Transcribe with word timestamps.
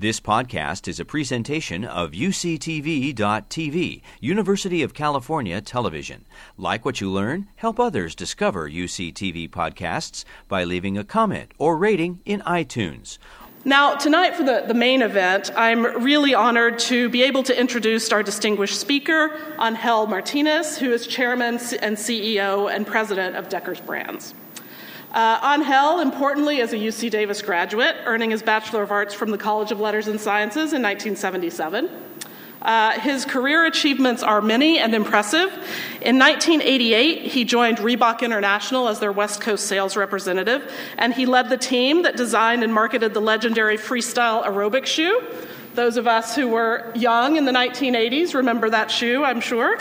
This 0.00 0.20
podcast 0.20 0.86
is 0.86 1.00
a 1.00 1.04
presentation 1.04 1.84
of 1.84 2.12
UCTV.tv, 2.12 4.02
University 4.20 4.82
of 4.84 4.94
California 4.94 5.60
Television. 5.60 6.24
Like 6.56 6.84
what 6.84 7.00
you 7.00 7.10
learn, 7.10 7.48
help 7.56 7.80
others 7.80 8.14
discover 8.14 8.70
UCTV 8.70 9.50
podcasts 9.50 10.24
by 10.46 10.62
leaving 10.62 10.96
a 10.96 11.02
comment 11.02 11.50
or 11.58 11.76
rating 11.76 12.20
in 12.24 12.42
iTunes. 12.42 13.18
Now, 13.64 13.96
tonight 13.96 14.36
for 14.36 14.44
the, 14.44 14.62
the 14.68 14.72
main 14.72 15.02
event, 15.02 15.50
I'm 15.56 15.82
really 16.04 16.32
honored 16.32 16.78
to 16.80 17.08
be 17.08 17.24
able 17.24 17.42
to 17.42 17.60
introduce 17.60 18.12
our 18.12 18.22
distinguished 18.22 18.78
speaker, 18.78 19.36
Angel 19.60 20.06
Martinez, 20.06 20.78
who 20.78 20.92
is 20.92 21.08
chairman 21.08 21.54
and 21.82 21.96
CEO 21.96 22.72
and 22.72 22.86
president 22.86 23.34
of 23.34 23.48
Deckers 23.48 23.80
Brands. 23.80 24.32
Uh, 25.12 25.56
Angel, 25.58 26.00
importantly, 26.00 26.58
is 26.58 26.74
a 26.74 26.76
UC 26.76 27.10
Davis 27.10 27.40
graduate, 27.40 27.96
earning 28.04 28.30
his 28.30 28.42
Bachelor 28.42 28.82
of 28.82 28.92
Arts 28.92 29.14
from 29.14 29.30
the 29.30 29.38
College 29.38 29.72
of 29.72 29.80
Letters 29.80 30.06
and 30.06 30.20
Sciences 30.20 30.74
in 30.74 30.82
1977. 30.82 31.88
Uh, 32.60 32.98
his 33.00 33.24
career 33.24 33.64
achievements 33.64 34.22
are 34.22 34.42
many 34.42 34.78
and 34.78 34.94
impressive. 34.94 35.50
In 36.02 36.18
1988, 36.18 37.22
he 37.22 37.44
joined 37.44 37.78
Reebok 37.78 38.20
International 38.20 38.88
as 38.88 39.00
their 39.00 39.12
West 39.12 39.40
Coast 39.40 39.66
sales 39.66 39.96
representative, 39.96 40.70
and 40.98 41.14
he 41.14 41.24
led 41.24 41.48
the 41.48 41.56
team 41.56 42.02
that 42.02 42.16
designed 42.16 42.62
and 42.62 42.74
marketed 42.74 43.14
the 43.14 43.20
legendary 43.20 43.78
freestyle 43.78 44.44
aerobic 44.44 44.84
shoe, 44.84 45.22
those 45.74 45.96
of 45.96 46.06
us 46.06 46.34
who 46.34 46.48
were 46.48 46.90
young 46.94 47.36
in 47.36 47.44
the 47.44 47.52
1980s 47.52 48.34
remember 48.34 48.70
that 48.70 48.90
shoe, 48.90 49.24
I'm 49.24 49.40
sure. 49.40 49.78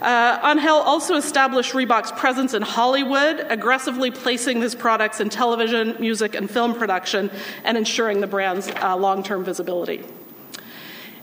Uh, 0.00 0.38
Angel 0.44 0.76
also 0.76 1.16
established 1.16 1.72
Reebok's 1.72 2.12
presence 2.12 2.52
in 2.54 2.62
Hollywood, 2.62 3.46
aggressively 3.48 4.10
placing 4.10 4.60
his 4.60 4.74
products 4.74 5.20
in 5.20 5.30
television, 5.30 5.96
music, 5.98 6.34
and 6.34 6.50
film 6.50 6.74
production, 6.74 7.30
and 7.64 7.78
ensuring 7.78 8.20
the 8.20 8.26
brand's 8.26 8.68
uh, 8.82 8.96
long 8.96 9.22
term 9.22 9.44
visibility. 9.44 10.04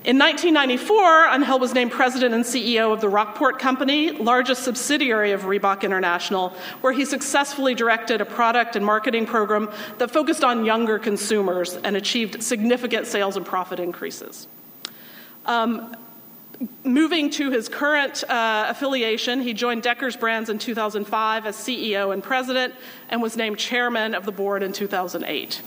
In 0.06 0.20
1994, 0.20 1.28
Angel 1.30 1.60
was 1.60 1.74
named 1.74 1.92
president 1.94 2.36
and 2.36 2.44
CEO 2.44 2.92
of 2.92 3.00
the 3.00 3.08
Rockport 3.08 3.58
Company, 3.58 4.12
largest 4.12 4.64
subsidiary 4.64 5.32
of 5.32 5.44
Reebok 5.44 5.84
International, 5.84 6.50
where 6.82 6.92
he 6.92 7.06
successfully 7.06 7.74
directed 7.74 8.20
a 8.20 8.26
product 8.26 8.76
and 8.76 8.86
marketing 8.86 9.26
program 9.26 9.72
that 10.00 10.12
focused 10.12 10.44
on 10.44 10.66
younger 10.66 11.00
consumers 11.00 11.76
and 11.86 11.96
achieved 11.96 12.44
significant 12.44 13.08
sales 13.08 13.38
and 13.38 13.46
profit 13.46 13.80
increases. 13.80 14.48
Um, 15.46 15.96
moving 16.84 17.30
to 17.30 17.50
his 17.50 17.70
current 17.70 18.26
uh, 18.30 18.66
affiliation, 18.68 19.40
he 19.40 19.54
joined 19.54 19.84
Deckers 19.84 20.18
Brands 20.18 20.50
in 20.50 20.60
2005 20.60 21.46
as 21.46 21.56
CEO 21.56 22.12
and 22.12 22.22
president 22.22 22.74
and 23.08 23.22
was 23.22 23.38
named 23.38 23.58
chairman 23.58 24.16
of 24.16 24.26
the 24.26 24.34
board 24.34 24.64
in 24.64 24.74
2008. 24.74 25.62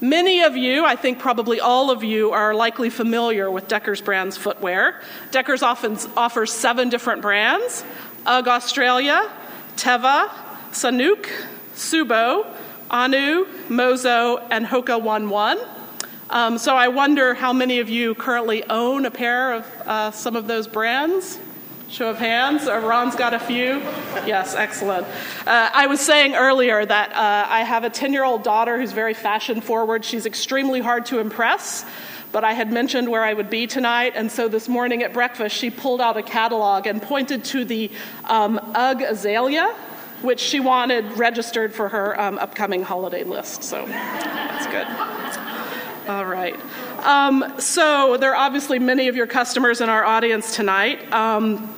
Many 0.00 0.42
of 0.42 0.56
you, 0.56 0.84
I 0.84 0.94
think 0.94 1.18
probably 1.18 1.58
all 1.58 1.90
of 1.90 2.04
you, 2.04 2.30
are 2.30 2.54
likely 2.54 2.88
familiar 2.88 3.50
with 3.50 3.66
Deckers 3.66 4.00
Brands 4.00 4.36
footwear. 4.36 5.00
Deckers 5.32 5.60
often 5.60 5.98
offers 6.16 6.52
seven 6.52 6.88
different 6.88 7.20
brands 7.20 7.84
UGG 8.24 8.46
Australia, 8.46 9.28
Teva, 9.74 10.28
Sanuk, 10.70 11.26
Tsubo, 11.74 12.46
Ahnu, 12.88 13.68
Mozo, 13.68 14.38
and 14.50 14.64
Hoka 14.64 15.02
One 15.02 15.30
One. 15.30 15.58
Um, 16.30 16.58
so 16.58 16.76
I 16.76 16.88
wonder 16.88 17.34
how 17.34 17.52
many 17.52 17.80
of 17.80 17.88
you 17.88 18.14
currently 18.14 18.62
own 18.70 19.04
a 19.04 19.10
pair 19.10 19.54
of 19.54 19.66
uh, 19.84 20.10
some 20.12 20.36
of 20.36 20.46
those 20.46 20.68
brands? 20.68 21.40
Show 21.90 22.10
of 22.10 22.18
hands. 22.18 22.68
Uh, 22.68 22.80
Ron's 22.80 23.16
got 23.16 23.32
a 23.32 23.38
few. 23.38 23.78
Yes, 24.26 24.54
excellent. 24.54 25.06
Uh, 25.46 25.70
I 25.72 25.86
was 25.86 26.00
saying 26.00 26.34
earlier 26.34 26.84
that 26.84 27.12
uh, 27.12 27.46
I 27.48 27.62
have 27.62 27.82
a 27.82 27.88
10 27.88 28.12
year 28.12 28.24
old 28.24 28.42
daughter 28.42 28.78
who's 28.78 28.92
very 28.92 29.14
fashion 29.14 29.62
forward. 29.62 30.04
She's 30.04 30.26
extremely 30.26 30.80
hard 30.80 31.06
to 31.06 31.18
impress, 31.18 31.86
but 32.30 32.44
I 32.44 32.52
had 32.52 32.70
mentioned 32.70 33.08
where 33.08 33.24
I 33.24 33.32
would 33.32 33.48
be 33.48 33.66
tonight, 33.66 34.12
and 34.16 34.30
so 34.30 34.48
this 34.48 34.68
morning 34.68 35.02
at 35.02 35.14
breakfast, 35.14 35.56
she 35.56 35.70
pulled 35.70 36.02
out 36.02 36.18
a 36.18 36.22
catalog 36.22 36.86
and 36.86 37.00
pointed 37.00 37.42
to 37.44 37.64
the 37.64 37.90
um, 38.26 38.60
UGG 38.74 39.02
Azalea, 39.02 39.74
which 40.20 40.40
she 40.40 40.60
wanted 40.60 41.16
registered 41.16 41.72
for 41.74 41.88
her 41.88 42.20
um, 42.20 42.38
upcoming 42.38 42.82
holiday 42.82 43.24
list. 43.24 43.64
So 43.64 43.86
that's 43.86 44.66
good. 44.66 44.86
All 46.06 46.26
right. 46.26 46.54
Um, 47.02 47.54
so 47.58 48.18
there 48.18 48.32
are 48.32 48.36
obviously 48.36 48.78
many 48.78 49.08
of 49.08 49.16
your 49.16 49.26
customers 49.26 49.80
in 49.80 49.88
our 49.88 50.04
audience 50.04 50.54
tonight. 50.54 51.10
Um, 51.12 51.74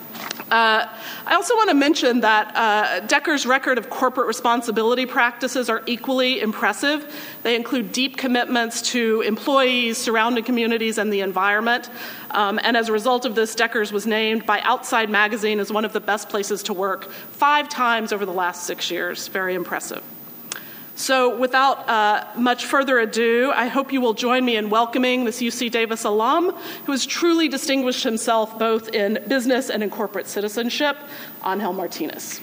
uh, 0.50 0.86
I 1.26 1.34
also 1.34 1.54
want 1.54 1.70
to 1.70 1.74
mention 1.74 2.20
that 2.20 2.56
uh, 2.56 3.00
Decker's 3.06 3.46
record 3.46 3.78
of 3.78 3.88
corporate 3.88 4.26
responsibility 4.26 5.06
practices 5.06 5.70
are 5.70 5.82
equally 5.86 6.40
impressive. 6.40 7.14
They 7.42 7.54
include 7.54 7.92
deep 7.92 8.16
commitments 8.16 8.82
to 8.90 9.20
employees, 9.22 9.96
surrounding 9.96 10.42
communities, 10.42 10.98
and 10.98 11.12
the 11.12 11.20
environment. 11.20 11.88
Um, 12.32 12.58
and 12.62 12.76
as 12.76 12.88
a 12.88 12.92
result 12.92 13.24
of 13.24 13.34
this, 13.34 13.54
Deckers 13.54 13.92
was 13.92 14.06
named 14.06 14.44
by 14.44 14.60
Outside 14.60 15.08
Magazine 15.08 15.60
as 15.60 15.72
one 15.72 15.84
of 15.84 15.92
the 15.92 16.00
best 16.00 16.28
places 16.28 16.64
to 16.64 16.72
work 16.72 17.10
five 17.10 17.68
times 17.68 18.12
over 18.12 18.26
the 18.26 18.32
last 18.32 18.64
six 18.64 18.90
years. 18.90 19.28
Very 19.28 19.54
impressive. 19.54 20.02
So, 21.00 21.34
without 21.34 21.88
uh, 21.88 22.26
much 22.36 22.66
further 22.66 22.98
ado, 22.98 23.52
I 23.56 23.68
hope 23.68 23.90
you 23.90 24.02
will 24.02 24.12
join 24.12 24.44
me 24.44 24.56
in 24.56 24.68
welcoming 24.68 25.24
this 25.24 25.40
UC 25.40 25.70
Davis 25.70 26.04
alum 26.04 26.50
who 26.84 26.92
has 26.92 27.06
truly 27.06 27.48
distinguished 27.48 28.04
himself 28.04 28.58
both 28.58 28.90
in 28.90 29.18
business 29.26 29.70
and 29.70 29.82
in 29.82 29.88
corporate 29.88 30.26
citizenship, 30.26 30.98
Angel 31.42 31.72
Martinez. 31.72 32.38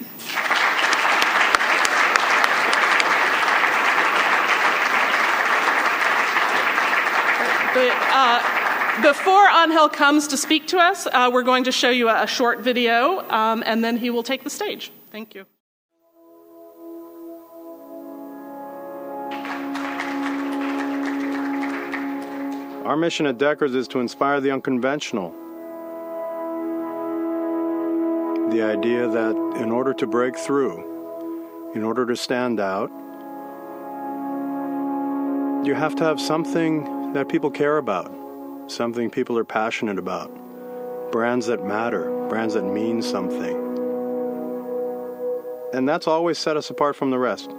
Uh, 7.76 9.04
before 9.04 9.48
Angel 9.50 9.88
comes 9.88 10.28
to 10.30 10.36
speak 10.36 10.66
to 10.70 10.80
us, 10.80 11.06
uh, 11.06 11.30
we're 11.32 11.44
going 11.44 11.66
to 11.66 11.72
show 11.72 11.92
you 11.92 12.10
a, 12.10 12.24
a 12.24 12.28
short 12.28 12.62
video, 12.62 13.20
um, 13.30 13.62
and 13.68 13.84
then 13.84 13.98
he 13.98 14.10
will 14.10 14.24
take 14.24 14.44
the 14.44 14.50
stage. 14.50 14.92
Thank 15.12 15.36
you. 15.36 15.46
Our 22.88 22.96
mission 22.96 23.26
at 23.26 23.38
Deckers 23.38 23.76
is 23.76 23.86
to 23.90 24.00
inspire 24.00 24.40
the 24.40 24.50
unconventional. 24.50 25.32
The 28.50 28.62
idea 28.62 29.10
that 29.10 29.36
in 29.58 29.74
order 29.74 29.94
to 29.96 30.08
break 30.08 30.38
through, 30.38 31.74
in 31.76 31.84
order 31.84 32.06
to 32.06 32.16
stand 32.16 32.62
out, 32.62 32.90
you 35.68 35.74
have 35.74 35.98
to 35.98 36.06
have 36.06 36.22
something 36.22 37.12
that 37.12 37.28
people 37.28 37.52
care 37.52 37.78
about, 37.78 38.10
something 38.68 39.10
people 39.10 39.38
are 39.38 39.44
passionate 39.44 40.00
about, 40.00 40.32
brands 41.12 41.46
that 41.48 41.66
matter, 41.66 42.10
brands 42.30 42.54
that 42.54 42.64
mean 42.64 43.02
something. 43.02 43.58
And 45.74 45.90
that's 45.90 46.08
always 46.08 46.38
set 46.38 46.56
us 46.56 46.70
apart 46.70 46.96
from 46.96 47.12
the 47.12 47.20
rest. 47.20 47.52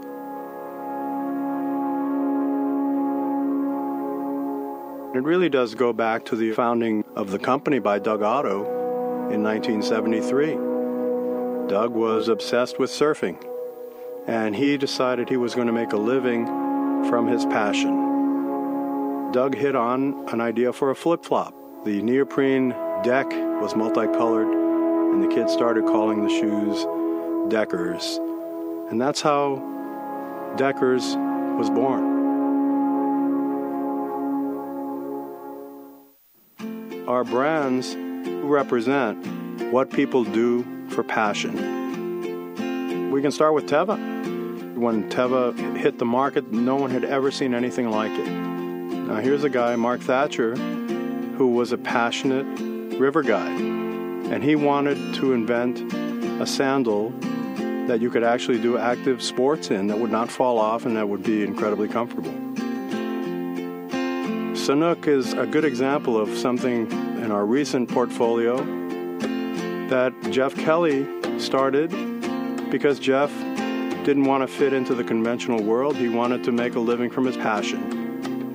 It 5.15 5.23
really 5.23 5.49
does 5.49 5.75
go 5.75 5.95
back 5.95 6.27
to 6.27 6.37
the 6.37 6.53
founding 6.53 7.03
of 7.17 7.31
the 7.31 7.39
company 7.39 7.79
by 7.79 7.99
Doug 7.99 8.23
Otto 8.23 8.65
in 9.31 9.43
1973. 9.43 10.53
Doug 11.67 11.95
was 11.95 12.29
obsessed 12.29 12.79
with 12.79 12.91
surfing, 12.91 13.43
and 14.27 14.55
he 14.55 14.77
decided 14.77 15.31
he 15.31 15.39
was 15.39 15.55
going 15.55 15.67
to 15.67 15.73
make 15.73 15.95
a 15.95 15.97
living 15.97 16.45
from 17.09 17.27
his 17.27 17.47
passion. 17.47 19.33
Doug 19.33 19.55
hit 19.55 19.75
on 19.75 20.29
an 20.29 20.43
idea 20.43 20.75
for 20.75 20.91
a 20.91 20.95
flip 20.95 21.25
flop. 21.25 21.55
The 21.87 22.03
neoprene 22.03 22.75
deck 23.03 23.31
was 23.63 23.75
multicolored, 23.75 24.49
and 24.49 25.23
the 25.23 25.35
kids 25.35 25.55
started 25.55 25.87
calling 25.87 26.23
the 26.23 26.29
shoes 26.29 26.87
Deckers. 27.51 28.19
And 28.91 29.01
that's 29.01 29.23
how 29.23 29.57
Deckers 30.59 31.17
was 31.57 31.71
born. 31.71 32.18
Our 37.09 37.25
brands 37.25 37.97
represent 37.97 39.27
what 39.73 39.91
people 39.91 40.25
do 40.25 40.63
for 40.91 41.03
passion. 41.03 43.11
We 43.11 43.23
can 43.23 43.33
start 43.33 43.55
with 43.55 43.65
Teva. 43.65 43.97
When 44.77 45.09
Teva 45.09 45.79
hit 45.79 45.99
the 45.99 46.05
market, 46.05 46.53
no 46.53 46.77
one 46.77 46.91
had 46.91 47.05
ever 47.05 47.31
seen 47.31 47.55
anything 47.55 47.89
like 47.89 48.13
it. 48.13 48.29
Now, 48.29 49.23
here's 49.23 49.43
a 49.43 49.49
guy, 49.49 49.75
Mark 49.77 50.03
Thatcher, 50.03 50.55
who 50.55 51.47
was 51.47 51.73
a 51.73 51.79
passionate 51.79 52.45
river 53.01 53.23
guide, 53.23 53.59
and 53.59 54.45
he 54.45 54.55
wanted 54.55 55.15
to 55.15 55.33
invent 55.33 55.91
a 56.43 56.47
sandal 56.47 57.09
that 57.87 58.03
you 58.03 58.11
could 58.11 58.23
actually 58.23 58.61
do 58.61 58.77
active 58.77 59.23
sports 59.23 59.71
in 59.71 59.87
that 59.87 59.99
would 59.99 60.13
not 60.13 60.31
fall 60.31 60.59
off 60.59 60.85
and 60.85 60.95
that 60.99 61.09
would 61.09 61.23
be 61.23 61.43
incredibly 61.43 61.89
comfortable. 61.89 62.48
Sanuk 64.69 65.07
is 65.07 65.33
a 65.33 65.47
good 65.47 65.65
example 65.65 66.21
of 66.21 66.29
something 66.37 66.93
in 67.23 67.33
our 67.33 67.47
recent 67.47 67.89
portfolio 67.89 68.59
that 69.89 70.13
Jeff 70.31 70.55
Kelly 70.57 71.07
started 71.41 71.89
because 72.71 72.99
Jeff 72.99 73.31
didn't 74.05 74.25
want 74.25 74.47
to 74.47 74.47
fit 74.47 74.75
into 74.75 74.95
the 74.95 75.03
conventional 75.03 75.63
world. 75.63 75.97
He 75.97 76.11
wanted 76.11 76.45
to 76.45 76.53
make 76.53 76.75
a 76.75 76.81
living 76.81 77.09
from 77.09 77.25
his 77.25 77.39
passion. 77.39 78.53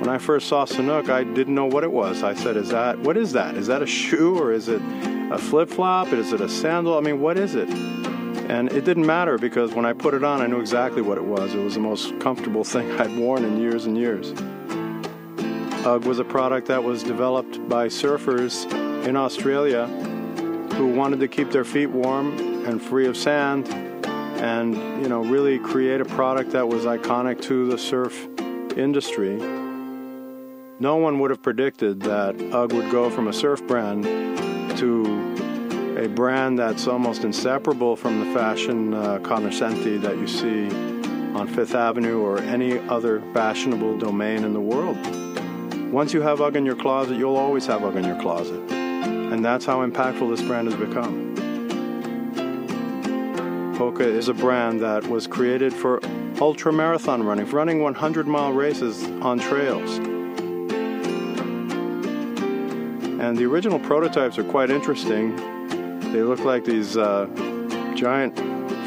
When 0.00 0.10
I 0.10 0.18
first 0.18 0.48
saw 0.48 0.66
Sanuk, 0.66 1.08
I 1.08 1.24
didn't 1.24 1.54
know 1.54 1.64
what 1.64 1.82
it 1.82 1.92
was. 1.92 2.22
I 2.22 2.34
said, 2.34 2.58
"Is 2.58 2.68
that 2.68 2.98
what 2.98 3.16
is 3.16 3.32
that? 3.32 3.54
Is 3.54 3.68
that 3.68 3.80
a 3.80 3.86
shoe 3.86 4.38
or 4.38 4.52
is 4.52 4.68
it 4.68 4.82
a 5.30 5.38
flip 5.38 5.70
flop? 5.70 6.12
Is 6.12 6.34
it 6.34 6.42
a 6.42 6.48
sandal? 6.50 6.98
I 6.98 7.00
mean, 7.00 7.20
what 7.20 7.38
is 7.38 7.54
it?" 7.54 7.70
And 8.50 8.70
it 8.70 8.84
didn't 8.84 9.06
matter 9.06 9.38
because 9.38 9.72
when 9.72 9.86
I 9.86 9.94
put 9.94 10.12
it 10.12 10.22
on, 10.22 10.42
I 10.42 10.46
knew 10.46 10.60
exactly 10.60 11.00
what 11.00 11.16
it 11.16 11.24
was. 11.24 11.54
It 11.54 11.64
was 11.64 11.72
the 11.72 11.80
most 11.80 12.20
comfortable 12.20 12.64
thing 12.74 13.00
I'd 13.00 13.16
worn 13.16 13.46
in 13.46 13.58
years 13.58 13.86
and 13.86 13.96
years. 13.96 14.34
UGG 15.86 16.04
was 16.04 16.18
a 16.18 16.24
product 16.24 16.66
that 16.68 16.82
was 16.82 17.02
developed 17.02 17.68
by 17.68 17.86
surfers 17.86 18.70
in 19.06 19.16
Australia 19.16 19.86
who 20.74 20.88
wanted 20.88 21.20
to 21.20 21.28
keep 21.28 21.50
their 21.50 21.64
feet 21.64 21.86
warm 21.86 22.36
and 22.66 22.82
free 22.82 23.06
of 23.06 23.16
sand 23.16 23.68
and 24.40 24.74
you 25.02 25.08
know 25.08 25.22
really 25.24 25.58
create 25.58 26.00
a 26.00 26.04
product 26.04 26.50
that 26.52 26.68
was 26.68 26.84
iconic 26.84 27.40
to 27.42 27.68
the 27.68 27.78
surf 27.78 28.28
industry. 28.76 29.36
No 30.80 30.96
one 30.96 31.18
would 31.18 31.30
have 31.30 31.42
predicted 31.42 32.00
that 32.00 32.40
UGG 32.40 32.72
would 32.72 32.90
go 32.90 33.10
from 33.10 33.28
a 33.28 33.32
surf 33.32 33.66
brand 33.66 34.04
to 34.78 35.96
a 35.98 36.08
brand 36.08 36.58
that's 36.58 36.86
almost 36.86 37.24
inseparable 37.24 37.96
from 37.96 38.20
the 38.20 38.32
fashion 38.32 38.94
uh, 38.94 39.18
that 39.18 40.16
you 40.16 40.28
see 40.28 40.68
on 41.34 41.48
Fifth 41.48 41.74
Avenue 41.74 42.20
or 42.20 42.38
any 42.38 42.78
other 42.88 43.20
fashionable 43.32 43.98
domain 43.98 44.44
in 44.44 44.52
the 44.52 44.60
world. 44.60 45.27
Once 45.92 46.12
you 46.12 46.20
have 46.20 46.42
UGG 46.42 46.56
in 46.56 46.66
your 46.66 46.76
closet, 46.76 47.16
you'll 47.16 47.36
always 47.36 47.64
have 47.64 47.82
UGG 47.82 47.96
in 47.96 48.04
your 48.04 48.20
closet. 48.20 48.60
And 48.70 49.42
that's 49.42 49.64
how 49.64 49.86
impactful 49.86 50.28
this 50.28 50.42
brand 50.42 50.70
has 50.70 50.78
become. 50.78 51.34
Hoka 53.74 54.00
is 54.00 54.28
a 54.28 54.34
brand 54.34 54.82
that 54.82 55.06
was 55.08 55.26
created 55.26 55.72
for 55.72 56.00
ultra 56.42 56.70
marathon 56.74 57.22
running, 57.22 57.50
running 57.50 57.80
100 57.80 58.26
mile 58.26 58.52
races 58.52 59.02
on 59.22 59.38
trails. 59.38 59.96
And 63.18 63.38
the 63.38 63.46
original 63.46 63.78
prototypes 63.78 64.36
are 64.36 64.44
quite 64.44 64.68
interesting. 64.68 65.34
They 66.12 66.22
look 66.22 66.40
like 66.40 66.66
these 66.66 66.98
uh, 66.98 67.28
giant 67.94 68.36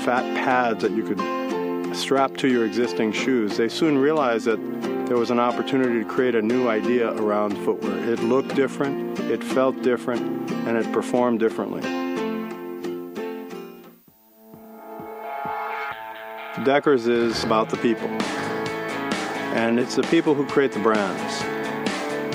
fat 0.04 0.24
pads 0.36 0.83
that 0.83 0.92
you 0.92 1.04
could 1.04 1.95
strap 1.95 2.38
to 2.38 2.47
your 2.47 2.63
existing 2.63 3.12
shoes. 3.12 3.57
They 3.57 3.69
soon 3.69 3.97
realized 3.97 4.45
that 4.45 4.59
there 5.11 5.19
was 5.19 5.29
an 5.29 5.41
opportunity 5.41 6.01
to 6.01 6.05
create 6.05 6.35
a 6.35 6.41
new 6.41 6.69
idea 6.69 7.11
around 7.15 7.53
footwear. 7.65 7.97
It 8.09 8.21
looked 8.23 8.55
different, 8.55 9.19
it 9.19 9.43
felt 9.43 9.81
different, 9.81 10.49
and 10.65 10.77
it 10.77 10.89
performed 10.93 11.37
differently. 11.37 11.81
Deckers 16.63 17.07
is 17.07 17.43
about 17.43 17.69
the 17.69 17.75
people. 17.75 18.07
And 19.51 19.81
it's 19.81 19.95
the 19.95 20.03
people 20.03 20.33
who 20.33 20.45
create 20.45 20.71
the 20.71 20.79
brands. 20.79 21.43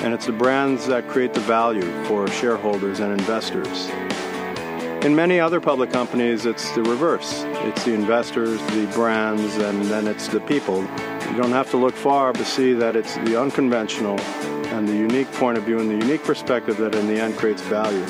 And 0.03 0.13
it's 0.13 0.27
the 0.27 0.31
brands 0.31 0.85
that 0.85 1.07
create 1.07 1.33
the 1.33 1.39
value 1.39 1.91
for 2.05 2.27
shareholders 2.27 2.99
and 2.99 3.11
investors. 3.11 3.89
In 5.03 5.15
many 5.15 5.39
other 5.39 5.59
public 5.59 5.89
companies, 5.89 6.45
it's 6.45 6.69
the 6.75 6.83
reverse. 6.83 7.41
It's 7.65 7.85
the 7.85 7.95
investors, 7.95 8.61
the 8.67 8.85
brands, 8.93 9.57
and 9.57 9.83
then 9.85 10.05
it's 10.05 10.27
the 10.27 10.41
people. 10.41 10.87
You 11.29 11.35
don't 11.35 11.51
have 11.51 11.69
to 11.71 11.77
look 11.77 11.93
far 11.93 12.33
to 12.33 12.45
see 12.45 12.73
that 12.73 12.95
it's 12.95 13.15
the 13.17 13.39
unconventional 13.39 14.19
and 14.19 14.87
the 14.87 14.95
unique 14.95 15.31
point 15.33 15.57
of 15.57 15.65
view 15.65 15.79
and 15.79 15.89
the 15.89 16.05
unique 16.05 16.23
perspective 16.23 16.77
that 16.77 16.95
in 16.95 17.07
the 17.07 17.19
end 17.19 17.37
creates 17.37 17.61
value. 17.63 18.03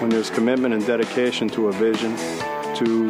When 0.00 0.10
there's 0.10 0.30
commitment 0.30 0.72
and 0.72 0.86
dedication 0.86 1.48
to 1.50 1.68
a 1.68 1.72
vision, 1.72 2.16
to 2.76 3.08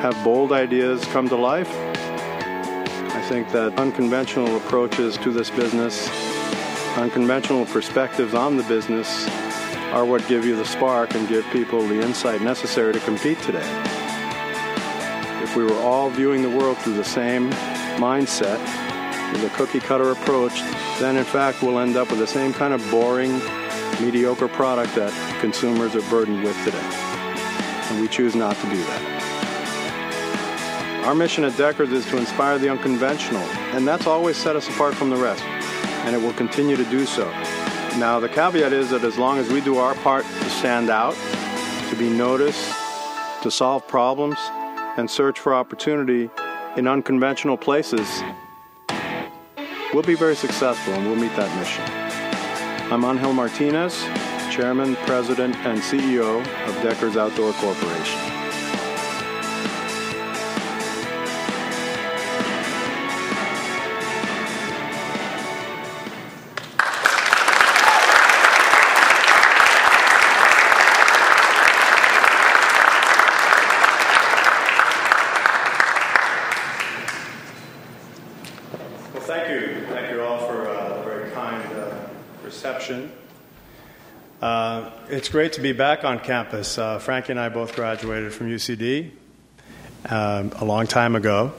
have 0.00 0.14
bold 0.24 0.52
ideas 0.52 1.04
come 1.06 1.28
to 1.28 1.36
life, 1.36 1.70
I 1.70 3.22
think 3.28 3.50
that 3.52 3.78
unconventional 3.78 4.56
approaches 4.56 5.16
to 5.18 5.30
this 5.30 5.50
business, 5.50 6.08
unconventional 6.96 7.66
perspectives 7.66 8.34
on 8.34 8.56
the 8.56 8.62
business, 8.64 9.28
are 9.92 10.04
what 10.04 10.26
give 10.26 10.44
you 10.44 10.56
the 10.56 10.64
spark 10.64 11.14
and 11.14 11.28
give 11.28 11.44
people 11.50 11.86
the 11.86 12.00
insight 12.00 12.42
necessary 12.42 12.92
to 12.92 13.00
compete 13.00 13.40
today. 13.42 13.66
If 15.42 15.54
we 15.54 15.64
were 15.64 15.78
all 15.80 16.10
viewing 16.10 16.42
the 16.42 16.50
world 16.50 16.78
through 16.78 16.94
the 16.94 17.04
same 17.04 17.50
mindset, 17.98 18.85
with 19.36 19.52
a 19.52 19.56
cookie 19.56 19.80
cutter 19.80 20.10
approach, 20.12 20.60
then 20.98 21.16
in 21.16 21.24
fact 21.24 21.62
we'll 21.62 21.78
end 21.78 21.96
up 21.96 22.10
with 22.10 22.18
the 22.18 22.26
same 22.26 22.52
kind 22.52 22.72
of 22.72 22.90
boring, 22.90 23.38
mediocre 24.00 24.48
product 24.48 24.94
that 24.94 25.12
consumers 25.40 25.94
are 25.94 26.10
burdened 26.10 26.42
with 26.42 26.56
today. 26.64 26.78
And 27.90 28.00
we 28.00 28.08
choose 28.08 28.34
not 28.34 28.56
to 28.56 28.62
do 28.70 28.76
that. 28.76 29.16
Our 31.06 31.14
mission 31.14 31.44
at 31.44 31.56
Deckers 31.56 31.92
is 31.92 32.04
to 32.06 32.16
inspire 32.16 32.58
the 32.58 32.68
unconventional, 32.68 33.42
and 33.72 33.86
that's 33.86 34.06
always 34.06 34.36
set 34.36 34.56
us 34.56 34.68
apart 34.68 34.94
from 34.94 35.10
the 35.10 35.16
rest, 35.16 35.44
and 35.44 36.16
it 36.16 36.18
will 36.20 36.32
continue 36.32 36.74
to 36.76 36.84
do 36.84 37.06
so. 37.06 37.30
Now, 37.96 38.18
the 38.18 38.28
caveat 38.28 38.72
is 38.72 38.90
that 38.90 39.04
as 39.04 39.16
long 39.16 39.38
as 39.38 39.48
we 39.48 39.60
do 39.60 39.76
our 39.76 39.94
part 39.96 40.24
to 40.24 40.50
stand 40.50 40.90
out, 40.90 41.14
to 41.90 41.96
be 41.96 42.10
noticed, 42.10 42.74
to 43.42 43.50
solve 43.50 43.86
problems, 43.86 44.36
and 44.96 45.08
search 45.10 45.38
for 45.38 45.54
opportunity 45.54 46.28
in 46.76 46.88
unconventional 46.88 47.56
places, 47.56 48.22
we'll 49.96 50.02
be 50.02 50.14
very 50.14 50.36
successful 50.36 50.92
and 50.92 51.06
we'll 51.06 51.16
meet 51.16 51.34
that 51.36 51.50
mission. 51.56 51.82
I'm 52.92 53.02
Angel 53.02 53.32
Martinez, 53.32 54.02
Chairman, 54.54 54.94
President, 55.06 55.56
and 55.64 55.80
CEO 55.80 56.40
of 56.68 56.82
Deckers 56.82 57.16
Outdoor 57.16 57.54
Corporation. 57.54 58.35
It's 85.26 85.32
great 85.32 85.54
to 85.54 85.60
be 85.60 85.72
back 85.72 86.04
on 86.04 86.20
campus. 86.20 86.78
Uh, 86.78 87.00
Frankie 87.00 87.32
and 87.32 87.40
I 87.40 87.48
both 87.48 87.74
graduated 87.74 88.32
from 88.32 88.48
UCD 88.48 89.10
um, 90.08 90.52
a 90.54 90.64
long 90.64 90.86
time 90.86 91.16
ago. 91.16 91.52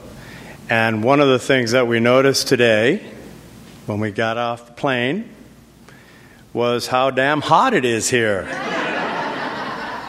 And 0.70 1.04
one 1.04 1.20
of 1.20 1.28
the 1.28 1.38
things 1.38 1.72
that 1.72 1.86
we 1.86 2.00
noticed 2.00 2.48
today 2.48 3.06
when 3.84 4.00
we 4.00 4.10
got 4.10 4.38
off 4.38 4.64
the 4.64 4.72
plane 4.72 5.28
was 6.54 6.86
how 6.86 7.10
damn 7.10 7.42
hot 7.42 7.74
it 7.74 7.84
is 7.84 8.08
here. 8.08 8.44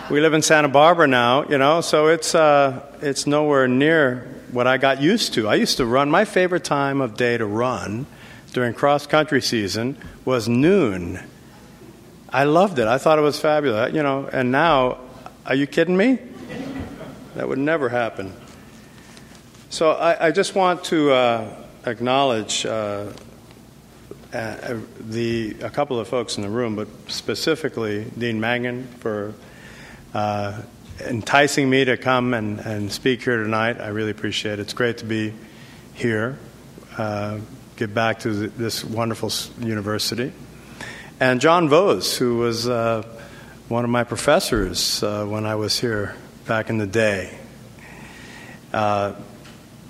we 0.10 0.22
live 0.22 0.34
in 0.34 0.42
Santa 0.42 0.70
Barbara 0.70 1.08
now, 1.08 1.44
you 1.44 1.58
know, 1.58 1.82
so 1.82 2.08
it's, 2.08 2.34
uh, 2.34 2.82
it's 3.02 3.28
nowhere 3.28 3.68
near 3.68 4.20
what 4.54 4.68
I 4.68 4.78
got 4.78 5.02
used 5.02 5.34
to. 5.34 5.50
I 5.50 5.56
used 5.56 5.76
to 5.78 5.86
run, 5.86 6.10
my 6.10 6.24
favorite 6.24 6.64
time 6.64 7.02
of 7.02 7.18
day 7.18 7.38
to 7.38 7.46
run 7.46 8.06
during 8.54 8.74
cross 8.74 9.06
country 9.06 9.42
season 9.42 9.98
was 10.24 10.48
noon. 10.48 11.20
I 12.32 12.44
loved 12.44 12.78
it. 12.78 12.88
I 12.88 13.00
thought 13.00 13.18
it 13.18 13.24
was 13.24 13.40
fabulous, 13.40 13.94
you 13.94 14.04
know, 14.04 14.30
and 14.32 14.52
now, 14.52 15.00
are 15.46 15.56
you 15.56 15.66
kidding 15.66 15.98
me? 15.98 16.20
That 17.36 17.48
would 17.48 17.58
never 17.58 17.90
happen. 17.90 18.34
So 19.72 19.92
I, 19.92 20.28
I 20.28 20.32
just 20.32 20.54
want 20.54 20.84
to 20.86 21.12
uh, 21.12 21.56
acknowledge 21.86 22.66
uh, 22.66 23.12
uh, 24.32 24.78
the, 25.00 25.56
a 25.62 25.70
couple 25.72 26.00
of 26.00 26.08
folks 26.08 26.38
in 26.38 26.44
the 26.44 26.50
room, 26.50 26.76
but 26.76 26.88
specifically 27.08 28.06
Dean 28.18 28.40
Mangan 28.40 28.86
for 29.00 29.34
uh, 30.14 30.62
enticing 31.02 31.68
me 31.68 31.86
to 31.86 31.98
come 31.98 32.36
and, 32.36 32.60
and 32.60 32.92
speak 32.92 33.24
here 33.24 33.38
tonight. 33.42 33.80
I 33.80 33.88
really 33.88 34.12
appreciate 34.12 34.54
it. 34.54 34.60
It's 34.60 34.74
great 34.74 35.00
to 35.00 35.06
be 35.06 35.34
here, 35.96 36.38
uh, 36.98 37.40
get 37.76 37.94
back 37.94 38.20
to 38.20 38.50
this 38.50 38.84
wonderful 38.84 39.32
university. 39.60 40.32
And 41.22 41.42
John 41.42 41.68
Vose, 41.68 42.18
who 42.18 42.38
was 42.38 42.66
uh, 42.66 43.04
one 43.68 43.84
of 43.84 43.90
my 43.90 44.06
professors 44.06 45.04
uh, 45.04 45.26
when 45.26 45.46
I 45.46 45.56
was 45.56 45.78
here 45.78 46.16
back 46.46 46.70
in 46.70 46.78
the 46.78 46.88
day. 46.88 47.38
Uh, 48.72 49.16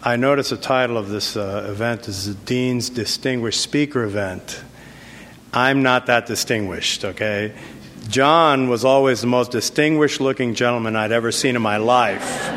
I 0.01 0.15
noticed 0.15 0.49
the 0.49 0.57
title 0.57 0.97
of 0.97 1.09
this 1.09 1.37
uh, 1.37 1.67
event 1.69 2.07
is 2.07 2.25
the 2.25 2.33
Dean's 2.33 2.89
Distinguished 2.89 3.61
Speaker 3.61 4.05
Event. 4.05 4.63
I'm 5.53 5.83
not 5.83 6.07
that 6.07 6.25
distinguished, 6.25 7.05
okay? 7.05 7.53
John 8.07 8.67
was 8.67 8.83
always 8.83 9.21
the 9.21 9.27
most 9.27 9.51
distinguished 9.51 10.19
looking 10.19 10.55
gentleman 10.55 10.95
I'd 10.95 11.11
ever 11.11 11.31
seen 11.31 11.55
in 11.55 11.61
my 11.61 11.77
life. 11.77 12.49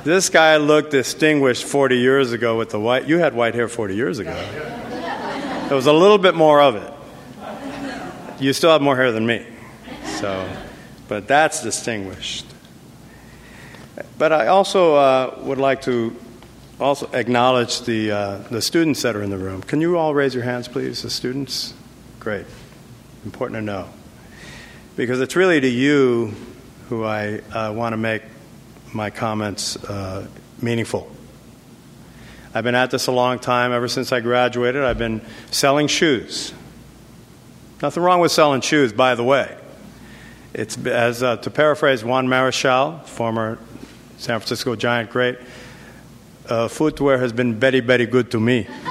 this 0.04 0.30
guy 0.30 0.56
looked 0.56 0.90
distinguished 0.90 1.64
40 1.64 1.98
years 1.98 2.32
ago 2.32 2.56
with 2.56 2.70
the 2.70 2.80
white. 2.80 3.06
You 3.06 3.18
had 3.18 3.34
white 3.34 3.54
hair 3.54 3.68
40 3.68 3.94
years 3.94 4.20
ago. 4.20 4.32
There 5.68 5.76
was 5.76 5.86
a 5.86 5.92
little 5.92 6.18
bit 6.18 6.34
more 6.34 6.62
of 6.62 6.76
it. 6.76 6.94
You 8.40 8.52
still 8.52 8.70
have 8.70 8.82
more 8.82 8.96
hair 8.96 9.12
than 9.12 9.26
me. 9.26 9.46
So, 10.18 10.48
but 11.06 11.28
that's 11.28 11.62
distinguished. 11.62 12.46
But 14.18 14.32
I 14.32 14.48
also 14.48 14.96
uh, 14.96 15.38
would 15.42 15.58
like 15.58 15.82
to 15.82 16.16
also 16.80 17.08
acknowledge 17.12 17.82
the, 17.82 18.10
uh, 18.10 18.38
the 18.50 18.60
students 18.60 19.02
that 19.02 19.14
are 19.14 19.22
in 19.22 19.30
the 19.30 19.38
room. 19.38 19.62
Can 19.62 19.80
you 19.80 19.96
all 19.96 20.14
raise 20.14 20.34
your 20.34 20.42
hands, 20.42 20.66
please, 20.66 21.02
the 21.02 21.10
students? 21.10 21.74
Great. 22.18 22.46
Important 23.24 23.58
to 23.58 23.62
know. 23.62 23.88
Because 24.96 25.20
it's 25.20 25.36
really 25.36 25.60
to 25.60 25.68
you 25.68 26.34
who 26.88 27.04
I 27.04 27.38
uh, 27.52 27.72
want 27.72 27.92
to 27.92 27.96
make 27.96 28.22
my 28.92 29.10
comments 29.10 29.76
uh, 29.84 30.26
meaningful. 30.60 31.10
I've 32.52 32.64
been 32.64 32.74
at 32.74 32.90
this 32.90 33.06
a 33.06 33.12
long 33.12 33.38
time. 33.38 33.72
Ever 33.72 33.88
since 33.88 34.12
I 34.12 34.20
graduated, 34.20 34.82
I've 34.82 34.98
been 34.98 35.20
selling 35.50 35.86
shoes. 35.86 36.52
Nothing 37.82 38.02
wrong 38.02 38.20
with 38.20 38.32
selling 38.32 38.60
shoes, 38.60 38.92
by 38.92 39.14
the 39.14 39.24
way. 39.24 39.56
It's 40.54 40.76
as 40.86 41.22
uh, 41.22 41.36
to 41.38 41.50
paraphrase 41.50 42.04
Juan 42.04 42.28
Marichal, 42.28 43.04
former 43.04 43.58
San 44.18 44.38
Francisco 44.38 44.76
Giant 44.76 45.10
great, 45.10 45.36
uh, 46.48 46.68
footwear 46.68 47.18
has 47.18 47.32
been 47.32 47.58
very, 47.58 47.80
very 47.80 48.06
good 48.06 48.30
to 48.30 48.38
me. 48.38 48.68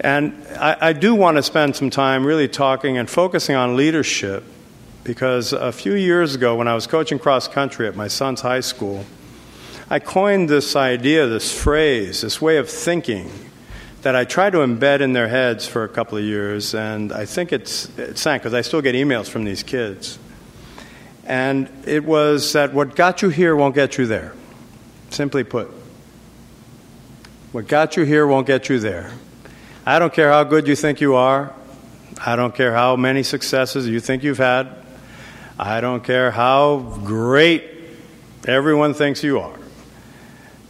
and 0.00 0.34
I, 0.58 0.76
I 0.88 0.92
do 0.92 1.14
want 1.14 1.38
to 1.38 1.42
spend 1.42 1.76
some 1.76 1.88
time 1.88 2.26
really 2.26 2.48
talking 2.48 2.98
and 2.98 3.08
focusing 3.08 3.56
on 3.56 3.76
leadership 3.76 4.44
because 5.02 5.54
a 5.54 5.72
few 5.72 5.94
years 5.94 6.34
ago, 6.34 6.56
when 6.56 6.68
I 6.68 6.74
was 6.74 6.86
coaching 6.86 7.18
cross 7.18 7.48
country 7.48 7.88
at 7.88 7.96
my 7.96 8.08
son's 8.08 8.42
high 8.42 8.60
school, 8.60 9.06
I 9.88 9.98
coined 9.98 10.50
this 10.50 10.76
idea, 10.76 11.26
this 11.26 11.58
phrase, 11.58 12.20
this 12.20 12.42
way 12.42 12.58
of 12.58 12.68
thinking 12.68 13.30
that 14.04 14.14
I 14.14 14.24
tried 14.24 14.50
to 14.50 14.58
embed 14.58 15.00
in 15.00 15.14
their 15.14 15.28
heads 15.28 15.66
for 15.66 15.82
a 15.82 15.88
couple 15.88 16.18
of 16.18 16.24
years, 16.24 16.74
and 16.74 17.10
I 17.10 17.24
think 17.24 17.54
it's, 17.54 17.88
it 17.98 18.18
sank 18.18 18.42
because 18.42 18.52
I 18.52 18.60
still 18.60 18.82
get 18.82 18.94
emails 18.94 19.30
from 19.30 19.44
these 19.44 19.62
kids. 19.62 20.18
And 21.24 21.70
it 21.86 22.04
was 22.04 22.52
that 22.52 22.74
what 22.74 22.96
got 22.96 23.22
you 23.22 23.30
here 23.30 23.56
won't 23.56 23.74
get 23.74 23.96
you 23.96 24.04
there. 24.06 24.34
Simply 25.08 25.42
put, 25.42 25.68
what 27.52 27.66
got 27.66 27.96
you 27.96 28.04
here 28.04 28.26
won't 28.26 28.46
get 28.46 28.68
you 28.68 28.78
there. 28.78 29.10
I 29.86 29.98
don't 29.98 30.12
care 30.12 30.30
how 30.30 30.44
good 30.44 30.68
you 30.68 30.76
think 30.76 31.00
you 31.00 31.14
are. 31.14 31.54
I 32.24 32.36
don't 32.36 32.54
care 32.54 32.74
how 32.74 32.96
many 32.96 33.22
successes 33.22 33.88
you 33.88 34.00
think 34.00 34.22
you've 34.22 34.36
had. 34.36 34.68
I 35.58 35.80
don't 35.80 36.04
care 36.04 36.30
how 36.30 37.00
great 37.04 37.64
everyone 38.46 38.92
thinks 38.92 39.24
you 39.24 39.40
are. 39.40 39.56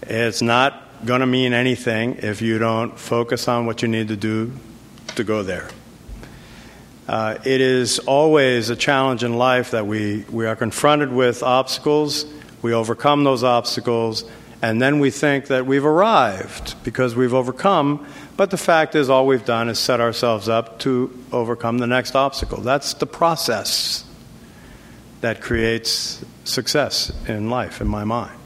It's 0.02 0.40
not 0.40 0.83
going 1.04 1.20
to 1.20 1.26
mean 1.26 1.52
anything 1.52 2.16
if 2.22 2.40
you 2.40 2.58
don't 2.58 2.98
focus 2.98 3.46
on 3.48 3.66
what 3.66 3.82
you 3.82 3.88
need 3.88 4.08
to 4.08 4.16
do 4.16 4.52
to 5.16 5.24
go 5.24 5.42
there. 5.42 5.68
Uh, 7.06 7.36
it 7.44 7.60
is 7.60 7.98
always 8.00 8.70
a 8.70 8.76
challenge 8.76 9.22
in 9.22 9.36
life 9.36 9.72
that 9.72 9.86
we, 9.86 10.24
we 10.30 10.46
are 10.46 10.56
confronted 10.56 11.12
with 11.12 11.42
obstacles, 11.42 12.24
we 12.62 12.72
overcome 12.72 13.24
those 13.24 13.44
obstacles, 13.44 14.24
and 14.62 14.80
then 14.80 14.98
we 14.98 15.10
think 15.10 15.48
that 15.48 15.66
we've 15.66 15.84
arrived 15.84 16.82
because 16.84 17.14
we've 17.14 17.34
overcome. 17.34 18.06
But 18.38 18.50
the 18.50 18.56
fact 18.56 18.94
is, 18.94 19.10
all 19.10 19.26
we've 19.26 19.44
done 19.44 19.68
is 19.68 19.78
set 19.78 20.00
ourselves 20.00 20.48
up 20.48 20.78
to 20.80 21.16
overcome 21.30 21.76
the 21.76 21.86
next 21.86 22.14
obstacle. 22.14 22.62
That's 22.62 22.94
the 22.94 23.06
process 23.06 24.04
that 25.20 25.42
creates 25.42 26.24
success 26.44 27.12
in 27.28 27.50
life, 27.50 27.82
in 27.82 27.88
my 27.88 28.04
mind. 28.04 28.38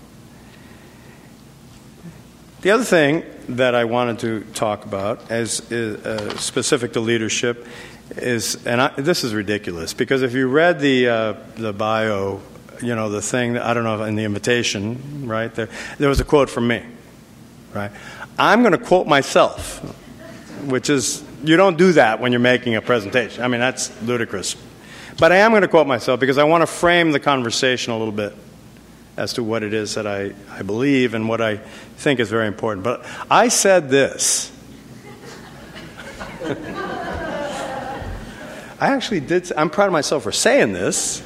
The 2.61 2.73
other 2.73 2.83
thing 2.83 3.23
that 3.51 3.77
I 3.77 3.85
wanted 3.85 4.19
to 4.21 4.41
talk 4.53 4.85
about, 4.85 5.31
as 5.31 5.61
is, 5.71 6.05
uh, 6.05 6.37
specific 6.39 6.95
to 6.95 7.01
leadership, 7.01 7.65
is, 8.17 8.67
and 8.67 8.81
I, 8.81 8.89
this 8.89 9.23
is 9.23 9.33
ridiculous 9.33 9.95
because 9.95 10.23
if 10.23 10.35
you 10.35 10.49
read 10.49 10.81
the 10.81 11.09
uh, 11.09 11.35
the 11.55 11.73
bio, 11.73 12.41
you 12.83 12.97
know 12.97 13.11
the 13.11 13.23
thing 13.23 13.57
I 13.59 13.75
don't 13.75 13.85
know 13.85 14.03
in 14.03 14.17
the 14.17 14.25
invitation, 14.25 15.29
right 15.29 15.55
there, 15.55 15.69
there 15.99 16.09
was 16.09 16.19
a 16.19 16.25
quote 16.25 16.51
from 16.51 16.67
me, 16.67 16.83
right. 17.75 17.93
I'm 18.41 18.63
going 18.63 18.73
to 18.73 18.85
quote 18.85 19.07
myself, 19.07 19.79
which 20.65 20.91
is 20.91 21.23
you 21.45 21.57
don't 21.57 21.79
do 21.79 21.93
that 21.93 22.19
when 22.19 22.33
you're 22.33 22.41
making 22.41 22.75
a 22.75 22.83
presentation. 22.83 23.45
I 23.45 23.47
mean 23.47 23.61
that's 23.61 24.03
ludicrous, 24.03 24.57
but 25.17 25.31
I 25.31 25.37
am 25.37 25.53
going 25.53 25.63
to 25.63 25.69
quote 25.69 25.87
myself 25.87 26.19
because 26.19 26.39
I 26.39 26.45
want 26.45 26.63
to 26.63 26.67
frame 26.67 27.13
the 27.13 27.21
conversation 27.21 27.93
a 27.93 27.99
little 27.99 28.11
bit 28.11 28.35
as 29.19 29.33
to 29.35 29.43
what 29.43 29.63
it 29.65 29.75
is 29.75 29.97
that 29.97 30.07
I, 30.07 30.33
I 30.51 30.63
believe 30.63 31.13
and 31.13 31.29
what 31.29 31.41
I 31.41 31.57
think 31.97 32.21
is 32.21 32.31
very 32.31 32.47
important. 32.47 32.85
But 32.85 33.05
I 33.29 33.49
said 33.49 33.91
this. 33.91 34.53
I 38.81 38.93
actually 38.93 39.21
did. 39.21 39.53
I'm 39.57 39.71
proud 39.71 39.87
of 39.87 39.93
myself 39.93 40.23
for 40.23 40.31
saying 40.31 40.73
this. 40.73 41.21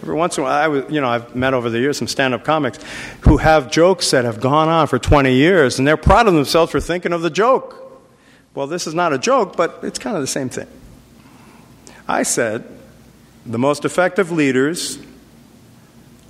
Every 0.00 0.14
once 0.14 0.38
in 0.38 0.44
a 0.44 0.46
while, 0.46 0.54
I 0.54 0.68
was, 0.68 0.90
you 0.90 1.00
know, 1.00 1.08
I've 1.08 1.36
met 1.36 1.52
over 1.52 1.68
the 1.68 1.78
years 1.78 1.98
some 1.98 2.08
stand-up 2.08 2.42
comics 2.42 2.78
who 3.20 3.36
have 3.36 3.70
jokes 3.70 4.10
that 4.12 4.24
have 4.24 4.40
gone 4.40 4.68
on 4.68 4.86
for 4.86 4.98
20 4.98 5.34
years, 5.34 5.78
and 5.78 5.86
they're 5.86 5.96
proud 5.98 6.26
of 6.28 6.34
themselves 6.34 6.72
for 6.72 6.80
thinking 6.80 7.12
of 7.12 7.20
the 7.20 7.30
joke. 7.30 8.00
Well, 8.54 8.66
this 8.66 8.86
is 8.86 8.94
not 8.94 9.12
a 9.12 9.18
joke, 9.18 9.56
but 9.56 9.80
it's 9.82 9.98
kind 9.98 10.16
of 10.16 10.22
the 10.22 10.28
same 10.28 10.48
thing. 10.48 10.68
I 12.08 12.22
said, 12.22 12.64
the 13.44 13.58
most 13.58 13.84
effective 13.84 14.32
leaders 14.32 14.98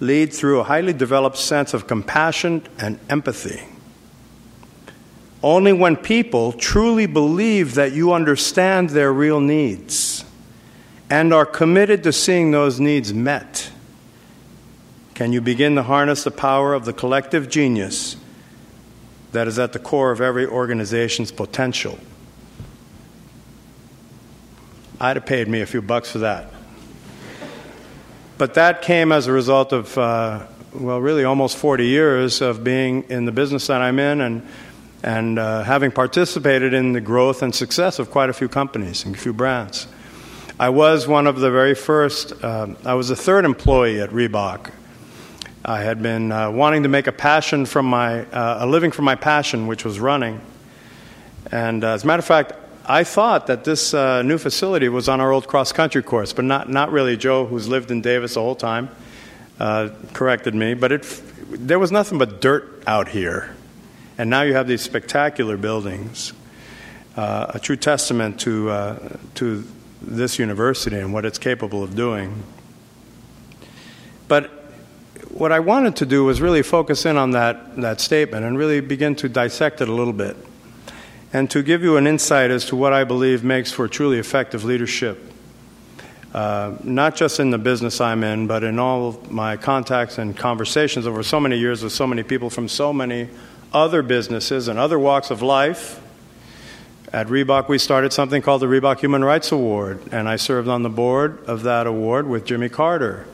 lead 0.00 0.32
through 0.32 0.60
a 0.60 0.64
highly 0.64 0.92
developed 0.92 1.38
sense 1.38 1.74
of 1.74 1.86
compassion 1.86 2.62
and 2.78 2.98
empathy. 3.08 3.62
Only 5.42 5.72
when 5.72 5.96
people 5.96 6.52
truly 6.52 7.06
believe 7.06 7.74
that 7.74 7.92
you 7.92 8.12
understand 8.12 8.90
their 8.90 9.12
real 9.12 9.40
needs 9.40 10.24
and 11.08 11.32
are 11.32 11.46
committed 11.46 12.02
to 12.02 12.12
seeing 12.12 12.50
those 12.50 12.80
needs 12.80 13.14
met 13.14 13.70
can 15.14 15.32
you 15.32 15.40
begin 15.40 15.76
to 15.76 15.82
harness 15.82 16.24
the 16.24 16.30
power 16.30 16.74
of 16.74 16.84
the 16.84 16.92
collective 16.92 17.48
genius 17.48 18.16
that 19.32 19.48
is 19.48 19.58
at 19.58 19.72
the 19.72 19.78
core 19.78 20.10
of 20.10 20.20
every 20.20 20.46
organization's 20.46 21.32
potential. 21.32 21.98
I'd 25.00 25.16
have 25.16 25.26
paid 25.26 25.48
me 25.48 25.60
a 25.60 25.66
few 25.66 25.82
bucks 25.82 26.10
for 26.10 26.18
that. 26.18 26.50
But 28.38 28.52
that 28.54 28.82
came 28.82 29.12
as 29.12 29.28
a 29.28 29.32
result 29.32 29.72
of, 29.72 29.96
uh, 29.96 30.46
well, 30.74 31.00
really 31.00 31.24
almost 31.24 31.56
40 31.56 31.86
years 31.86 32.42
of 32.42 32.62
being 32.62 33.04
in 33.04 33.24
the 33.24 33.32
business 33.32 33.66
that 33.68 33.80
I'm 33.80 33.98
in 33.98 34.20
and, 34.20 34.46
and 35.02 35.38
uh, 35.38 35.62
having 35.62 35.90
participated 35.90 36.74
in 36.74 36.92
the 36.92 37.00
growth 37.00 37.42
and 37.42 37.54
success 37.54 37.98
of 37.98 38.10
quite 38.10 38.28
a 38.28 38.34
few 38.34 38.48
companies 38.48 39.06
and 39.06 39.14
a 39.14 39.18
few 39.18 39.32
brands. 39.32 39.86
I 40.60 40.68
was 40.68 41.08
one 41.08 41.26
of 41.26 41.40
the 41.40 41.50
very 41.50 41.74
first, 41.74 42.32
uh, 42.44 42.74
I 42.84 42.92
was 42.92 43.08
the 43.08 43.16
third 43.16 43.46
employee 43.46 44.02
at 44.02 44.10
Reebok. 44.10 44.70
I 45.64 45.80
had 45.80 46.02
been 46.02 46.30
uh, 46.30 46.50
wanting 46.50 46.82
to 46.82 46.90
make 46.90 47.06
a 47.06 47.12
passion 47.12 47.64
from 47.64 47.86
my, 47.86 48.26
uh, 48.26 48.64
a 48.64 48.66
living 48.66 48.90
from 48.90 49.06
my 49.06 49.14
passion, 49.14 49.66
which 49.66 49.82
was 49.82 49.98
running. 49.98 50.42
And 51.50 51.82
uh, 51.82 51.94
as 51.94 52.04
a 52.04 52.06
matter 52.06 52.20
of 52.20 52.26
fact, 52.26 52.52
I 52.88 53.02
thought 53.02 53.48
that 53.48 53.64
this 53.64 53.92
uh, 53.94 54.22
new 54.22 54.38
facility 54.38 54.88
was 54.88 55.08
on 55.08 55.20
our 55.20 55.32
old 55.32 55.48
cross 55.48 55.72
country 55.72 56.04
course, 56.04 56.32
but 56.32 56.44
not, 56.44 56.68
not 56.70 56.92
really. 56.92 57.16
Joe, 57.16 57.44
who's 57.44 57.66
lived 57.66 57.90
in 57.90 58.00
Davis 58.00 58.34
the 58.34 58.40
whole 58.40 58.54
time, 58.54 58.88
uh, 59.58 59.88
corrected 60.12 60.54
me. 60.54 60.74
But 60.74 60.92
it, 60.92 61.22
there 61.48 61.80
was 61.80 61.90
nothing 61.90 62.18
but 62.18 62.40
dirt 62.40 62.84
out 62.86 63.08
here. 63.08 63.56
And 64.18 64.30
now 64.30 64.42
you 64.42 64.54
have 64.54 64.68
these 64.68 64.82
spectacular 64.82 65.56
buildings, 65.56 66.32
uh, 67.16 67.50
a 67.54 67.58
true 67.58 67.76
testament 67.76 68.38
to, 68.40 68.70
uh, 68.70 69.16
to 69.34 69.64
this 70.00 70.38
university 70.38 70.96
and 70.96 71.12
what 71.12 71.24
it's 71.24 71.38
capable 71.38 71.82
of 71.82 71.96
doing. 71.96 72.44
But 74.28 74.44
what 75.30 75.50
I 75.50 75.58
wanted 75.58 75.96
to 75.96 76.06
do 76.06 76.24
was 76.24 76.40
really 76.40 76.62
focus 76.62 77.04
in 77.04 77.16
on 77.16 77.32
that, 77.32 77.76
that 77.78 78.00
statement 78.00 78.44
and 78.44 78.56
really 78.56 78.80
begin 78.80 79.16
to 79.16 79.28
dissect 79.28 79.80
it 79.80 79.88
a 79.88 79.92
little 79.92 80.12
bit 80.12 80.36
and 81.32 81.50
to 81.50 81.62
give 81.62 81.82
you 81.82 81.96
an 81.96 82.06
insight 82.06 82.50
as 82.50 82.64
to 82.66 82.76
what 82.76 82.92
I 82.92 83.04
believe 83.04 83.44
makes 83.44 83.72
for 83.72 83.88
truly 83.88 84.18
effective 84.18 84.64
leadership. 84.64 85.32
Uh, 86.32 86.76
not 86.84 87.16
just 87.16 87.40
in 87.40 87.50
the 87.50 87.58
business 87.58 88.00
I'm 88.00 88.22
in, 88.22 88.46
but 88.46 88.62
in 88.62 88.78
all 88.78 89.08
of 89.08 89.30
my 89.30 89.56
contacts 89.56 90.18
and 90.18 90.36
conversations 90.36 91.06
over 91.06 91.22
so 91.22 91.40
many 91.40 91.56
years 91.58 91.82
with 91.82 91.92
so 91.92 92.06
many 92.06 92.22
people 92.22 92.50
from 92.50 92.68
so 92.68 92.92
many 92.92 93.28
other 93.72 94.02
businesses 94.02 94.68
and 94.68 94.78
other 94.78 94.98
walks 94.98 95.30
of 95.30 95.42
life. 95.42 96.00
At 97.12 97.28
Reebok, 97.28 97.68
we 97.68 97.78
started 97.78 98.12
something 98.12 98.42
called 98.42 98.60
the 98.62 98.66
Reebok 98.66 98.98
Human 98.98 99.24
Rights 99.24 99.52
Award, 99.52 100.00
and 100.12 100.28
I 100.28 100.36
served 100.36 100.68
on 100.68 100.82
the 100.82 100.90
board 100.90 101.42
of 101.46 101.62
that 101.62 101.86
award 101.86 102.26
with 102.26 102.44
Jimmy 102.44 102.68
Carter 102.68 103.26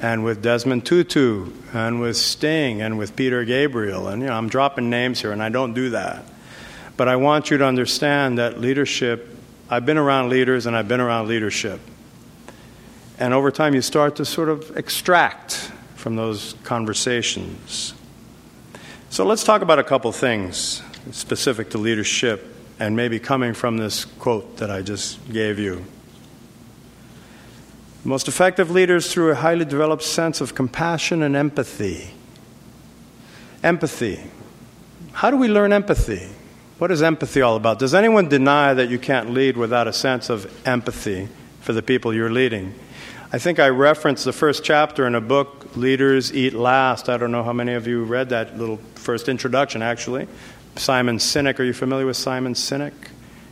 and 0.00 0.24
with 0.24 0.40
Desmond 0.40 0.86
Tutu 0.86 1.50
and 1.74 2.00
with 2.00 2.16
Sting 2.16 2.80
and 2.80 2.96
with 2.96 3.16
Peter 3.16 3.44
Gabriel. 3.44 4.08
And, 4.08 4.22
you 4.22 4.28
know, 4.28 4.34
I'm 4.34 4.48
dropping 4.48 4.88
names 4.88 5.20
here, 5.20 5.32
and 5.32 5.42
I 5.42 5.50
don't 5.50 5.74
do 5.74 5.90
that. 5.90 6.24
But 7.00 7.08
I 7.08 7.16
want 7.16 7.50
you 7.50 7.56
to 7.56 7.64
understand 7.64 8.36
that 8.36 8.60
leadership, 8.60 9.26
I've 9.70 9.86
been 9.86 9.96
around 9.96 10.28
leaders 10.28 10.66
and 10.66 10.76
I've 10.76 10.86
been 10.86 11.00
around 11.00 11.28
leadership. 11.28 11.80
And 13.18 13.32
over 13.32 13.50
time, 13.50 13.74
you 13.74 13.80
start 13.80 14.16
to 14.16 14.26
sort 14.26 14.50
of 14.50 14.76
extract 14.76 15.72
from 15.94 16.16
those 16.16 16.56
conversations. 16.62 17.94
So 19.08 19.24
let's 19.24 19.44
talk 19.44 19.62
about 19.62 19.78
a 19.78 19.82
couple 19.82 20.12
things 20.12 20.82
specific 21.10 21.70
to 21.70 21.78
leadership 21.78 22.54
and 22.78 22.94
maybe 22.94 23.18
coming 23.18 23.54
from 23.54 23.78
this 23.78 24.04
quote 24.04 24.58
that 24.58 24.70
I 24.70 24.82
just 24.82 25.26
gave 25.32 25.58
you. 25.58 25.86
Most 28.04 28.28
effective 28.28 28.70
leaders 28.70 29.10
through 29.10 29.30
a 29.30 29.36
highly 29.36 29.64
developed 29.64 30.02
sense 30.02 30.42
of 30.42 30.54
compassion 30.54 31.22
and 31.22 31.34
empathy. 31.34 32.10
Empathy. 33.62 34.20
How 35.12 35.30
do 35.30 35.38
we 35.38 35.48
learn 35.48 35.72
empathy? 35.72 36.28
What 36.80 36.90
is 36.90 37.02
empathy 37.02 37.42
all 37.42 37.56
about? 37.56 37.78
Does 37.78 37.92
anyone 37.92 38.30
deny 38.30 38.72
that 38.72 38.88
you 38.88 38.98
can't 38.98 39.32
lead 39.34 39.58
without 39.58 39.86
a 39.86 39.92
sense 39.92 40.30
of 40.30 40.50
empathy 40.66 41.28
for 41.60 41.74
the 41.74 41.82
people 41.82 42.14
you're 42.14 42.32
leading? 42.32 42.74
I 43.30 43.38
think 43.38 43.58
I 43.58 43.68
referenced 43.68 44.24
the 44.24 44.32
first 44.32 44.64
chapter 44.64 45.06
in 45.06 45.14
a 45.14 45.20
book, 45.20 45.76
Leaders 45.76 46.32
Eat 46.32 46.54
Last. 46.54 47.10
I 47.10 47.18
don't 47.18 47.32
know 47.32 47.42
how 47.42 47.52
many 47.52 47.74
of 47.74 47.86
you 47.86 48.04
read 48.04 48.30
that 48.30 48.56
little 48.56 48.78
first 48.94 49.28
introduction, 49.28 49.82
actually. 49.82 50.26
Simon 50.76 51.18
Sinek. 51.18 51.58
Are 51.58 51.64
you 51.64 51.74
familiar 51.74 52.06
with 52.06 52.16
Simon 52.16 52.54
Sinek? 52.54 52.94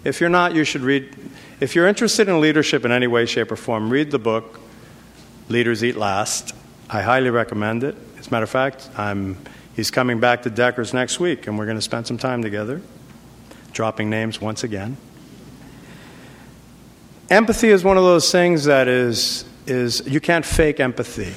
If 0.05 0.23
you're 0.23 0.31
not, 0.31 0.55
you 0.55 0.65
should 0.65 0.81
read. 0.81 1.15
If 1.61 1.75
you're 1.75 1.87
interested 1.87 2.31
in 2.31 2.41
leadership 2.41 2.87
in 2.87 2.93
any 2.93 3.09
way, 3.09 3.27
shape, 3.27 3.53
or 3.53 3.57
form, 3.57 3.91
read 3.91 4.11
the 4.11 4.19
book, 4.19 4.59
Leaders 5.51 5.85
Eat 5.85 5.97
Last. 5.97 6.55
I 6.89 7.03
highly 7.03 7.29
recommend 7.29 7.85
it. 7.85 7.95
As 8.19 8.29
a 8.29 8.31
matter 8.31 8.45
of 8.45 8.51
fact, 8.51 8.89
I'm, 8.97 9.37
he's 9.77 9.91
coming 9.91 10.19
back 10.19 10.45
to 10.45 10.51
Deckers 10.51 10.95
next 10.95 11.21
week, 11.21 11.47
and 11.47 11.59
we're 11.59 11.67
going 11.67 11.77
to 11.77 11.83
spend 11.83 12.07
some 12.07 12.17
time 12.17 12.41
together 12.41 12.81
dropping 13.79 14.11
names 14.11 14.41
once 14.41 14.65
again. 14.65 14.97
Empathy 17.31 17.69
is 17.69 17.85
one 17.85 17.97
of 17.97 18.03
those 18.03 18.33
things 18.33 18.65
that 18.65 18.89
is, 18.89 19.45
is 19.69 20.05
you 20.05 20.19
can't 20.19 20.45
fake 20.45 20.81
empathy. 20.81 21.33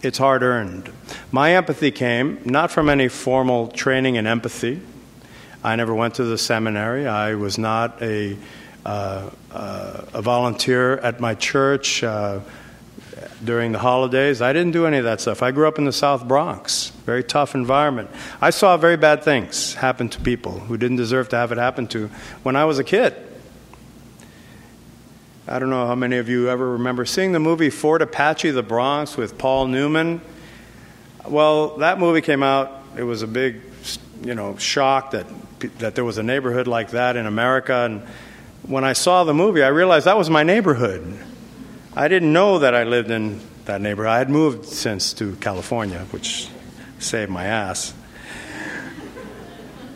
It's 0.00 0.16
hard 0.16 0.44
earned. 0.44 0.92
My 1.32 1.56
empathy 1.56 1.90
came 1.90 2.40
not 2.44 2.70
from 2.70 2.88
any 2.88 3.08
formal 3.08 3.66
training 3.66 4.14
in 4.14 4.28
empathy. 4.28 4.80
I 5.64 5.74
never 5.74 5.92
went 5.92 6.14
to 6.14 6.24
the 6.24 6.38
seminary. 6.38 7.08
I 7.08 7.34
was 7.34 7.58
not 7.58 8.00
a, 8.00 8.36
uh, 8.86 9.30
uh, 9.50 10.04
a 10.14 10.22
volunteer 10.22 10.98
at 10.98 11.18
my 11.18 11.34
church 11.34 12.04
uh, 12.04 12.38
during 13.44 13.72
the 13.72 13.78
holidays. 13.78 14.40
I 14.40 14.52
didn't 14.52 14.72
do 14.72 14.86
any 14.86 14.98
of 14.98 15.04
that 15.04 15.20
stuff. 15.20 15.42
I 15.42 15.50
grew 15.50 15.66
up 15.68 15.78
in 15.78 15.84
the 15.84 15.92
South 15.92 16.26
Bronx, 16.26 16.90
very 17.04 17.24
tough 17.24 17.54
environment. 17.54 18.10
I 18.40 18.50
saw 18.50 18.76
very 18.76 18.96
bad 18.96 19.22
things 19.22 19.74
happen 19.74 20.08
to 20.10 20.20
people 20.20 20.60
who 20.60 20.76
didn't 20.76 20.96
deserve 20.96 21.28
to 21.30 21.36
have 21.36 21.52
it 21.52 21.58
happen 21.58 21.86
to 21.88 22.08
when 22.42 22.56
I 22.56 22.64
was 22.64 22.78
a 22.78 22.84
kid. 22.84 23.14
I 25.48 25.58
don't 25.58 25.70
know 25.70 25.86
how 25.86 25.96
many 25.96 26.18
of 26.18 26.28
you 26.28 26.48
ever 26.48 26.72
remember 26.72 27.04
seeing 27.04 27.32
the 27.32 27.40
movie 27.40 27.70
Fort 27.70 28.00
Apache, 28.00 28.52
The 28.52 28.62
Bronx 28.62 29.16
with 29.16 29.38
Paul 29.38 29.66
Newman. 29.66 30.20
Well, 31.26 31.78
that 31.78 31.98
movie 31.98 32.20
came 32.20 32.42
out. 32.42 32.82
It 32.96 33.02
was 33.02 33.22
a 33.22 33.26
big, 33.26 33.60
you 34.22 34.34
know, 34.34 34.56
shock 34.56 35.10
that 35.12 35.26
that 35.78 35.94
there 35.94 36.04
was 36.04 36.18
a 36.18 36.22
neighborhood 36.22 36.66
like 36.66 36.90
that 36.90 37.16
in 37.16 37.26
America. 37.26 37.74
And 37.74 38.02
when 38.62 38.84
I 38.84 38.92
saw 38.92 39.24
the 39.24 39.34
movie, 39.34 39.62
I 39.62 39.68
realized 39.68 40.06
that 40.06 40.18
was 40.18 40.30
my 40.30 40.42
neighborhood. 40.42 41.18
I 41.94 42.08
didn't 42.08 42.32
know 42.32 42.58
that 42.58 42.74
I 42.74 42.84
lived 42.84 43.10
in 43.10 43.40
that 43.66 43.82
neighborhood. 43.82 44.12
I 44.12 44.18
had 44.18 44.30
moved 44.30 44.64
since 44.64 45.12
to 45.14 45.36
California, 45.36 45.98
which 46.10 46.48
saved 46.98 47.30
my 47.30 47.44
ass. 47.44 47.92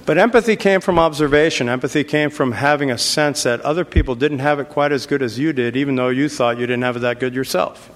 But 0.04 0.18
empathy 0.18 0.56
came 0.56 0.82
from 0.82 0.98
observation. 0.98 1.70
Empathy 1.70 2.04
came 2.04 2.28
from 2.28 2.52
having 2.52 2.90
a 2.90 2.98
sense 2.98 3.44
that 3.44 3.62
other 3.62 3.84
people 3.84 4.14
didn't 4.14 4.40
have 4.40 4.60
it 4.60 4.68
quite 4.68 4.92
as 4.92 5.06
good 5.06 5.22
as 5.22 5.38
you 5.38 5.54
did, 5.54 5.74
even 5.74 5.96
though 5.96 6.10
you 6.10 6.28
thought 6.28 6.58
you 6.58 6.66
didn't 6.66 6.82
have 6.82 6.96
it 6.96 7.00
that 7.00 7.18
good 7.18 7.34
yourself. 7.34 7.90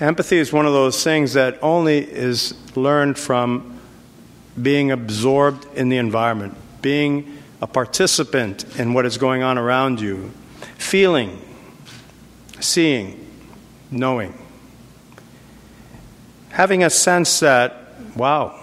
Empathy 0.00 0.38
is 0.38 0.52
one 0.52 0.66
of 0.66 0.72
those 0.72 1.04
things 1.04 1.34
that 1.34 1.58
only 1.62 1.98
is 1.98 2.54
learned 2.74 3.18
from 3.18 3.78
being 4.60 4.90
absorbed 4.90 5.64
in 5.76 5.90
the 5.90 5.96
environment, 5.96 6.56
being 6.82 7.38
a 7.62 7.68
participant 7.68 8.64
in 8.78 8.94
what 8.94 9.06
is 9.06 9.16
going 9.16 9.44
on 9.44 9.58
around 9.58 10.00
you, 10.00 10.32
feeling 10.76 11.40
seeing, 12.60 13.26
knowing. 13.90 14.36
Having 16.50 16.84
a 16.84 16.90
sense 16.90 17.40
that, 17.40 17.94
wow, 18.16 18.58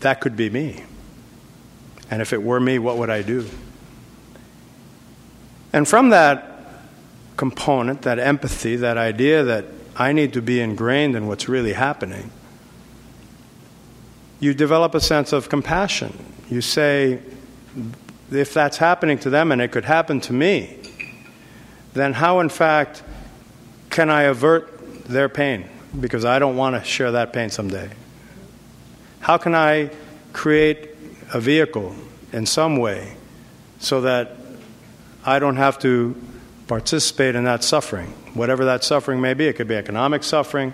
that 0.00 0.20
could 0.20 0.36
be 0.36 0.50
me. 0.50 0.84
And 2.10 2.20
if 2.20 2.32
it 2.32 2.42
were 2.42 2.60
me, 2.60 2.78
what 2.78 2.98
would 2.98 3.10
I 3.10 3.22
do? 3.22 3.48
And 5.72 5.86
from 5.86 6.10
that 6.10 6.46
component, 7.36 8.02
that 8.02 8.18
empathy, 8.18 8.76
that 8.76 8.98
idea 8.98 9.44
that 9.44 9.64
I 9.96 10.12
need 10.12 10.32
to 10.32 10.42
be 10.42 10.60
ingrained 10.60 11.14
in 11.14 11.26
what's 11.26 11.48
really 11.48 11.72
happening, 11.72 12.30
you 14.40 14.54
develop 14.54 14.94
a 14.94 15.00
sense 15.00 15.32
of 15.32 15.48
compassion. 15.48 16.18
You 16.48 16.60
say, 16.60 17.20
if 18.32 18.52
that's 18.52 18.78
happening 18.78 19.18
to 19.20 19.30
them 19.30 19.52
and 19.52 19.60
it 19.60 19.70
could 19.70 19.84
happen 19.84 20.20
to 20.22 20.32
me, 20.32 20.79
then 21.92 22.12
how, 22.12 22.40
in 22.40 22.48
fact, 22.48 23.02
can 23.90 24.10
I 24.10 24.22
avert 24.22 25.04
their 25.04 25.28
pain? 25.28 25.68
Because 25.98 26.24
I 26.24 26.38
don't 26.38 26.56
want 26.56 26.76
to 26.76 26.84
share 26.84 27.12
that 27.12 27.32
pain 27.32 27.50
someday. 27.50 27.90
How 29.20 29.36
can 29.36 29.54
I 29.54 29.90
create 30.32 30.90
a 31.32 31.40
vehicle 31.40 31.94
in 32.32 32.46
some 32.46 32.76
way 32.76 33.16
so 33.80 34.02
that 34.02 34.36
I 35.24 35.38
don't 35.38 35.56
have 35.56 35.78
to 35.80 36.16
participate 36.68 37.34
in 37.34 37.44
that 37.44 37.64
suffering, 37.64 38.06
whatever 38.34 38.66
that 38.66 38.84
suffering 38.84 39.20
may 39.20 39.34
be? 39.34 39.46
It 39.46 39.56
could 39.56 39.68
be 39.68 39.74
economic 39.74 40.22
suffering, 40.22 40.72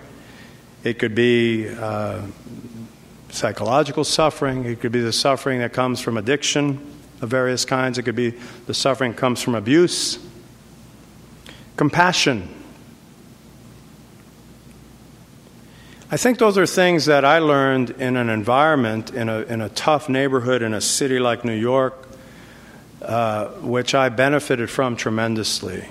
it 0.83 0.99
could 0.99 1.15
be 1.15 1.67
uh, 1.67 2.21
psychological 3.29 4.03
suffering, 4.03 4.65
it 4.65 4.79
could 4.79 4.91
be 4.91 5.01
the 5.01 5.11
suffering 5.11 5.59
that 5.59 5.73
comes 5.73 5.99
from 5.99 6.17
addiction 6.17 6.79
of 7.21 7.29
various 7.29 7.65
kinds, 7.65 7.97
it 7.97 8.03
could 8.03 8.15
be 8.15 8.35
the 8.67 8.73
suffering 8.73 9.13
comes 9.13 9.41
from 9.41 9.55
abuse. 9.55 10.19
Compassion. 11.77 12.49
I 16.09 16.17
think 16.17 16.39
those 16.39 16.57
are 16.57 16.65
things 16.65 17.05
that 17.05 17.23
I 17.23 17.39
learned 17.39 17.91
in 17.91 18.15
an 18.15 18.29
environment, 18.29 19.13
in 19.13 19.29
a, 19.29 19.41
in 19.41 19.61
a 19.61 19.69
tough 19.69 20.09
neighborhood 20.09 20.61
in 20.61 20.73
a 20.73 20.81
city 20.81 21.19
like 21.19 21.45
New 21.45 21.55
York, 21.55 22.07
uh, 23.01 23.47
which 23.61 23.93
I 23.93 24.09
benefited 24.09 24.69
from 24.69 24.95
tremendously. 24.95 25.85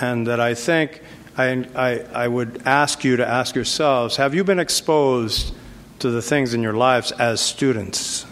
And 0.00 0.26
that 0.26 0.40
I 0.40 0.54
think 0.54 1.02
I, 1.36 1.66
I, 1.74 1.98
I 2.24 2.28
would 2.28 2.62
ask 2.64 3.02
you 3.02 3.16
to 3.16 3.26
ask 3.26 3.54
yourselves 3.54 4.16
have 4.16 4.34
you 4.34 4.44
been 4.44 4.60
exposed 4.60 5.52
to 5.98 6.10
the 6.10 6.22
things 6.22 6.54
in 6.54 6.62
your 6.62 6.74
lives 6.74 7.12
as 7.12 7.40
students? 7.40 8.24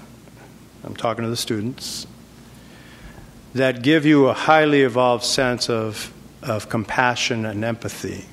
I'm 0.85 0.97
talking 0.97 1.25
to 1.25 1.31
the 1.31 1.37
students 1.37 2.07
that 3.55 3.83
give 3.83 4.07
you 4.07 4.29
a 4.29 4.35
highly 4.35 4.83
evolved 4.83 5.25
sense 5.25 5.69
of 5.69 6.13
of 6.49 6.69
compassion 6.69 7.45
and 7.45 7.65
empathy. 7.65 8.25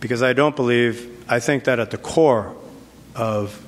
Because 0.00 0.22
I 0.22 0.32
don't 0.32 0.56
believe, 0.56 1.24
I 1.28 1.40
think 1.40 1.64
that 1.64 1.78
at 1.78 1.90
the 1.90 1.98
core 1.98 2.54
of 3.14 3.64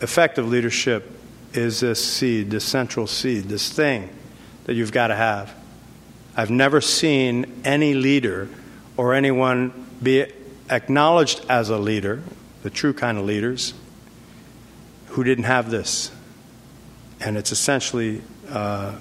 effective 0.00 0.48
leadership 0.48 1.10
is 1.52 1.80
this 1.80 2.04
seed, 2.04 2.50
this 2.50 2.64
central 2.64 3.06
seed, 3.06 3.44
this 3.44 3.72
thing 3.72 4.08
that 4.64 4.74
you've 4.74 4.92
got 4.92 5.08
to 5.08 5.14
have. 5.14 5.54
I've 6.36 6.50
never 6.50 6.80
seen 6.80 7.62
any 7.64 7.94
leader 7.94 8.48
or 8.96 9.14
anyone 9.14 9.86
be 10.02 10.26
acknowledged 10.70 11.44
as 11.48 11.68
a 11.68 11.78
leader, 11.78 12.22
the 12.62 12.70
true 12.70 12.92
kind 12.92 13.18
of 13.18 13.24
leaders, 13.24 13.74
who 15.08 15.24
didn't 15.24 15.44
have 15.44 15.70
this. 15.70 16.10
And 17.20 17.36
it's 17.36 17.52
essentially, 17.52 18.22
uh, 18.48 18.96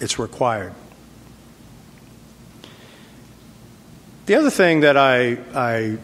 it's 0.00 0.18
required. 0.18 0.72
The 4.26 4.36
other 4.36 4.50
thing 4.50 4.80
that 4.80 4.96
I, 4.96 5.38
I 5.54 5.98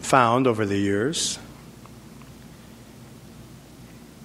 found 0.00 0.46
over 0.46 0.64
the 0.64 0.76
years 0.76 1.38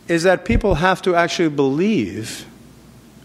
is 0.07 0.23
that 0.23 0.45
people 0.45 0.75
have 0.75 1.01
to 1.03 1.15
actually 1.15 1.49
believe 1.49 2.45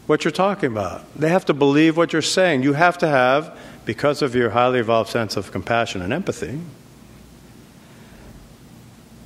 what 0.07 0.24
you're 0.24 0.33
talking 0.33 0.70
about. 0.70 1.05
They 1.14 1.29
have 1.29 1.44
to 1.46 1.55
believe 1.55 1.96
what 1.96 2.12
you're 2.12 2.22
saying. 2.22 2.62
You 2.62 2.72
have 2.72 2.96
to 2.98 3.09
have, 3.09 3.59
because 3.85 4.22
of 4.22 4.35
your 4.35 4.50
highly 4.50 4.79
evolved 4.79 5.11
sense 5.11 5.37
of 5.37 5.52
compassion 5.52 6.00
and 6.00 6.12
empathy, 6.12 6.61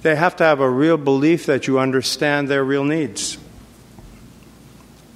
they 0.02 0.16
have 0.16 0.34
to 0.36 0.44
have 0.44 0.60
a 0.60 0.70
real 0.70 0.96
belief 0.96 1.46
that 1.46 1.66
you 1.66 1.78
understand 1.78 2.48
their 2.48 2.64
real 2.64 2.84
needs 2.84 3.38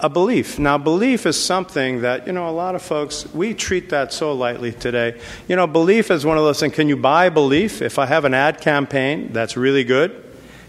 a 0.04 0.08
belief. 0.10 0.58
Now, 0.58 0.76
belief 0.76 1.24
is 1.24 1.42
something 1.42 2.02
that, 2.02 2.26
you 2.26 2.34
know, 2.34 2.46
a 2.46 2.52
lot 2.52 2.74
of 2.74 2.82
folks, 2.82 3.26
we 3.32 3.54
treat 3.54 3.88
that 3.88 4.12
so 4.12 4.34
lightly 4.34 4.70
today. 4.70 5.18
You 5.48 5.56
know, 5.56 5.66
belief 5.66 6.10
is 6.10 6.26
one 6.26 6.36
of 6.36 6.44
those 6.44 6.60
things. 6.60 6.74
Can 6.74 6.90
you 6.90 6.96
buy 6.98 7.30
belief? 7.30 7.80
If 7.80 7.98
I 7.98 8.04
have 8.04 8.26
an 8.26 8.34
ad 8.34 8.60
campaign 8.60 9.32
that's 9.32 9.56
really 9.56 9.82
good, 9.82 10.22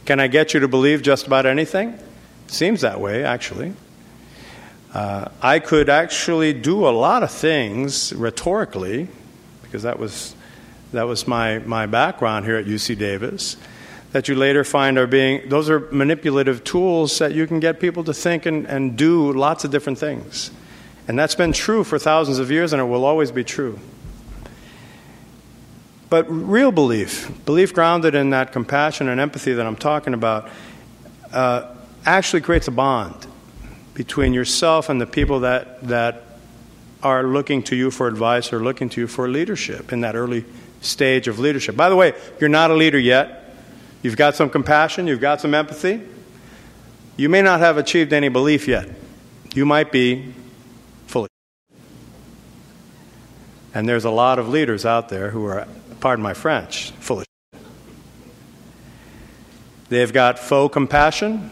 can 0.06 0.22
I 0.22 0.28
get 0.28 0.54
you 0.54 0.62
to 0.62 0.70
believe 0.70 1.02
just 1.02 1.28
about 1.28 1.46
anything? 1.46 2.00
Seems 2.48 2.80
that 2.80 3.02
way, 3.02 3.26
actually. 3.26 3.74
Uh, 4.94 5.28
I 5.42 5.60
could 5.60 5.90
actually 5.90 6.54
do 6.54 6.88
a 6.88 6.96
lot 6.96 7.22
of 7.22 7.30
things 7.30 8.14
rhetorically, 8.14 9.10
because 9.64 9.84
that 9.84 10.00
was, 10.00 10.34
that 10.94 11.08
was 11.08 11.28
my, 11.28 11.60
my 11.60 11.88
background 11.88 12.46
here 12.46 12.56
at 12.56 12.68
UC 12.68 12.98
Davis 12.98 13.58
that 14.16 14.30
you 14.30 14.36
later 14.36 14.64
find 14.64 14.98
are 14.98 15.08
being, 15.08 15.50
those 15.50 15.70
are 15.70 15.92
manipulative 15.92 16.64
tools 16.64 17.20
that 17.20 17.34
you 17.34 17.46
can 17.46 17.60
get 17.60 17.82
people 17.82 18.02
to 18.02 18.14
think 18.14 18.46
and, 18.46 18.66
and 18.66 18.98
do 18.98 19.34
lots 19.34 19.66
of 19.66 19.72
different 19.72 20.00
things. 20.00 20.52
And 21.10 21.20
that's 21.20 21.36
been 21.36 21.52
true 21.52 21.84
for 21.84 22.00
thousands 22.00 22.40
of 22.40 22.50
years, 22.50 22.72
and 22.72 22.82
it 22.82 22.86
will 22.86 23.04
always 23.04 23.30
be 23.30 23.44
true. 23.44 23.78
But 26.10 26.28
real 26.30 26.72
belief, 26.72 27.30
belief 27.44 27.74
grounded 27.74 28.16
in 28.16 28.30
that 28.30 28.54
compassion 28.54 29.10
and 29.10 29.20
empathy 29.20 29.52
that 29.52 29.66
I'm 29.66 29.76
talking 29.76 30.14
about, 30.14 30.50
uh, 31.34 31.76
actually 32.06 32.40
creates 32.40 32.70
a 32.70 32.72
bond 32.72 33.28
between 33.96 34.32
yourself 34.32 34.88
and 34.88 35.02
the 35.02 35.06
people 35.06 35.42
that, 35.42 35.86
that 35.90 36.24
are 37.04 37.24
looking 37.24 37.64
to 37.64 37.76
you 37.76 37.92
for 37.92 38.08
advice 38.08 38.54
or 38.54 38.62
looking 38.62 38.88
to 38.92 39.02
you 39.02 39.08
for 39.08 39.28
leadership 39.28 39.92
in 39.92 40.00
that 40.00 40.16
early 40.16 40.46
stage 40.80 41.28
of 41.28 41.38
leadership. 41.38 41.76
By 41.76 41.90
the 41.90 41.98
way, 41.98 42.14
you're 42.40 42.48
not 42.48 42.72
a 42.72 42.76
leader 42.76 42.98
yet. 42.98 43.42
You've 44.06 44.18
got 44.18 44.36
some 44.36 44.52
compassion, 44.52 45.08
you've 45.08 45.20
got 45.20 45.42
some 45.42 45.56
empathy. 45.56 46.00
You 47.18 47.28
may 47.28 47.42
not 47.42 47.60
have 47.60 47.80
achieved 47.80 48.14
any 48.14 48.30
belief 48.30 48.68
yet. 48.68 48.88
You 49.56 49.66
might 49.66 49.92
be 49.92 50.32
fully. 51.08 51.28
And 53.74 53.90
there's 53.90 54.06
a 54.06 54.12
lot 54.12 54.38
of 54.38 54.48
leaders 54.48 54.86
out 54.86 55.10
there 55.10 55.32
who 55.32 55.48
are, 55.48 55.68
pardon 56.02 56.22
my 56.22 56.36
French, 56.36 56.92
full 57.00 57.22
of. 57.22 57.26
They've 59.90 60.14
got 60.14 60.38
faux 60.38 60.72
compassion, 60.72 61.50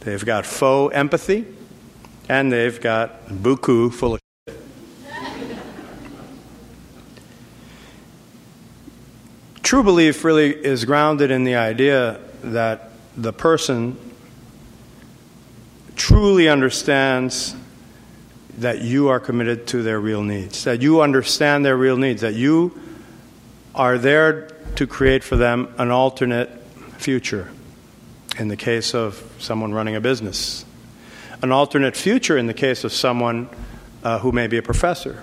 they've 0.00 0.26
got 0.26 0.44
faux 0.44 0.94
empathy, 0.94 1.46
and 2.28 2.52
they've 2.52 2.78
got 2.78 3.42
beaucoup 3.42 3.94
full 3.94 4.18
True 9.68 9.82
belief 9.82 10.24
really 10.24 10.48
is 10.48 10.86
grounded 10.86 11.30
in 11.30 11.44
the 11.44 11.56
idea 11.56 12.18
that 12.42 12.90
the 13.18 13.34
person 13.34 13.98
truly 15.94 16.48
understands 16.48 17.54
that 18.56 18.80
you 18.80 19.08
are 19.08 19.20
committed 19.20 19.66
to 19.66 19.82
their 19.82 20.00
real 20.00 20.22
needs, 20.22 20.64
that 20.64 20.80
you 20.80 21.02
understand 21.02 21.66
their 21.66 21.76
real 21.76 21.98
needs, 21.98 22.22
that 22.22 22.32
you 22.32 22.80
are 23.74 23.98
there 23.98 24.48
to 24.76 24.86
create 24.86 25.22
for 25.22 25.36
them 25.36 25.68
an 25.76 25.90
alternate 25.90 26.48
future. 26.96 27.50
In 28.38 28.48
the 28.48 28.56
case 28.56 28.94
of 28.94 29.22
someone 29.38 29.74
running 29.74 29.96
a 29.96 30.00
business, 30.00 30.64
an 31.42 31.52
alternate 31.52 31.94
future 31.94 32.38
in 32.38 32.46
the 32.46 32.54
case 32.54 32.84
of 32.84 32.92
someone 32.94 33.50
uh, 34.02 34.18
who 34.20 34.32
may 34.32 34.46
be 34.46 34.56
a 34.56 34.62
professor, 34.62 35.22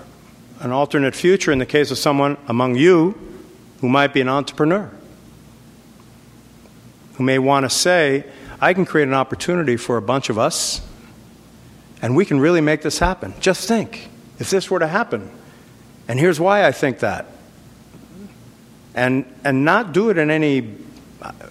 an 0.60 0.70
alternate 0.70 1.16
future 1.16 1.50
in 1.50 1.58
the 1.58 1.66
case 1.66 1.90
of 1.90 1.98
someone 1.98 2.36
among 2.46 2.76
you 2.76 3.25
who 3.80 3.88
might 3.88 4.12
be 4.12 4.20
an 4.20 4.28
entrepreneur, 4.28 4.90
who 7.14 7.24
may 7.24 7.38
want 7.38 7.64
to 7.64 7.70
say, 7.70 8.24
I 8.60 8.72
can 8.74 8.84
create 8.84 9.08
an 9.08 9.14
opportunity 9.14 9.76
for 9.76 9.96
a 9.96 10.02
bunch 10.02 10.30
of 10.30 10.38
us, 10.38 10.80
and 12.00 12.16
we 12.16 12.24
can 12.24 12.40
really 12.40 12.60
make 12.60 12.82
this 12.82 12.98
happen. 12.98 13.34
Just 13.40 13.68
think 13.68 14.08
if 14.38 14.50
this 14.50 14.70
were 14.70 14.78
to 14.78 14.86
happen. 14.86 15.30
And 16.08 16.18
here's 16.18 16.38
why 16.38 16.66
I 16.66 16.72
think 16.72 17.00
that. 17.00 17.26
And, 18.94 19.26
and 19.44 19.64
not 19.64 19.92
do 19.92 20.08
it 20.10 20.18
in 20.18 20.30
any, 20.30 20.74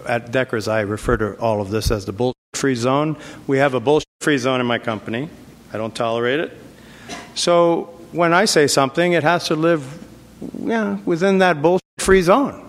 at 0.08 0.32
Deckers, 0.32 0.68
I 0.68 0.82
refer 0.82 1.18
to 1.18 1.36
all 1.40 1.62
of 1.62 1.70
this 1.70 1.92
as 1.92 2.06
the 2.06 2.14
bullshit 2.14 2.36
free 2.54 2.76
zone. 2.76 3.18
We 3.46 3.58
have 3.60 3.74
a 3.74 3.80
bullshit 3.80 4.08
free 4.22 4.38
zone 4.38 4.60
in 4.62 4.66
my 4.66 4.80
company. 4.80 5.30
I 5.74 5.78
don't 5.78 5.94
tolerate 5.94 6.40
it. 6.40 6.58
So 7.36 7.96
when 8.12 8.34
I 8.34 8.46
say 8.46 8.66
something, 8.68 9.14
it 9.14 9.24
has 9.24 9.48
to 9.48 9.56
live 9.56 10.04
yeah, 10.60 10.98
within 11.06 11.40
that 11.40 11.62
bullshit 11.62 11.85
free 12.06 12.22
zone. 12.22 12.62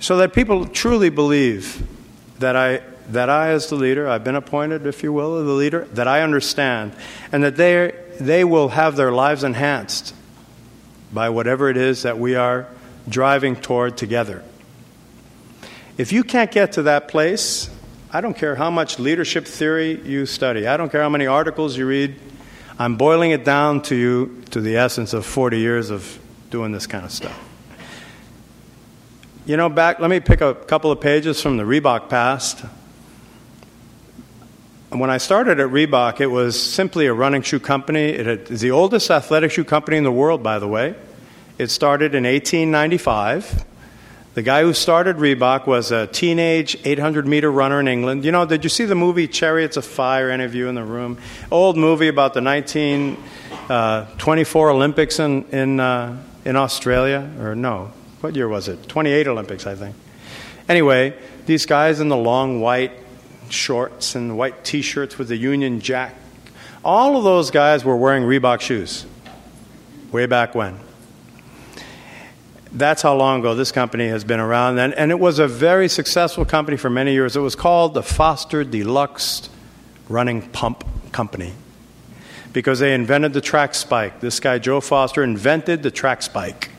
So 0.00 0.16
that 0.16 0.32
people 0.32 0.66
truly 0.66 1.08
believe 1.08 1.86
that 2.40 2.56
I, 2.56 2.82
that 3.10 3.30
I, 3.30 3.50
as 3.50 3.68
the 3.68 3.76
leader, 3.76 4.08
I've 4.08 4.24
been 4.24 4.34
appointed, 4.34 4.86
if 4.86 5.04
you 5.04 5.12
will, 5.12 5.38
as 5.38 5.46
the 5.46 5.52
leader, 5.52 5.84
that 5.92 6.08
I 6.08 6.22
understand, 6.22 6.92
and 7.30 7.44
that 7.44 7.56
they, 7.56 7.94
they 8.18 8.42
will 8.42 8.70
have 8.70 8.96
their 8.96 9.12
lives 9.12 9.44
enhanced 9.44 10.14
by 11.12 11.28
whatever 11.28 11.70
it 11.70 11.76
is 11.76 12.02
that 12.02 12.18
we 12.18 12.34
are 12.34 12.66
driving 13.08 13.54
toward 13.54 13.96
together. 13.96 14.42
If 15.96 16.12
you 16.12 16.24
can't 16.24 16.50
get 16.50 16.72
to 16.72 16.82
that 16.82 17.06
place, 17.06 17.70
I 18.12 18.20
don't 18.20 18.36
care 18.36 18.56
how 18.56 18.70
much 18.70 18.98
leadership 18.98 19.46
theory 19.46 20.00
you 20.02 20.26
study, 20.26 20.66
I 20.66 20.76
don't 20.76 20.90
care 20.90 21.02
how 21.02 21.08
many 21.08 21.28
articles 21.28 21.76
you 21.76 21.86
read, 21.86 22.16
I'm 22.80 22.96
boiling 22.96 23.30
it 23.30 23.44
down 23.44 23.82
to 23.82 23.94
you 23.94 24.42
to 24.50 24.60
the 24.60 24.76
essence 24.76 25.12
of 25.12 25.24
40 25.24 25.58
years 25.58 25.90
of 25.90 26.19
doing 26.50 26.72
this 26.72 26.86
kind 26.86 27.04
of 27.04 27.12
stuff. 27.12 27.38
You 29.46 29.56
know, 29.56 29.68
back, 29.68 30.00
let 30.00 30.10
me 30.10 30.20
pick 30.20 30.42
a 30.42 30.54
couple 30.54 30.92
of 30.92 31.00
pages 31.00 31.40
from 31.40 31.56
the 31.56 31.64
Reebok 31.64 32.08
past. 32.08 32.64
When 34.90 35.08
I 35.08 35.18
started 35.18 35.60
at 35.60 35.70
Reebok, 35.70 36.20
it 36.20 36.26
was 36.26 36.60
simply 36.60 37.06
a 37.06 37.14
running 37.14 37.42
shoe 37.42 37.60
company. 37.60 38.10
It 38.10 38.50
is 38.50 38.60
the 38.60 38.72
oldest 38.72 39.10
athletic 39.10 39.52
shoe 39.52 39.64
company 39.64 39.96
in 39.96 40.04
the 40.04 40.12
world, 40.12 40.42
by 40.42 40.58
the 40.58 40.68
way. 40.68 40.94
It 41.58 41.70
started 41.70 42.14
in 42.14 42.24
1895. 42.24 43.64
The 44.34 44.42
guy 44.42 44.62
who 44.62 44.72
started 44.72 45.16
Reebok 45.16 45.66
was 45.66 45.90
a 45.90 46.06
teenage 46.06 46.76
800 46.84 47.26
meter 47.26 47.50
runner 47.50 47.80
in 47.80 47.88
England. 47.88 48.24
You 48.24 48.32
know, 48.32 48.46
did 48.46 48.62
you 48.62 48.70
see 48.70 48.84
the 48.84 48.94
movie 48.94 49.26
Chariots 49.26 49.76
of 49.76 49.84
Fire, 49.84 50.30
any 50.30 50.44
of 50.44 50.54
you 50.54 50.68
in 50.68 50.74
the 50.74 50.84
room? 50.84 51.18
Old 51.50 51.76
movie 51.76 52.08
about 52.08 52.34
the 52.34 52.42
1924 52.42 54.70
uh, 54.70 54.72
Olympics 54.72 55.18
in, 55.18 55.44
in, 55.50 55.80
uh, 55.80 56.22
in 56.44 56.56
Australia. 56.56 57.30
Or 57.38 57.54
no, 57.54 57.92
what 58.20 58.36
year 58.36 58.48
was 58.48 58.68
it? 58.68 58.88
28 58.88 59.26
Olympics, 59.28 59.66
I 59.66 59.74
think. 59.74 59.96
Anyway, 60.68 61.14
these 61.46 61.66
guys 61.66 62.00
in 62.00 62.08
the 62.08 62.16
long 62.16 62.60
white 62.60 62.92
shorts 63.48 64.14
and 64.14 64.38
white 64.38 64.64
t 64.64 64.82
shirts 64.82 65.18
with 65.18 65.28
the 65.28 65.36
Union 65.36 65.80
Jack, 65.80 66.14
all 66.84 67.16
of 67.16 67.24
those 67.24 67.50
guys 67.50 67.84
were 67.84 67.96
wearing 67.96 68.22
Reebok 68.22 68.60
shoes 68.60 69.06
way 70.12 70.26
back 70.26 70.54
when 70.54 70.78
that's 72.72 73.02
how 73.02 73.14
long 73.14 73.40
ago 73.40 73.54
this 73.54 73.72
company 73.72 74.08
has 74.08 74.24
been 74.24 74.40
around. 74.40 74.78
And, 74.78 74.94
and, 74.94 75.10
it 75.10 75.18
was 75.18 75.38
a 75.38 75.48
very 75.48 75.88
successful 75.88 76.44
company 76.44 76.76
for 76.76 76.88
many 76.88 77.12
years. 77.12 77.36
It 77.36 77.40
was 77.40 77.56
called 77.56 77.94
the 77.94 78.02
Foster 78.02 78.64
Deluxe 78.64 79.48
Running 80.08 80.42
Pump 80.50 80.84
Company 81.12 81.54
because 82.52 82.78
they 82.80 82.94
invented 82.94 83.32
the 83.32 83.40
track 83.40 83.74
spike. 83.74 84.20
This 84.20 84.40
guy, 84.40 84.58
Joe 84.58 84.80
Foster, 84.80 85.22
invented 85.22 85.82
the 85.82 85.90
track 85.90 86.22
spike. 86.22 86.70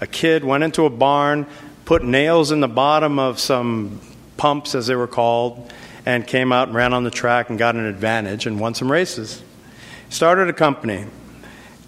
A 0.00 0.06
kid 0.06 0.44
went 0.44 0.64
into 0.64 0.84
a 0.84 0.90
barn, 0.90 1.46
put 1.84 2.04
nails 2.04 2.52
in 2.52 2.60
the 2.60 2.68
bottom 2.68 3.18
of 3.18 3.38
some 3.38 4.00
pumps, 4.36 4.74
as 4.74 4.86
they 4.86 4.94
were 4.94 5.08
called, 5.08 5.72
and 6.06 6.26
came 6.26 6.52
out 6.52 6.68
and 6.68 6.76
ran 6.76 6.94
on 6.94 7.04
the 7.04 7.10
track 7.10 7.50
and 7.50 7.58
got 7.58 7.74
an 7.74 7.84
advantage 7.84 8.46
and 8.46 8.58
won 8.60 8.74
some 8.74 8.90
races. 8.90 9.42
Started 10.08 10.48
a 10.48 10.52
company. 10.52 11.06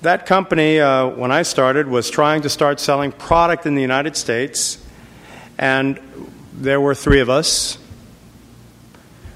That 0.03 0.27
company, 0.27 0.81
uh, 0.81 1.09
when 1.09 1.31
I 1.31 1.43
started, 1.43 1.87
was 1.87 2.11
trying 2.11 2.43
to 2.43 2.49
start 2.49 2.81
selling 2.81 3.13
product 3.13 3.67
in 3.67 3.75
the 3.75 3.83
United 3.83 4.17
States, 4.17 4.85
and 5.59 6.01
there 6.53 6.81
were 6.81 6.95
three 6.95 7.21
of 7.21 7.31
us. 7.31 7.79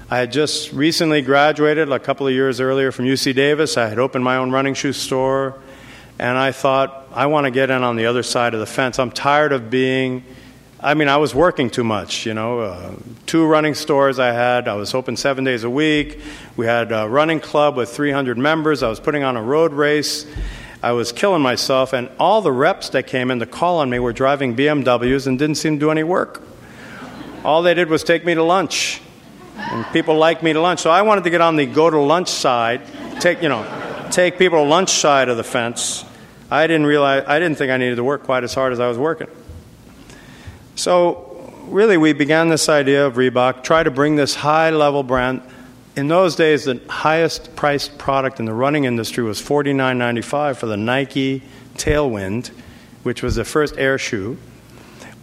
I 0.09 0.17
had 0.17 0.31
just 0.31 0.71
recently 0.71 1.21
graduated 1.21 1.91
a 1.91 1.99
couple 1.99 2.27
of 2.27 2.33
years 2.33 2.59
earlier 2.59 2.91
from 2.91 3.05
UC 3.05 3.33
Davis. 3.33 3.75
I 3.75 3.87
had 3.87 3.97
opened 3.97 4.23
my 4.23 4.37
own 4.37 4.51
running 4.51 4.73
shoe 4.73 4.93
store, 4.93 5.59
and 6.19 6.37
I 6.37 6.51
thought, 6.51 7.07
I 7.11 7.25
want 7.25 7.45
to 7.45 7.51
get 7.51 7.69
in 7.69 7.83
on 7.83 7.95
the 7.95 8.05
other 8.05 8.21
side 8.21 8.53
of 8.53 8.59
the 8.59 8.65
fence. 8.65 8.99
I'm 8.99 9.11
tired 9.11 9.51
of 9.51 9.69
being 9.69 10.23
I 10.85 10.93
mean, 10.93 11.07
I 11.07 11.17
was 11.17 11.33
working 11.33 11.71
too 11.71 11.83
much, 11.83 12.27
you 12.27 12.35
know. 12.35 12.59
Uh, 12.59 12.95
two 13.25 13.43
running 13.47 13.73
stores 13.73 14.19
I 14.19 14.33
had. 14.33 14.67
I 14.67 14.75
was 14.75 14.93
open 14.93 15.17
seven 15.17 15.43
days 15.43 15.63
a 15.63 15.69
week. 15.69 16.21
We 16.57 16.67
had 16.67 16.91
a 16.91 17.09
running 17.09 17.39
club 17.39 17.75
with 17.75 17.89
300 17.89 18.37
members. 18.37 18.83
I 18.83 18.89
was 18.89 18.99
putting 18.99 19.23
on 19.23 19.35
a 19.35 19.41
road 19.41 19.73
race. 19.73 20.27
I 20.83 20.91
was 20.91 21.11
killing 21.11 21.41
myself, 21.41 21.93
and 21.93 22.07
all 22.19 22.43
the 22.43 22.51
reps 22.51 22.89
that 22.89 23.07
came 23.07 23.31
in 23.31 23.39
to 23.39 23.47
call 23.47 23.79
on 23.79 23.89
me 23.89 23.97
were 23.97 24.13
driving 24.13 24.55
BMWs 24.55 25.25
and 25.25 25.39
didn't 25.39 25.55
seem 25.55 25.77
to 25.77 25.79
do 25.79 25.89
any 25.89 26.03
work. 26.03 26.43
All 27.43 27.63
they 27.63 27.73
did 27.73 27.89
was 27.89 28.03
take 28.03 28.23
me 28.23 28.35
to 28.35 28.43
lunch, 28.43 29.01
and 29.57 29.85
people 29.93 30.15
like 30.17 30.43
me 30.43 30.53
to 30.53 30.61
lunch. 30.61 30.81
So 30.81 30.89
I 30.89 31.01
wanted 31.01 31.23
to 31.23 31.29
get 31.29 31.41
on 31.41 31.55
the 31.55 31.65
go 31.65 31.89
to 31.89 31.99
lunch 31.99 32.29
side, 32.29 32.81
take 33.19 33.41
you 33.41 33.49
know, 33.49 33.65
take 34.11 34.37
people 34.37 34.63
to 34.63 34.69
lunch 34.69 34.89
side 34.89 35.29
of 35.29 35.37
the 35.37 35.43
fence. 35.43 36.05
I 36.51 36.67
didn't 36.67 36.85
realize 36.85 37.23
I 37.27 37.39
didn't 37.39 37.57
think 37.57 37.71
I 37.71 37.77
needed 37.77 37.95
to 37.95 38.03
work 38.03 38.23
quite 38.23 38.43
as 38.43 38.53
hard 38.53 38.73
as 38.73 38.79
I 38.79 38.87
was 38.87 38.97
working. 38.97 39.27
So, 40.75 41.53
really, 41.67 41.97
we 41.97 42.13
began 42.13 42.49
this 42.49 42.69
idea 42.69 43.05
of 43.05 43.15
Reebok, 43.15 43.63
try 43.63 43.83
to 43.83 43.91
bring 43.91 44.15
this 44.15 44.35
high 44.35 44.69
level 44.71 45.03
brand. 45.03 45.41
In 45.95 46.09
those 46.09 46.35
days, 46.35 46.65
the 46.65 46.81
highest 46.89 47.55
priced 47.55 47.97
product 47.97 48.39
in 48.39 48.45
the 48.45 48.53
running 48.53 48.83
industry 48.83 49.23
was 49.23 49.41
$49.95 49.41 50.57
for 50.57 50.65
the 50.65 50.75
Nike 50.75 51.41
Tailwind, 51.75 52.47
which 53.03 53.23
was 53.23 53.35
the 53.35 53.45
first 53.45 53.77
air 53.77 53.97
shoe. 53.97 54.37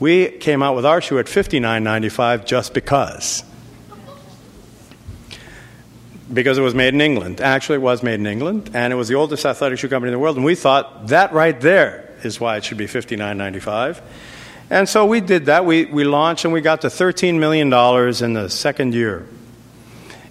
We 0.00 0.30
came 0.30 0.62
out 0.62 0.74
with 0.74 0.86
our 0.86 1.02
shoe 1.02 1.18
at 1.18 1.26
$59.95 1.26 2.46
just 2.46 2.72
because. 2.72 3.44
Because 6.32 6.56
it 6.56 6.62
was 6.62 6.74
made 6.74 6.94
in 6.94 7.00
England. 7.00 7.40
Actually, 7.40 7.76
it 7.76 7.82
was 7.82 8.02
made 8.02 8.14
in 8.14 8.26
England, 8.26 8.70
and 8.72 8.92
it 8.92 8.96
was 8.96 9.08
the 9.08 9.14
oldest 9.14 9.44
athletic 9.44 9.78
shoe 9.78 9.88
company 9.88 10.08
in 10.08 10.12
the 10.12 10.18
world. 10.18 10.36
And 10.36 10.44
we 10.44 10.54
thought 10.54 11.08
that 11.08 11.32
right 11.32 11.60
there 11.60 12.16
is 12.22 12.40
why 12.40 12.56
it 12.56 12.64
should 12.64 12.78
be 12.78 12.86
$59.95. 12.86 14.00
And 14.70 14.88
so 14.88 15.04
we 15.04 15.20
did 15.20 15.46
that. 15.46 15.66
We, 15.66 15.84
we 15.84 16.04
launched 16.04 16.44
and 16.44 16.54
we 16.54 16.62
got 16.62 16.80
to 16.82 16.86
$13 16.86 17.38
million 17.38 17.66
in 17.66 18.32
the 18.32 18.48
second 18.48 18.94
year. 18.94 19.26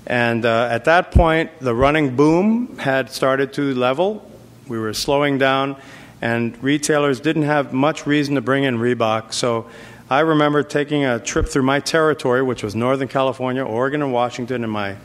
And 0.08 0.46
uh, 0.46 0.68
at 0.72 0.86
that 0.86 1.12
point, 1.12 1.52
the 1.60 1.76
running 1.76 2.16
boom 2.16 2.78
had 2.80 3.12
started 3.12 3.54
to 3.54 3.74
level. 3.76 4.28
We 4.68 4.80
were 4.80 4.94
slowing 4.94 5.38
down. 5.38 5.76
and 6.22 6.62
retailers 6.64 7.20
didn't 7.20 7.44
have 7.44 7.74
much 7.74 8.06
reason 8.06 8.36
to 8.36 8.42
bring 8.42 8.64
in 8.64 8.78
Reebok. 8.78 9.34
So 9.34 9.68
I 10.10 10.20
remember 10.22 10.64
taking 10.64 11.04
a 11.06 11.20
trip 11.20 11.48
through 11.48 11.64
my 11.64 11.80
territory, 11.80 12.42
which 12.44 12.64
was 12.64 12.76
Northern 12.76 13.08
California, 13.08 13.64
Oregon, 13.64 14.02
and 14.02 14.14
Washington, 14.14 14.64
in 14.64 14.70
my 14.70 14.98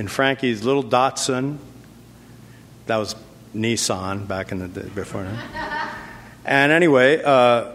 in 0.00 0.08
Frankie's 0.08 0.64
little 0.64 0.82
Datsun. 0.82 1.58
That 2.86 2.96
was 2.96 3.14
Nissan 3.54 4.26
back 4.26 4.50
in 4.50 4.58
the 4.58 4.68
day 4.68 4.88
before 4.88 5.22
now. 5.24 5.88
And 6.42 6.72
anyway, 6.72 7.22
uh, 7.22 7.70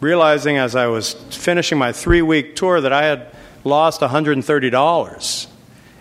realizing 0.00 0.56
as 0.56 0.76
I 0.76 0.86
was 0.86 1.14
finishing 1.14 1.78
my 1.78 1.90
three 1.90 2.22
week 2.22 2.54
tour 2.54 2.80
that 2.80 2.92
I 2.92 3.06
had 3.06 3.34
lost 3.64 4.02
$130. 4.02 5.46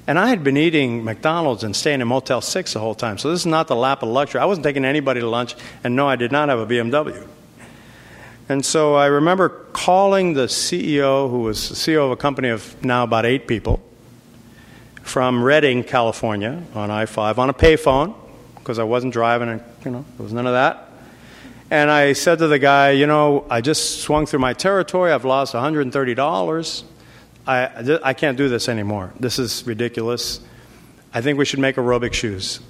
And 0.05 0.19
I 0.19 0.27
had 0.27 0.43
been 0.43 0.57
eating 0.57 1.03
McDonald's 1.03 1.63
and 1.63 1.75
staying 1.75 2.01
in 2.01 2.07
Motel 2.07 2.39
6 2.39 2.73
the 2.73 2.79
whole 2.79 2.93
time. 2.93 3.17
So 3.17 3.31
this 3.31 3.39
is 3.39 3.45
not 3.47 3.67
the 3.67 3.75
lap 3.75 4.03
of 4.03 4.09
luxury. 4.09 4.41
I 4.41 4.45
wasn't 4.45 4.63
taking 4.63 4.85
anybody 4.85 5.21
to 5.21 5.27
lunch, 5.27 5.55
and 5.83 5.95
no, 5.95 6.07
I 6.07 6.15
did 6.17 6.31
not 6.31 6.49
have 6.49 6.59
a 6.59 6.67
BMW. 6.67 7.27
And 8.47 8.63
so 8.63 8.93
I 8.93 9.07
remember 9.07 9.49
calling 9.73 10.33
the 10.33 10.45
CEO, 10.45 11.31
who 11.31 11.39
was 11.39 11.69
the 11.69 11.75
CEO 11.75 12.05
of 12.05 12.11
a 12.11 12.15
company 12.15 12.49
of 12.49 12.81
now 12.85 13.03
about 13.03 13.25
eight 13.25 13.47
people, 13.47 13.81
from 15.03 15.43
Redding, 15.43 15.83
California, 15.83 16.63
on 16.73 16.89
I 16.89 17.05
5, 17.05 17.37
on 17.37 17.49
a 17.49 17.53
payphone, 17.53 18.15
because 18.55 18.79
I 18.79 18.83
wasn't 18.83 19.13
driving, 19.13 19.49
and, 19.49 19.63
you 19.85 19.91
know, 19.91 20.05
there 20.17 20.23
was 20.23 20.33
none 20.33 20.47
of 20.47 20.53
that. 20.53 20.89
And 21.69 21.91
I 21.91 22.13
said 22.13 22.39
to 22.39 22.47
the 22.47 22.59
guy, 22.59 22.91
You 22.91 23.07
know, 23.07 23.45
I 23.49 23.61
just 23.61 24.01
swung 24.01 24.25
through 24.25 24.39
my 24.39 24.53
territory, 24.53 25.11
I've 25.11 25.25
lost 25.25 25.53
$130. 25.53 26.83
I, 27.45 27.99
I 28.03 28.13
can't 28.13 28.37
do 28.37 28.47
this 28.47 28.69
anymore. 28.69 29.11
This 29.19 29.37
is 29.37 29.65
ridiculous. 29.67 30.39
I 31.13 31.21
think 31.21 31.37
we 31.37 31.45
should 31.45 31.59
make 31.59 31.75
aerobic 31.75 32.13
shoes. 32.13 32.61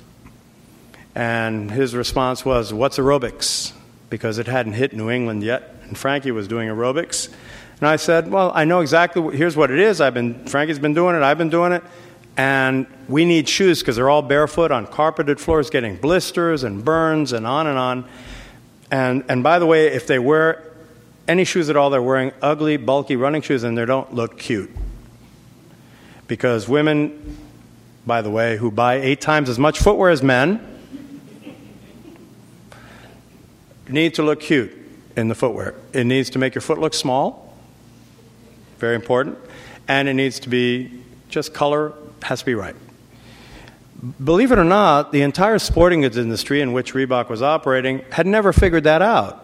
And 1.15 1.69
his 1.69 1.95
response 1.95 2.43
was, 2.43 2.73
What's 2.73 2.97
aerobics? 2.97 3.73
Because 4.09 4.37
it 4.37 4.47
hadn't 4.47 4.73
hit 4.73 4.93
New 4.93 5.09
England 5.09 5.43
yet, 5.43 5.75
and 5.83 5.97
Frankie 5.97 6.31
was 6.31 6.47
doing 6.47 6.69
aerobics. 6.69 7.31
And 7.79 7.87
I 7.87 7.97
said, 7.97 8.31
Well, 8.31 8.51
I 8.55 8.65
know 8.65 8.79
exactly, 8.79 9.21
what, 9.21 9.35
here's 9.35 9.55
what 9.55 9.69
it 9.69 9.79
is. 9.79 10.01
I've 10.01 10.13
been, 10.13 10.45
Frankie's 10.45 10.79
been 10.79 10.93
doing 10.93 11.15
it, 11.15 11.21
I've 11.21 11.37
been 11.37 11.49
doing 11.49 11.73
it, 11.73 11.83
and 12.35 12.87
we 13.07 13.25
need 13.25 13.47
shoes 13.47 13.79
because 13.79 13.95
they're 13.95 14.09
all 14.09 14.21
barefoot 14.21 14.71
on 14.71 14.87
carpeted 14.87 15.39
floors, 15.39 15.69
getting 15.69 15.95
blisters 15.95 16.63
and 16.63 16.83
burns 16.83 17.31
and 17.31 17.45
on 17.45 17.67
and 17.67 17.77
on. 17.77 18.09
And, 18.89 19.23
and 19.29 19.43
by 19.43 19.59
the 19.59 19.65
way, 19.65 19.87
if 19.87 20.07
they 20.07 20.19
wear 20.19 20.63
any 21.27 21.43
shoes 21.43 21.69
at 21.69 21.75
all, 21.75 21.89
they're 21.89 22.01
wearing 22.01 22.31
ugly, 22.41 22.77
bulky 22.77 23.15
running 23.15 23.41
shoes 23.41 23.63
and 23.63 23.77
they 23.77 23.85
don't 23.85 24.13
look 24.13 24.37
cute. 24.37 24.71
Because 26.27 26.67
women, 26.67 27.37
by 28.05 28.21
the 28.21 28.29
way, 28.29 28.57
who 28.57 28.71
buy 28.71 28.95
eight 28.95 29.21
times 29.21 29.49
as 29.49 29.59
much 29.59 29.79
footwear 29.79 30.09
as 30.09 30.23
men, 30.23 30.69
need 33.87 34.15
to 34.15 34.23
look 34.23 34.39
cute 34.39 34.71
in 35.15 35.27
the 35.27 35.35
footwear. 35.35 35.75
It 35.91 36.05
needs 36.05 36.31
to 36.31 36.39
make 36.39 36.55
your 36.55 36.61
foot 36.61 36.79
look 36.79 36.93
small, 36.93 37.55
very 38.79 38.95
important, 38.95 39.37
and 39.87 40.07
it 40.07 40.13
needs 40.13 40.39
to 40.41 40.49
be 40.49 41.03
just 41.29 41.53
color 41.53 41.93
has 42.23 42.39
to 42.39 42.45
be 42.45 42.55
right. 42.55 42.75
Believe 44.23 44.51
it 44.51 44.57
or 44.57 44.65
not, 44.65 45.11
the 45.11 45.21
entire 45.21 45.59
sporting 45.59 46.01
goods 46.01 46.17
industry 46.17 46.59
in 46.59 46.73
which 46.73 46.93
Reebok 46.93 47.29
was 47.29 47.41
operating 47.41 48.03
had 48.11 48.27
never 48.27 48.51
figured 48.51 48.83
that 48.83 49.01
out. 49.01 49.39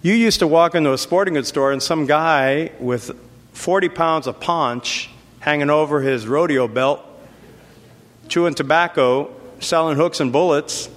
You 0.00 0.14
used 0.14 0.38
to 0.38 0.46
walk 0.46 0.74
into 0.74 0.92
a 0.92 0.98
sporting 0.98 1.34
goods 1.34 1.48
store 1.48 1.72
and 1.72 1.82
some 1.82 2.06
guy 2.06 2.70
with 2.78 3.10
40 3.52 3.88
pounds 3.90 4.26
of 4.26 4.40
paunch 4.40 5.10
hanging 5.40 5.70
over 5.70 6.00
his 6.00 6.26
rodeo 6.26 6.66
belt, 6.66 7.04
chewing 8.28 8.54
tobacco, 8.54 9.34
selling 9.60 9.96
hooks 9.96 10.20
and 10.20 10.32
bullets, 10.32 10.88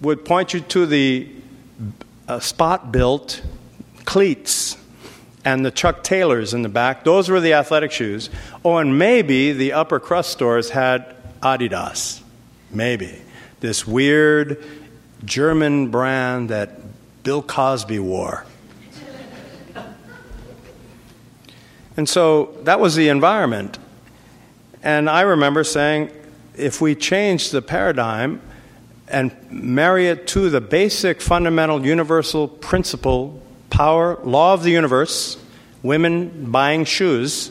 would 0.00 0.24
point 0.24 0.52
you 0.52 0.60
to 0.60 0.86
the 0.86 1.28
uh, 2.28 2.40
Spot-Bilt 2.40 3.42
cleats 4.04 4.76
and 5.46 5.64
the 5.64 5.70
Chuck 5.70 6.02
Taylors 6.02 6.54
in 6.54 6.62
the 6.62 6.68
back. 6.68 7.04
Those 7.04 7.28
were 7.28 7.40
the 7.40 7.52
athletic 7.52 7.92
shoes. 7.92 8.30
Oh, 8.64 8.78
and 8.78 8.98
maybe 8.98 9.52
the 9.52 9.74
upper 9.74 10.00
crust 10.00 10.30
stores 10.30 10.70
had 10.70 11.14
Adidas. 11.40 12.20
Maybe. 12.72 13.22
This 13.60 13.86
weird 13.86 14.62
German 15.24 15.92
brand 15.92 16.48
that 16.48 16.80
Bill 17.22 17.42
Cosby 17.42 18.00
wore. 18.00 18.44
And 21.96 22.08
so 22.08 22.56
that 22.64 22.80
was 22.80 22.96
the 22.96 23.08
environment. 23.08 23.78
And 24.82 25.08
I 25.08 25.20
remember 25.20 25.62
saying, 25.62 26.10
if 26.56 26.80
we 26.80 26.96
change 26.96 27.50
the 27.50 27.62
paradigm 27.62 28.40
and 29.06 29.30
marry 29.48 30.08
it 30.08 30.26
to 30.28 30.50
the 30.50 30.60
basic, 30.60 31.22
fundamental, 31.22 31.86
universal 31.86 32.48
principle, 32.48 33.40
power, 33.70 34.18
law 34.24 34.54
of 34.54 34.62
the 34.62 34.70
universe, 34.70 35.36
women 35.82 36.50
buying 36.50 36.84
shoes, 36.84 37.50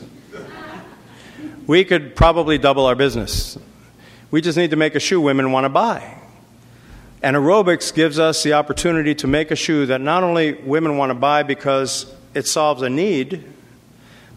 we 1.66 1.84
could 1.84 2.14
probably 2.14 2.58
double 2.58 2.86
our 2.86 2.94
business. 2.94 3.58
We 4.30 4.40
just 4.40 4.58
need 4.58 4.70
to 4.70 4.76
make 4.76 4.94
a 4.94 5.00
shoe 5.00 5.20
women 5.20 5.52
want 5.52 5.64
to 5.64 5.68
buy. 5.68 6.16
And 7.22 7.34
aerobics 7.36 7.94
gives 7.94 8.18
us 8.18 8.42
the 8.42 8.52
opportunity 8.52 9.14
to 9.16 9.26
make 9.26 9.50
a 9.50 9.56
shoe 9.56 9.86
that 9.86 10.00
not 10.00 10.22
only 10.22 10.52
women 10.52 10.96
want 10.96 11.10
to 11.10 11.14
buy 11.14 11.42
because 11.42 12.12
it 12.34 12.46
solves 12.46 12.82
a 12.82 12.90
need, 12.90 13.44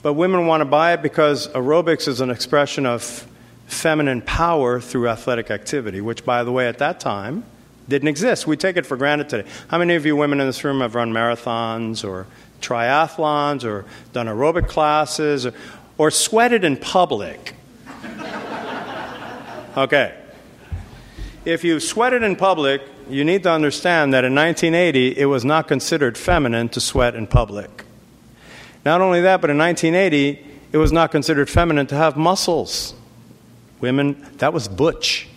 but 0.01 0.13
women 0.13 0.47
want 0.47 0.61
to 0.61 0.65
buy 0.65 0.93
it 0.93 1.01
because 1.01 1.49
aerobics 1.49 2.07
is 2.07 2.21
an 2.21 2.29
expression 2.29 2.85
of 2.85 3.27
feminine 3.67 4.21
power 4.21 4.79
through 4.79 5.09
athletic 5.09 5.51
activity, 5.51 6.01
which, 6.01 6.23
by 6.23 6.43
the 6.43 6.51
way, 6.51 6.67
at 6.67 6.77
that 6.77 6.99
time 6.99 7.43
didn't 7.89 8.08
exist. 8.08 8.47
We 8.47 8.56
take 8.56 8.78
it 8.78 8.86
for 8.86 8.95
granted 8.95 9.30
today. 9.30 9.49
How 9.67 9.78
many 9.78 9.95
of 9.95 10.06
you 10.06 10.15
women 10.15 10.39
in 10.39 10.47
this 10.47 10.63
room 10.63 10.82
have 10.82 10.95
run 10.95 11.12
marathons 11.12 12.08
or 12.08 12.28
triathlons 12.62 13.65
or 13.65 13.86
done 14.13 14.28
aerobic 14.28 14.67
classes 14.67 15.45
or, 15.45 15.54
or 15.97 16.12
sweated 16.12 16.63
in 16.63 16.78
public? 16.78 17.56
okay 19.78 20.15
if 21.45 21.63
you 21.63 21.80
sweated 21.80 22.23
in 22.23 22.36
public, 22.36 22.82
you 23.10 23.23
need 23.23 23.43
to 23.43 23.52
understand 23.52 24.13
that 24.13 24.23
in 24.23 24.36
1980, 24.36 25.17
it 25.17 25.25
was 25.25 25.43
not 25.43 25.67
considered 25.67 26.17
feminine 26.17 26.69
to 26.69 26.80
sweat 26.80 27.15
in 27.15 27.28
public. 27.28 27.86
Not 28.86 29.02
only 29.02 29.21
that, 29.21 29.41
but 29.41 29.49
in 29.49 29.58
1980, 29.58 30.45
it 30.71 30.78
was 30.78 30.91
not 30.91 31.12
considered 31.12 31.49
feminine 31.49 31.88
to 31.88 31.95
have 31.95 32.15
muscles. 32.15 32.93
Women, 33.82 34.25
that 34.38 34.54
was 34.54 34.67
butch. 34.67 35.28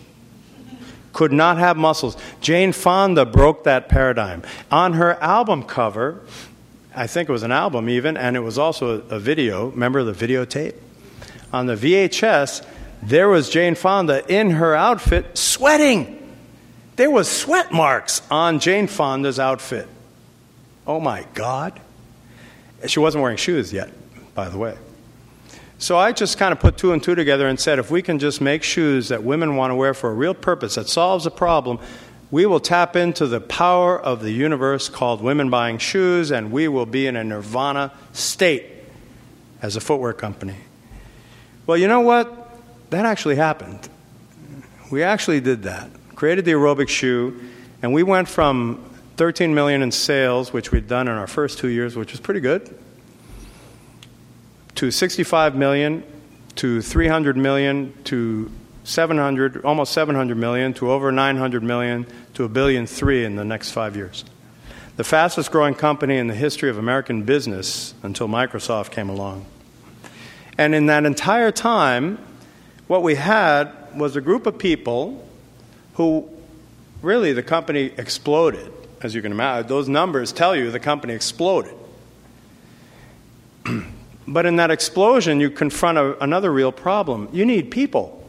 Could 1.13 1.31
not 1.31 1.57
have 1.57 1.77
muscles. 1.77 2.17
Jane 2.41 2.73
Fonda 2.73 3.25
broke 3.25 3.63
that 3.63 3.87
paradigm. 3.87 4.43
On 4.71 4.93
her 4.93 5.13
album 5.21 5.63
cover, 5.63 6.21
I 6.95 7.07
think 7.07 7.29
it 7.29 7.31
was 7.31 7.43
an 7.43 7.51
album 7.51 7.87
even, 7.87 8.17
and 8.17 8.35
it 8.35 8.41
was 8.41 8.57
also 8.57 8.99
a, 9.09 9.15
a 9.15 9.19
video. 9.19 9.67
Remember 9.67 10.03
the 10.03 10.11
videotape? 10.11 10.75
On 11.51 11.67
the 11.67 11.75
VHS, 11.75 12.65
there 13.03 13.29
was 13.29 13.49
Jane 13.49 13.75
Fonda 13.75 14.25
in 14.31 14.51
her 14.51 14.75
outfit 14.75 15.37
sweating. 15.37 16.19
There 16.95 17.11
was 17.11 17.29
sweat 17.29 17.71
marks 17.71 18.21
on 18.31 18.59
Jane 18.59 18.87
Fonda's 18.87 19.39
outfit. 19.39 19.87
Oh 20.85 20.99
my 20.99 21.25
God. 21.33 21.79
She 22.87 22.99
wasn't 22.99 23.21
wearing 23.21 23.37
shoes 23.37 23.71
yet, 23.71 23.89
by 24.35 24.49
the 24.49 24.57
way. 24.57 24.77
So 25.83 25.97
I 25.97 26.13
just 26.13 26.37
kind 26.37 26.53
of 26.53 26.61
put 26.61 26.77
two 26.77 26.93
and 26.93 27.03
two 27.03 27.13
together 27.13 27.45
and 27.45 27.59
said 27.59 27.77
if 27.77 27.91
we 27.91 28.01
can 28.01 28.17
just 28.17 28.39
make 28.39 28.63
shoes 28.63 29.09
that 29.09 29.21
women 29.21 29.57
want 29.57 29.71
to 29.71 29.75
wear 29.75 29.93
for 29.93 30.09
a 30.09 30.13
real 30.13 30.33
purpose 30.33 30.75
that 30.75 30.87
solves 30.87 31.25
a 31.25 31.29
problem, 31.29 31.77
we 32.31 32.45
will 32.45 32.61
tap 32.61 32.95
into 32.95 33.27
the 33.27 33.41
power 33.41 33.99
of 33.99 34.21
the 34.21 34.31
universe 34.31 34.87
called 34.87 35.21
women 35.21 35.49
buying 35.49 35.77
shoes, 35.79 36.31
and 36.31 36.53
we 36.53 36.69
will 36.69 36.85
be 36.85 37.05
in 37.05 37.17
a 37.17 37.23
nirvana 37.25 37.91
state 38.13 38.65
as 39.61 39.75
a 39.75 39.81
footwear 39.81 40.13
company. 40.13 40.55
Well, 41.67 41.75
you 41.75 41.89
know 41.89 41.99
what? 41.99 42.39
that 42.91 43.05
actually 43.05 43.35
happened. 43.35 43.89
We 44.89 45.03
actually 45.03 45.41
did 45.41 45.63
that. 45.63 45.89
Created 46.15 46.45
the 46.45 46.51
aerobic 46.51 46.87
shoe, 46.87 47.41
and 47.81 47.91
we 47.91 48.03
went 48.03 48.29
from 48.29 48.81
13 49.17 49.53
million 49.53 49.81
in 49.81 49.91
sales, 49.91 50.53
which 50.53 50.71
we'd 50.71 50.87
done 50.87 51.09
in 51.09 51.15
our 51.15 51.27
first 51.27 51.57
two 51.57 51.67
years, 51.67 51.97
which 51.97 52.11
was 52.11 52.21
pretty 52.21 52.39
good, 52.39 52.73
to 54.75 54.91
65 54.91 55.55
million, 55.55 56.03
to 56.55 56.81
300 56.81 57.37
million, 57.37 57.93
to 58.05 58.51
700, 58.83 59.63
almost 59.63 59.93
700 59.93 60.37
million, 60.37 60.73
to 60.75 60.91
over 60.91 61.11
900 61.11 61.63
million, 61.63 62.05
to 62.33 62.43
a 62.43 62.49
billion 62.49 62.85
three 62.85 63.23
in 63.23 63.35
the 63.35 63.45
next 63.45 63.71
five 63.71 63.95
years. 63.95 64.25
The 64.95 65.03
fastest 65.03 65.51
growing 65.51 65.73
company 65.73 66.17
in 66.17 66.27
the 66.27 66.35
history 66.35 66.69
of 66.69 66.77
American 66.77 67.23
business 67.23 67.95
until 68.03 68.27
Microsoft 68.27 68.91
came 68.91 69.09
along. 69.09 69.45
And 70.57 70.75
in 70.75 70.85
that 70.87 71.05
entire 71.05 71.51
time, 71.51 72.19
what 72.87 73.01
we 73.01 73.15
had 73.15 73.71
was 73.95 74.15
a 74.15 74.21
group 74.21 74.45
of 74.45 74.57
people 74.57 75.27
who 75.95 76.29
really 77.01 77.33
the 77.33 77.43
company 77.43 77.91
exploded, 77.97 78.71
as 79.01 79.15
you 79.15 79.21
can 79.21 79.31
imagine. 79.31 79.67
Those 79.67 79.89
numbers 79.89 80.31
tell 80.31 80.55
you 80.55 80.69
the 80.69 80.79
company 80.79 81.13
exploded. 81.13 81.73
but 84.27 84.45
in 84.45 84.55
that 84.57 84.71
explosion, 84.71 85.39
you 85.39 85.49
confront 85.49 85.97
a, 85.97 86.21
another 86.23 86.51
real 86.51 86.71
problem. 86.71 87.29
You 87.31 87.45
need 87.45 87.71
people, 87.71 88.27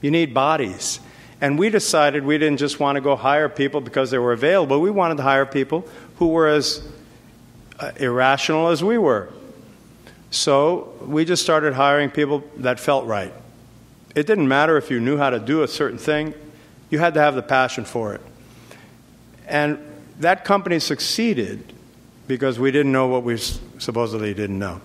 you 0.00 0.10
need 0.10 0.32
bodies. 0.34 1.00
And 1.42 1.58
we 1.58 1.70
decided 1.70 2.24
we 2.24 2.36
didn't 2.36 2.58
just 2.58 2.78
want 2.78 2.96
to 2.96 3.00
go 3.00 3.16
hire 3.16 3.48
people 3.48 3.80
because 3.80 4.10
they 4.10 4.18
were 4.18 4.32
available. 4.32 4.78
We 4.80 4.90
wanted 4.90 5.16
to 5.16 5.22
hire 5.22 5.46
people 5.46 5.88
who 6.16 6.28
were 6.28 6.46
as 6.46 6.86
uh, 7.78 7.92
irrational 7.96 8.68
as 8.68 8.84
we 8.84 8.98
were. 8.98 9.32
So 10.30 10.94
we 11.00 11.24
just 11.24 11.42
started 11.42 11.72
hiring 11.72 12.10
people 12.10 12.44
that 12.58 12.78
felt 12.78 13.06
right. 13.06 13.32
It 14.14 14.26
didn't 14.26 14.48
matter 14.48 14.76
if 14.76 14.90
you 14.90 15.00
knew 15.00 15.16
how 15.16 15.30
to 15.30 15.38
do 15.38 15.62
a 15.62 15.68
certain 15.68 15.98
thing, 15.98 16.34
you 16.90 16.98
had 16.98 17.14
to 17.14 17.20
have 17.20 17.34
the 17.34 17.42
passion 17.42 17.84
for 17.84 18.14
it. 18.14 18.20
And 19.46 19.78
that 20.18 20.44
company 20.44 20.78
succeeded 20.78 21.72
because 22.28 22.58
we 22.58 22.70
didn't 22.70 22.92
know 22.92 23.08
what 23.08 23.22
we 23.22 23.38
supposedly 23.38 24.34
didn't 24.34 24.58
know. 24.58 24.80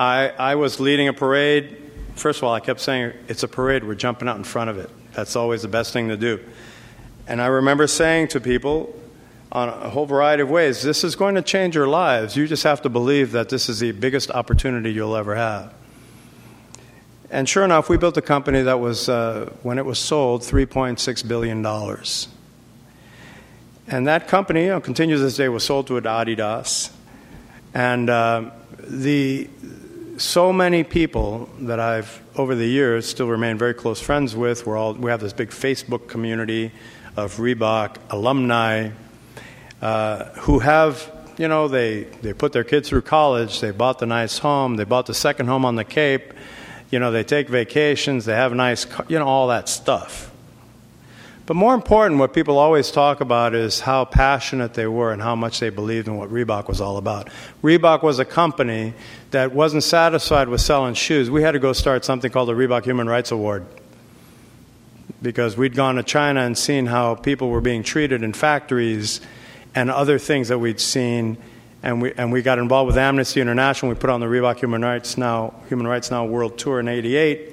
I, 0.00 0.28
I 0.28 0.54
was 0.54 0.80
leading 0.80 1.08
a 1.08 1.12
parade. 1.12 1.76
First 2.14 2.38
of 2.38 2.44
all, 2.44 2.54
I 2.54 2.60
kept 2.60 2.80
saying, 2.80 3.12
It's 3.28 3.42
a 3.42 3.48
parade, 3.48 3.84
we're 3.84 3.94
jumping 3.94 4.28
out 4.28 4.38
in 4.38 4.44
front 4.44 4.70
of 4.70 4.78
it. 4.78 4.88
That's 5.12 5.36
always 5.36 5.60
the 5.60 5.68
best 5.68 5.92
thing 5.92 6.08
to 6.08 6.16
do. 6.16 6.40
And 7.26 7.40
I 7.40 7.48
remember 7.48 7.86
saying 7.86 8.28
to 8.28 8.40
people 8.40 8.98
on 9.52 9.68
a 9.68 9.90
whole 9.90 10.06
variety 10.06 10.42
of 10.42 10.48
ways, 10.48 10.82
This 10.82 11.04
is 11.04 11.16
going 11.16 11.34
to 11.34 11.42
change 11.42 11.74
your 11.74 11.86
lives. 11.86 12.34
You 12.34 12.46
just 12.46 12.62
have 12.62 12.80
to 12.80 12.88
believe 12.88 13.32
that 13.32 13.50
this 13.50 13.68
is 13.68 13.80
the 13.80 13.92
biggest 13.92 14.30
opportunity 14.30 14.90
you'll 14.90 15.16
ever 15.16 15.34
have. 15.34 15.74
And 17.30 17.46
sure 17.46 17.62
enough, 17.66 17.90
we 17.90 17.98
built 17.98 18.16
a 18.16 18.22
company 18.22 18.62
that 18.62 18.80
was, 18.80 19.10
uh, 19.10 19.52
when 19.62 19.76
it 19.76 19.84
was 19.84 19.98
sold, 19.98 20.40
$3.6 20.40 21.28
billion. 21.28 21.64
And 23.86 24.06
that 24.06 24.28
company, 24.28 24.62
you 24.62 24.68
know, 24.70 24.80
continues 24.80 25.20
this 25.20 25.36
day, 25.36 25.50
was 25.50 25.62
sold 25.62 25.88
to 25.88 26.00
Adidas. 26.00 26.90
And 27.74 28.08
uh, 28.08 28.50
the, 28.78 29.48
so 30.20 30.52
many 30.52 30.84
people 30.84 31.48
that 31.60 31.80
I've, 31.80 32.20
over 32.36 32.54
the 32.54 32.66
years, 32.66 33.08
still 33.08 33.26
remain 33.26 33.56
very 33.56 33.72
close 33.72 34.00
friends 34.00 34.36
with. 34.36 34.66
We're 34.66 34.76
all, 34.76 34.92
we 34.92 35.10
have 35.10 35.20
this 35.20 35.32
big 35.32 35.48
Facebook 35.48 36.08
community 36.08 36.72
of 37.16 37.36
Reebok 37.38 37.96
alumni 38.10 38.90
uh, 39.80 40.24
who 40.40 40.58
have, 40.58 41.10
you 41.38 41.48
know, 41.48 41.68
they, 41.68 42.02
they 42.20 42.34
put 42.34 42.52
their 42.52 42.64
kids 42.64 42.90
through 42.90 43.02
college, 43.02 43.60
they 43.60 43.70
bought 43.70 43.98
the 43.98 44.04
nice 44.04 44.38
home, 44.38 44.76
they 44.76 44.84
bought 44.84 45.06
the 45.06 45.14
second 45.14 45.46
home 45.46 45.64
on 45.64 45.76
the 45.76 45.84
Cape, 45.84 46.34
you 46.90 46.98
know, 46.98 47.10
they 47.10 47.24
take 47.24 47.48
vacations, 47.48 48.26
they 48.26 48.34
have 48.34 48.52
nice, 48.52 48.86
you 49.08 49.18
know, 49.18 49.26
all 49.26 49.48
that 49.48 49.70
stuff. 49.70 50.29
But 51.50 51.56
more 51.56 51.74
important, 51.74 52.20
what 52.20 52.32
people 52.32 52.58
always 52.58 52.92
talk 52.92 53.20
about 53.20 53.56
is 53.56 53.80
how 53.80 54.04
passionate 54.04 54.74
they 54.74 54.86
were 54.86 55.12
and 55.12 55.20
how 55.20 55.34
much 55.34 55.58
they 55.58 55.68
believed 55.68 56.06
in 56.06 56.16
what 56.16 56.30
Reebok 56.30 56.68
was 56.68 56.80
all 56.80 56.96
about. 56.96 57.28
Reebok 57.60 58.04
was 58.04 58.20
a 58.20 58.24
company 58.24 58.94
that 59.32 59.52
wasn't 59.52 59.82
satisfied 59.82 60.48
with 60.48 60.60
selling 60.60 60.94
shoes. 60.94 61.28
We 61.28 61.42
had 61.42 61.50
to 61.50 61.58
go 61.58 61.72
start 61.72 62.04
something 62.04 62.30
called 62.30 62.50
the 62.50 62.52
Reebok 62.52 62.84
Human 62.84 63.08
Rights 63.08 63.32
Award 63.32 63.66
because 65.20 65.56
we'd 65.56 65.74
gone 65.74 65.96
to 65.96 66.04
China 66.04 66.42
and 66.42 66.56
seen 66.56 66.86
how 66.86 67.16
people 67.16 67.48
were 67.48 67.60
being 67.60 67.82
treated 67.82 68.22
in 68.22 68.32
factories 68.32 69.20
and 69.74 69.90
other 69.90 70.20
things 70.20 70.46
that 70.50 70.60
we'd 70.60 70.78
seen 70.78 71.36
and 71.82 72.00
we, 72.00 72.12
and 72.12 72.30
we 72.30 72.42
got 72.42 72.60
involved 72.60 72.86
with 72.86 72.96
Amnesty 72.96 73.40
International. 73.40 73.88
We 73.88 73.96
put 73.96 74.10
on 74.10 74.20
the 74.20 74.26
Reebok 74.26 74.58
Human 74.58 74.82
Rights 74.82 75.18
Now, 75.18 75.54
Human 75.68 75.88
Rights 75.88 76.12
Now 76.12 76.26
World 76.26 76.58
Tour 76.58 76.78
in 76.78 76.86
88, 76.86 77.49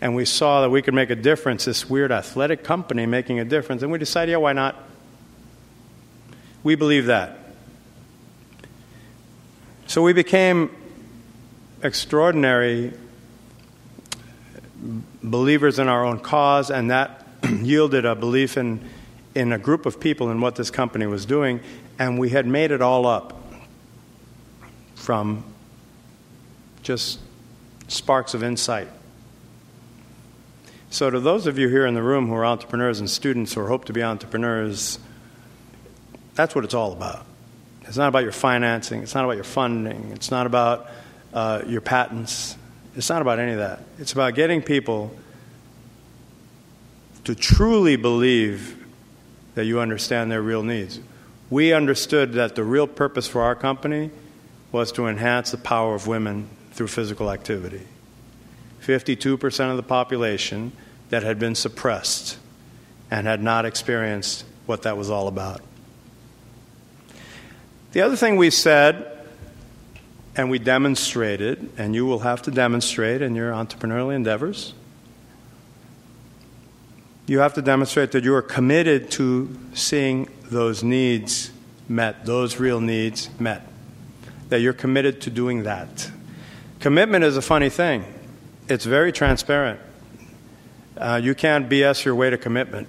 and 0.00 0.14
we 0.14 0.24
saw 0.24 0.62
that 0.62 0.70
we 0.70 0.80
could 0.82 0.94
make 0.94 1.10
a 1.10 1.16
difference, 1.16 1.66
this 1.66 1.88
weird 1.88 2.10
athletic 2.10 2.64
company 2.64 3.04
making 3.06 3.38
a 3.38 3.44
difference, 3.44 3.82
and 3.82 3.92
we 3.92 3.98
decided, 3.98 4.32
yeah, 4.32 4.38
why 4.38 4.52
not? 4.52 4.76
We 6.62 6.74
believe 6.74 7.06
that. 7.06 7.38
So 9.86 10.02
we 10.02 10.12
became 10.12 10.70
extraordinary 11.82 12.92
believers 15.22 15.78
in 15.78 15.88
our 15.88 16.04
own 16.04 16.20
cause, 16.20 16.70
and 16.70 16.90
that 16.90 17.26
yielded 17.62 18.04
a 18.06 18.14
belief 18.14 18.56
in, 18.56 18.88
in 19.34 19.52
a 19.52 19.58
group 19.58 19.84
of 19.84 20.00
people 20.00 20.30
in 20.30 20.40
what 20.40 20.56
this 20.56 20.70
company 20.70 21.06
was 21.06 21.26
doing, 21.26 21.60
and 21.98 22.18
we 22.18 22.30
had 22.30 22.46
made 22.46 22.70
it 22.70 22.80
all 22.80 23.06
up 23.06 23.42
from 24.94 25.44
just 26.82 27.18
sparks 27.88 28.32
of 28.32 28.42
insight. 28.42 28.88
So, 30.92 31.08
to 31.08 31.20
those 31.20 31.46
of 31.46 31.56
you 31.56 31.68
here 31.68 31.86
in 31.86 31.94
the 31.94 32.02
room 32.02 32.26
who 32.26 32.34
are 32.34 32.44
entrepreneurs 32.44 32.98
and 32.98 33.08
students 33.08 33.54
who 33.54 33.64
hope 33.64 33.84
to 33.84 33.92
be 33.92 34.02
entrepreneurs, 34.02 34.98
that's 36.34 36.52
what 36.52 36.64
it's 36.64 36.74
all 36.74 36.92
about. 36.92 37.24
It's 37.82 37.96
not 37.96 38.08
about 38.08 38.24
your 38.24 38.32
financing, 38.32 39.00
it's 39.02 39.14
not 39.14 39.24
about 39.24 39.36
your 39.36 39.44
funding, 39.44 40.10
it's 40.12 40.32
not 40.32 40.46
about 40.46 40.88
uh, 41.32 41.62
your 41.68 41.80
patents, 41.80 42.56
it's 42.96 43.08
not 43.08 43.22
about 43.22 43.38
any 43.38 43.52
of 43.52 43.58
that. 43.58 43.84
It's 44.00 44.12
about 44.12 44.34
getting 44.34 44.62
people 44.62 45.14
to 47.22 47.36
truly 47.36 47.94
believe 47.94 48.76
that 49.54 49.66
you 49.66 49.78
understand 49.78 50.32
their 50.32 50.42
real 50.42 50.64
needs. 50.64 50.98
We 51.50 51.72
understood 51.72 52.32
that 52.32 52.56
the 52.56 52.64
real 52.64 52.88
purpose 52.88 53.28
for 53.28 53.42
our 53.42 53.54
company 53.54 54.10
was 54.72 54.90
to 54.92 55.06
enhance 55.06 55.52
the 55.52 55.58
power 55.58 55.94
of 55.94 56.08
women 56.08 56.48
through 56.72 56.88
physical 56.88 57.30
activity. 57.30 57.86
52% 58.82 59.70
of 59.70 59.76
the 59.76 59.82
population 59.82 60.72
that 61.10 61.22
had 61.22 61.38
been 61.38 61.54
suppressed 61.54 62.38
and 63.10 63.26
had 63.26 63.42
not 63.42 63.64
experienced 63.64 64.44
what 64.66 64.82
that 64.82 64.96
was 64.96 65.10
all 65.10 65.28
about. 65.28 65.60
The 67.92 68.02
other 68.02 68.16
thing 68.16 68.36
we 68.36 68.50
said, 68.50 69.26
and 70.36 70.48
we 70.48 70.58
demonstrated, 70.58 71.70
and 71.76 71.94
you 71.94 72.06
will 72.06 72.20
have 72.20 72.42
to 72.42 72.50
demonstrate 72.50 73.20
in 73.20 73.34
your 73.34 73.52
entrepreneurial 73.52 74.14
endeavors, 74.14 74.74
you 77.26 77.40
have 77.40 77.54
to 77.54 77.62
demonstrate 77.62 78.12
that 78.12 78.24
you 78.24 78.34
are 78.34 78.42
committed 78.42 79.10
to 79.12 79.56
seeing 79.74 80.28
those 80.44 80.82
needs 80.82 81.50
met, 81.88 82.24
those 82.26 82.58
real 82.58 82.80
needs 82.80 83.28
met 83.40 83.66
that 84.50 84.60
you're 84.60 84.72
committed 84.72 85.20
to 85.22 85.30
doing 85.30 85.62
that. 85.62 86.10
Commitment 86.80 87.24
is 87.24 87.36
a 87.36 87.42
funny 87.42 87.70
thing, 87.70 88.04
it's 88.70 88.84
very 88.84 89.12
transparent. 89.12 89.80
Uh, 90.96 91.20
you 91.22 91.34
can't 91.34 91.68
BS 91.68 92.04
your 92.04 92.14
way 92.14 92.30
to 92.30 92.38
commitment. 92.38 92.86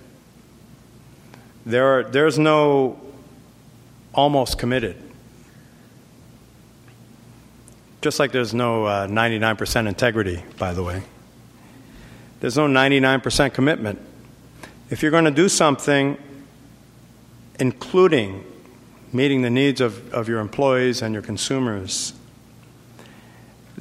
There 1.65 1.99
are, 1.99 2.03
there's 2.03 2.37
no 2.37 2.99
almost 4.13 4.57
committed. 4.57 4.95
Just 8.01 8.19
like 8.19 8.31
there's 8.31 8.53
no 8.53 8.85
uh, 8.85 9.07
99% 9.07 9.87
integrity, 9.87 10.43
by 10.57 10.73
the 10.73 10.83
way. 10.83 11.03
There's 12.39 12.57
no 12.57 12.67
99% 12.67 13.53
commitment. 13.53 13.99
If 14.89 15.01
you're 15.01 15.11
going 15.11 15.25
to 15.25 15.31
do 15.31 15.47
something, 15.47 16.17
including 17.59 18.43
meeting 19.13 19.41
the 19.41 19.49
needs 19.49 19.81
of, 19.81 20.13
of 20.13 20.27
your 20.27 20.39
employees 20.39 21.01
and 21.01 21.13
your 21.13 21.21
consumers, 21.21 22.13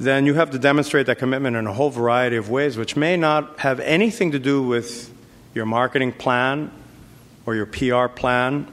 then 0.01 0.25
you 0.25 0.33
have 0.33 0.51
to 0.51 0.59
demonstrate 0.59 1.05
that 1.07 1.17
commitment 1.17 1.55
in 1.55 1.67
a 1.67 1.73
whole 1.73 1.89
variety 1.89 2.35
of 2.35 2.49
ways, 2.49 2.77
which 2.77 2.95
may 2.95 3.17
not 3.17 3.59
have 3.59 3.79
anything 3.79 4.31
to 4.31 4.39
do 4.39 4.63
with 4.63 5.13
your 5.53 5.65
marketing 5.65 6.11
plan 6.11 6.71
or 7.45 7.55
your 7.55 7.65
PR 7.65 8.07
plan. 8.07 8.67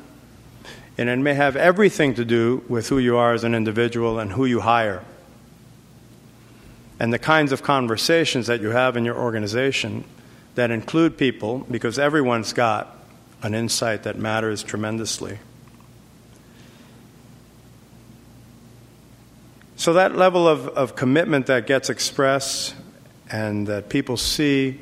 And 0.96 1.08
it 1.08 1.16
may 1.18 1.34
have 1.34 1.54
everything 1.54 2.14
to 2.14 2.24
do 2.24 2.64
with 2.68 2.88
who 2.88 2.98
you 2.98 3.16
are 3.16 3.32
as 3.32 3.44
an 3.44 3.54
individual 3.54 4.18
and 4.18 4.32
who 4.32 4.44
you 4.44 4.60
hire. 4.60 5.04
And 6.98 7.12
the 7.12 7.18
kinds 7.18 7.52
of 7.52 7.62
conversations 7.62 8.48
that 8.48 8.60
you 8.60 8.70
have 8.70 8.96
in 8.96 9.04
your 9.04 9.16
organization 9.16 10.04
that 10.56 10.72
include 10.72 11.16
people, 11.16 11.60
because 11.70 11.98
everyone's 11.98 12.52
got 12.52 12.96
an 13.42 13.54
insight 13.54 14.02
that 14.02 14.18
matters 14.18 14.64
tremendously. 14.64 15.38
So, 19.78 19.92
that 19.92 20.16
level 20.16 20.48
of, 20.48 20.66
of 20.66 20.96
commitment 20.96 21.46
that 21.46 21.68
gets 21.68 21.88
expressed 21.88 22.74
and 23.30 23.68
that 23.68 23.88
people 23.88 24.16
see 24.16 24.80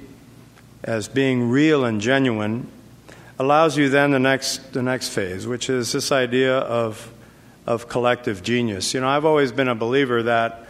as 0.82 1.06
being 1.06 1.50
real 1.50 1.84
and 1.84 2.00
genuine 2.00 2.66
allows 3.38 3.76
you 3.76 3.90
then 3.90 4.12
the 4.12 4.18
next, 4.18 4.72
the 4.72 4.82
next 4.82 5.10
phase, 5.10 5.46
which 5.46 5.68
is 5.68 5.92
this 5.92 6.12
idea 6.12 6.56
of, 6.56 7.12
of 7.66 7.90
collective 7.90 8.42
genius. 8.42 8.94
You 8.94 9.02
know, 9.02 9.08
I've 9.08 9.26
always 9.26 9.52
been 9.52 9.68
a 9.68 9.74
believer 9.74 10.22
that, 10.22 10.66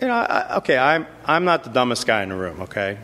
you 0.00 0.06
know, 0.06 0.14
I, 0.14 0.58
okay, 0.58 0.78
I'm, 0.78 1.04
I'm 1.24 1.44
not 1.44 1.64
the 1.64 1.70
dumbest 1.70 2.06
guy 2.06 2.22
in 2.22 2.28
the 2.28 2.36
room, 2.36 2.62
okay? 2.62 2.96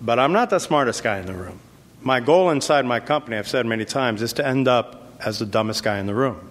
But 0.00 0.20
I'm 0.20 0.32
not 0.32 0.48
the 0.48 0.60
smartest 0.60 1.02
guy 1.02 1.18
in 1.18 1.26
the 1.26 1.34
room. 1.34 1.58
My 2.02 2.20
goal 2.20 2.50
inside 2.50 2.86
my 2.86 3.00
company, 3.00 3.36
I've 3.36 3.48
said 3.48 3.66
many 3.66 3.84
times, 3.84 4.22
is 4.22 4.34
to 4.34 4.46
end 4.46 4.68
up 4.68 5.12
as 5.18 5.40
the 5.40 5.46
dumbest 5.46 5.82
guy 5.82 5.98
in 5.98 6.06
the 6.06 6.14
room 6.14 6.49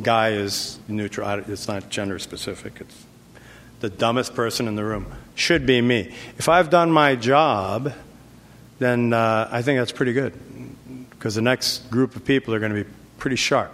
guy 0.00 0.30
is 0.30 0.78
neutral. 0.88 1.28
It's 1.48 1.68
not 1.68 1.90
gender 1.90 2.18
specific. 2.18 2.80
It's 2.80 3.06
the 3.80 3.90
dumbest 3.90 4.34
person 4.34 4.68
in 4.68 4.76
the 4.76 4.84
room. 4.84 5.12
Should 5.34 5.66
be 5.66 5.80
me. 5.80 6.14
If 6.38 6.48
I've 6.48 6.70
done 6.70 6.90
my 6.90 7.16
job, 7.16 7.92
then 8.78 9.12
uh, 9.12 9.48
I 9.50 9.62
think 9.62 9.78
that's 9.78 9.92
pretty 9.92 10.12
good 10.12 10.32
because 11.10 11.34
the 11.34 11.42
next 11.42 11.90
group 11.90 12.16
of 12.16 12.24
people 12.24 12.54
are 12.54 12.58
going 12.58 12.74
to 12.74 12.84
be 12.84 12.90
pretty 13.18 13.36
sharp. 13.36 13.72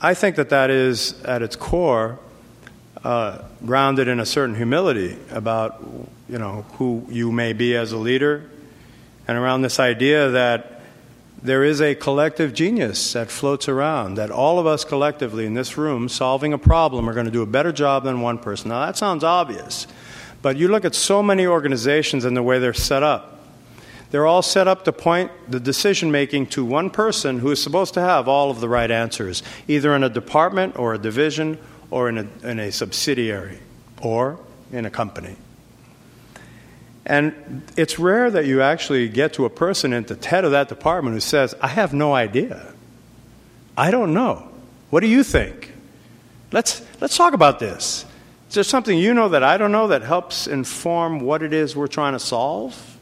I 0.00 0.14
think 0.14 0.36
that 0.36 0.48
that 0.48 0.70
is, 0.70 1.20
at 1.22 1.42
its 1.42 1.54
core, 1.54 2.18
uh, 3.04 3.42
grounded 3.64 4.08
in 4.08 4.18
a 4.18 4.26
certain 4.26 4.54
humility 4.54 5.16
about 5.30 5.84
you 6.28 6.38
know 6.38 6.64
who 6.72 7.06
you 7.08 7.30
may 7.30 7.52
be 7.52 7.76
as 7.76 7.92
a 7.92 7.96
leader, 7.96 8.48
and 9.28 9.36
around 9.36 9.62
this 9.62 9.78
idea 9.78 10.30
that 10.30 10.71
there 11.42 11.64
is 11.64 11.80
a 11.80 11.94
collective 11.94 12.54
genius 12.54 13.12
that 13.14 13.30
floats 13.30 13.68
around, 13.68 14.14
that 14.14 14.30
all 14.30 14.58
of 14.58 14.66
us 14.66 14.84
collectively 14.84 15.44
in 15.44 15.54
this 15.54 15.76
room 15.76 16.08
solving 16.08 16.52
a 16.52 16.58
problem 16.58 17.08
are 17.08 17.14
going 17.14 17.26
to 17.26 17.32
do 17.32 17.42
a 17.42 17.46
better 17.46 17.72
job 17.72 18.04
than 18.04 18.20
one 18.20 18.38
person. 18.38 18.68
Now, 18.68 18.86
that 18.86 18.96
sounds 18.96 19.24
obvious, 19.24 19.86
but 20.40 20.56
you 20.56 20.68
look 20.68 20.84
at 20.84 20.94
so 20.94 21.22
many 21.22 21.46
organizations 21.46 22.24
and 22.24 22.36
the 22.36 22.42
way 22.42 22.58
they're 22.58 22.72
set 22.72 23.02
up. 23.02 23.40
They're 24.12 24.26
all 24.26 24.42
set 24.42 24.68
up 24.68 24.84
to 24.84 24.92
point 24.92 25.32
the 25.48 25.58
decision 25.58 26.12
making 26.12 26.48
to 26.48 26.64
one 26.64 26.90
person 26.90 27.38
who 27.38 27.50
is 27.50 27.62
supposed 27.62 27.94
to 27.94 28.00
have 28.00 28.28
all 28.28 28.50
of 28.50 28.60
the 28.60 28.68
right 28.68 28.90
answers, 28.90 29.42
either 29.66 29.96
in 29.96 30.04
a 30.04 30.10
department 30.10 30.78
or 30.78 30.94
a 30.94 30.98
division 30.98 31.58
or 31.90 32.08
in 32.08 32.18
a, 32.18 32.28
in 32.46 32.60
a 32.60 32.70
subsidiary 32.70 33.58
or 34.02 34.38
in 34.70 34.84
a 34.84 34.90
company. 34.90 35.36
And 37.04 37.62
it's 37.76 37.98
rare 37.98 38.30
that 38.30 38.46
you 38.46 38.62
actually 38.62 39.08
get 39.08 39.34
to 39.34 39.44
a 39.44 39.50
person 39.50 39.92
at 39.92 40.06
the 40.08 40.26
head 40.26 40.44
of 40.44 40.52
that 40.52 40.68
department 40.68 41.14
who 41.14 41.20
says, 41.20 41.54
I 41.60 41.68
have 41.68 41.92
no 41.92 42.14
idea. 42.14 42.72
I 43.76 43.90
don't 43.90 44.14
know. 44.14 44.48
What 44.90 45.00
do 45.00 45.08
you 45.08 45.24
think? 45.24 45.72
Let's, 46.52 46.84
let's 47.00 47.16
talk 47.16 47.32
about 47.32 47.58
this. 47.58 48.04
Is 48.48 48.54
there 48.54 48.64
something 48.64 48.96
you 48.96 49.14
know 49.14 49.30
that 49.30 49.42
I 49.42 49.56
don't 49.56 49.72
know 49.72 49.88
that 49.88 50.02
helps 50.02 50.46
inform 50.46 51.20
what 51.20 51.42
it 51.42 51.52
is 51.52 51.74
we're 51.74 51.86
trying 51.86 52.12
to 52.12 52.18
solve? 52.18 52.98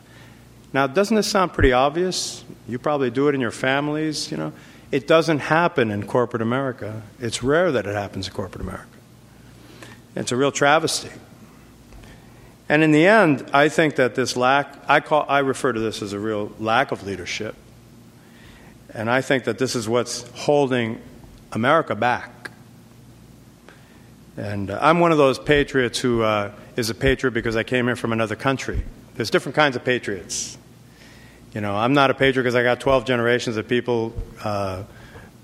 Now, 0.72 0.86
doesn't 0.86 1.16
this 1.16 1.26
sound 1.26 1.52
pretty 1.52 1.72
obvious? 1.72 2.44
You 2.68 2.78
probably 2.78 3.10
do 3.10 3.28
it 3.28 3.34
in 3.34 3.40
your 3.40 3.50
families, 3.50 4.30
you 4.30 4.36
know. 4.36 4.52
It 4.92 5.06
doesn't 5.08 5.40
happen 5.40 5.90
in 5.90 6.06
corporate 6.06 6.42
America. 6.42 7.02
It's 7.20 7.42
rare 7.42 7.72
that 7.72 7.86
it 7.86 7.94
happens 7.94 8.28
in 8.28 8.34
corporate 8.34 8.62
America. 8.62 8.86
It's 10.14 10.32
a 10.32 10.36
real 10.36 10.52
travesty. 10.52 11.10
And 12.70 12.84
in 12.84 12.92
the 12.92 13.04
end, 13.04 13.50
I 13.52 13.68
think 13.68 13.96
that 13.96 14.14
this 14.14 14.36
lack, 14.36 14.76
I, 14.86 15.00
call, 15.00 15.26
I 15.28 15.40
refer 15.40 15.72
to 15.72 15.80
this 15.80 16.02
as 16.02 16.12
a 16.12 16.20
real 16.20 16.52
lack 16.60 16.92
of 16.92 17.04
leadership. 17.04 17.56
And 18.94 19.10
I 19.10 19.22
think 19.22 19.42
that 19.42 19.58
this 19.58 19.74
is 19.74 19.88
what's 19.88 20.22
holding 20.38 21.02
America 21.50 21.96
back. 21.96 22.52
And 24.36 24.70
uh, 24.70 24.78
I'm 24.80 25.00
one 25.00 25.10
of 25.10 25.18
those 25.18 25.36
patriots 25.36 25.98
who 25.98 26.22
uh, 26.22 26.52
is 26.76 26.90
a 26.90 26.94
patriot 26.94 27.32
because 27.32 27.56
I 27.56 27.64
came 27.64 27.86
here 27.86 27.96
from 27.96 28.12
another 28.12 28.36
country. 28.36 28.84
There's 29.16 29.30
different 29.30 29.56
kinds 29.56 29.74
of 29.74 29.84
patriots. 29.84 30.56
You 31.52 31.62
know, 31.62 31.74
I'm 31.74 31.92
not 31.92 32.10
a 32.10 32.14
patriot 32.14 32.44
because 32.44 32.54
I 32.54 32.62
got 32.62 32.78
12 32.78 33.04
generations 33.04 33.56
of 33.56 33.66
people, 33.66 34.14
uh, 34.44 34.84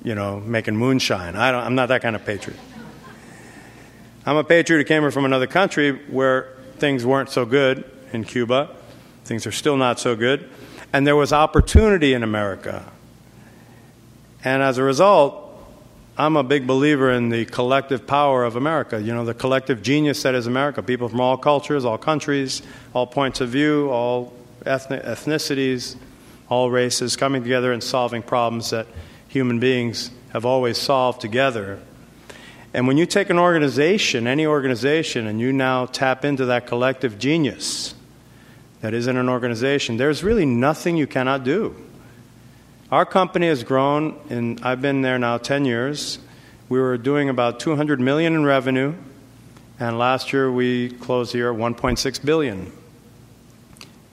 you 0.05 0.15
know, 0.15 0.39
making 0.39 0.77
moonshine. 0.77 1.35
I 1.35 1.51
don't, 1.51 1.65
I'm 1.65 1.75
not 1.75 1.87
that 1.87 2.03
kind 2.03 2.15
of 2.15 2.25
patriot. 2.25 2.61
I'm 4.25 4.37
a 4.37 4.45
patriot 4.45 4.79
who 4.79 4.85
came 4.85 5.03
here 5.03 5.11
from 5.11 5.25
another 5.25 5.49
country 5.49 5.91
where 6.07 6.56
things 6.79 7.05
weren't 7.05 7.31
so 7.31 7.45
good 7.45 7.85
in 8.13 8.25
Cuba. 8.25 8.71
Things 9.25 9.47
are 9.47 9.53
still 9.53 9.77
not 9.77 9.99
so 9.99 10.17
good. 10.17 10.49
And 10.93 11.07
there 11.07 11.17
was 11.17 11.33
opportunity 11.33 12.15
in 12.15 12.23
America. 12.23 12.91
And 14.45 14.63
as 14.63 14.79
a 14.79 14.83
result, 14.83 15.43
I'm 16.19 16.37
a 16.37 16.43
big 16.43 16.67
believer 16.67 17.11
in 17.11 17.29
the 17.29 17.45
collective 17.45 18.07
power 18.07 18.45
of 18.45 18.57
America, 18.57 19.01
you 19.01 19.13
know, 19.13 19.25
the 19.25 19.35
collective 19.35 19.83
genius 19.83 20.23
that 20.23 20.35
is 20.35 20.47
America. 20.47 20.83
People 20.83 21.09
from 21.09 21.21
all 21.21 21.37
cultures, 21.37 21.85
all 21.85 21.99
countries, 21.99 22.63
all 22.95 23.07
points 23.07 23.41
of 23.41 23.51
view, 23.51 23.91
all 23.91 24.33
ethnic, 24.65 25.03
ethnicities, 25.03 25.97
all 26.49 26.71
races 26.71 27.17
coming 27.17 27.43
together 27.43 27.73
and 27.73 27.83
solving 27.83 28.23
problems 28.23 28.71
that 28.71 28.87
human 29.29 29.59
beings 29.59 30.11
have 30.33 30.47
always 30.47 30.79
solved 30.79 31.21
together. 31.21 31.81
And 32.77 32.87
when 32.87 32.99
you 32.99 33.07
take 33.07 33.31
an 33.31 33.39
organization, 33.39 34.27
any 34.27 34.45
organization, 34.45 35.27
and 35.27 35.41
you 35.41 35.51
now 35.51 35.87
tap 35.87 36.27
into 36.27 36.45
that 36.45 36.67
collective 36.67 37.19
genius 37.19 37.95
that 38.83 38.93
is 38.93 39.07
in 39.07 39.17
an 39.17 39.31
organization, 39.31 39.97
there's 39.97 40.23
really 40.23 40.45
nothing 40.45 40.99
you 40.99 41.07
cannot 41.07 41.43
do. 41.43 41.75
Our 42.93 43.07
company 43.07 43.49
has 43.49 43.65
grown, 43.65 44.21
and 44.29 44.61
I've 44.61 44.83
been 44.83 45.01
there 45.01 45.19
now 45.19 45.39
10 45.39 45.65
years. 45.65 46.19
We 46.69 46.79
were 46.79 46.99
doing 46.99 47.31
about 47.31 47.61
200 47.61 47.99
million 47.99 48.35
in 48.35 48.45
revenue, 48.45 48.95
and 49.81 49.99
last 49.99 50.35
year 50.35 50.53
we 50.53 50.91
closed 50.91 51.33
here 51.33 51.51
at 51.51 51.59
1.6 51.59 52.25
billion. 52.27 52.71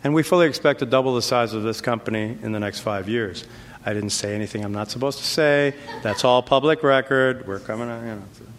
And 0.05 0.14
we 0.14 0.24
fully 0.24 0.47
expect 0.47 0.80
to 0.80 0.86
double 0.86 1.16
the 1.16 1.22
size 1.22 1.51
of 1.51 1.64
this 1.64 1.82
company 1.82 2.38
in 2.41 2.53
the 2.53 2.61
next 2.61 2.80
five 2.80 3.09
years. 3.09 3.43
I 3.86 3.93
didn't 3.93 4.11
say 4.11 4.34
anything 4.34 4.64
I'm 4.64 4.72
not 4.72 4.89
supposed 4.89 5.18
to 5.18 5.26
say. 5.26 5.76
That's 6.01 6.24
all 6.24 6.41
public 6.41 6.82
record. 6.82 7.45
We're 7.45 7.59
coming 7.59 7.89
on, 7.89 8.07
you 8.07 8.16
know. 8.16 8.53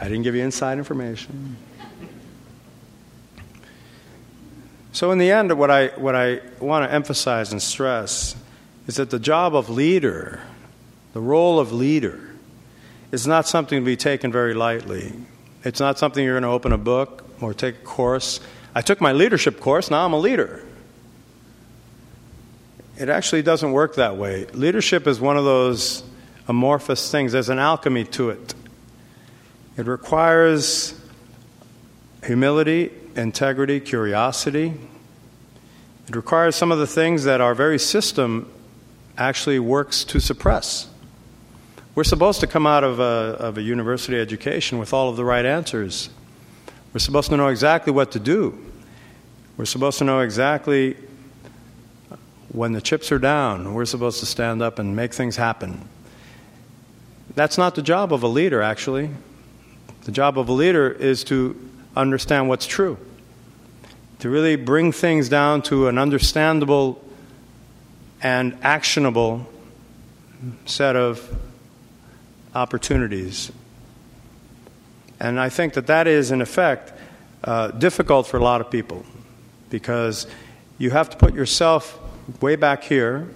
I 0.00 0.04
didn't 0.04 0.22
give 0.22 0.34
you 0.34 0.42
inside 0.42 0.78
information. 0.78 1.56
So, 4.92 5.10
in 5.10 5.18
the 5.18 5.30
end, 5.32 5.52
what 5.58 5.70
I, 5.70 5.88
what 5.88 6.14
I 6.14 6.40
want 6.60 6.88
to 6.88 6.94
emphasize 6.94 7.50
and 7.50 7.60
stress 7.60 8.36
is 8.86 8.96
that 8.96 9.10
the 9.10 9.18
job 9.18 9.56
of 9.56 9.68
leader, 9.68 10.40
the 11.12 11.20
role 11.20 11.58
of 11.58 11.72
leader, 11.72 12.20
is 13.10 13.26
not 13.26 13.48
something 13.48 13.80
to 13.80 13.84
be 13.84 13.96
taken 13.96 14.30
very 14.30 14.54
lightly. 14.54 15.12
It's 15.64 15.80
not 15.80 15.98
something 15.98 16.24
you're 16.24 16.34
going 16.34 16.42
to 16.42 16.48
open 16.48 16.72
a 16.72 16.78
book 16.78 17.24
or 17.40 17.54
take 17.54 17.76
a 17.76 17.84
course. 17.84 18.40
I 18.74 18.82
took 18.82 19.00
my 19.00 19.12
leadership 19.12 19.60
course, 19.60 19.90
now 19.90 20.04
I'm 20.04 20.12
a 20.12 20.18
leader. 20.18 20.64
It 22.96 23.08
actually 23.08 23.42
doesn't 23.42 23.72
work 23.72 23.96
that 23.96 24.16
way. 24.16 24.46
Leadership 24.46 25.06
is 25.06 25.20
one 25.20 25.36
of 25.36 25.44
those 25.44 26.04
amorphous 26.46 27.10
things, 27.10 27.32
there's 27.32 27.48
an 27.48 27.58
alchemy 27.58 28.04
to 28.04 28.30
it. 28.30 28.54
It 29.76 29.86
requires 29.86 31.00
humility, 32.22 32.92
integrity, 33.16 33.80
curiosity. 33.80 34.74
It 36.08 36.14
requires 36.14 36.54
some 36.54 36.70
of 36.70 36.78
the 36.78 36.86
things 36.86 37.24
that 37.24 37.40
our 37.40 37.54
very 37.54 37.78
system 37.78 38.50
actually 39.18 39.58
works 39.58 40.04
to 40.04 40.20
suppress. 40.20 40.88
We're 41.94 42.04
supposed 42.04 42.40
to 42.40 42.46
come 42.46 42.66
out 42.66 42.84
of 42.84 43.00
a, 43.00 43.02
of 43.02 43.58
a 43.58 43.62
university 43.62 44.18
education 44.18 44.78
with 44.78 44.92
all 44.92 45.08
of 45.08 45.16
the 45.16 45.24
right 45.24 45.44
answers. 45.44 46.10
We're 46.92 47.00
supposed 47.00 47.30
to 47.30 47.36
know 47.36 47.48
exactly 47.48 47.92
what 47.92 48.12
to 48.12 48.20
do. 48.20 48.56
We're 49.56 49.64
supposed 49.64 49.98
to 49.98 50.04
know 50.04 50.20
exactly 50.20 50.96
when 52.52 52.72
the 52.72 52.80
chips 52.80 53.10
are 53.10 53.18
down. 53.18 53.74
We're 53.74 53.84
supposed 53.84 54.20
to 54.20 54.26
stand 54.26 54.62
up 54.62 54.78
and 54.78 54.94
make 54.94 55.12
things 55.12 55.36
happen. 55.36 55.88
That's 57.34 57.58
not 57.58 57.74
the 57.74 57.82
job 57.82 58.12
of 58.12 58.22
a 58.22 58.28
leader, 58.28 58.62
actually. 58.62 59.10
The 60.04 60.12
job 60.12 60.38
of 60.38 60.48
a 60.48 60.52
leader 60.52 60.90
is 60.90 61.24
to 61.24 61.56
understand 61.96 62.48
what's 62.48 62.66
true, 62.66 62.98
to 64.18 64.28
really 64.28 64.56
bring 64.56 64.92
things 64.92 65.28
down 65.28 65.62
to 65.62 65.88
an 65.88 65.98
understandable 65.98 67.02
and 68.22 68.56
actionable 68.62 69.46
set 70.66 70.96
of 70.96 71.34
opportunities. 72.54 73.50
And 75.20 75.40
I 75.40 75.48
think 75.48 75.74
that 75.74 75.86
that 75.86 76.06
is, 76.06 76.30
in 76.30 76.42
effect, 76.42 76.92
uh, 77.42 77.68
difficult 77.68 78.26
for 78.26 78.36
a 78.36 78.42
lot 78.42 78.60
of 78.60 78.70
people 78.70 79.04
because 79.70 80.26
you 80.78 80.90
have 80.90 81.08
to 81.10 81.16
put 81.16 81.34
yourself 81.34 81.98
way 82.40 82.56
back 82.56 82.84
here, 82.84 83.28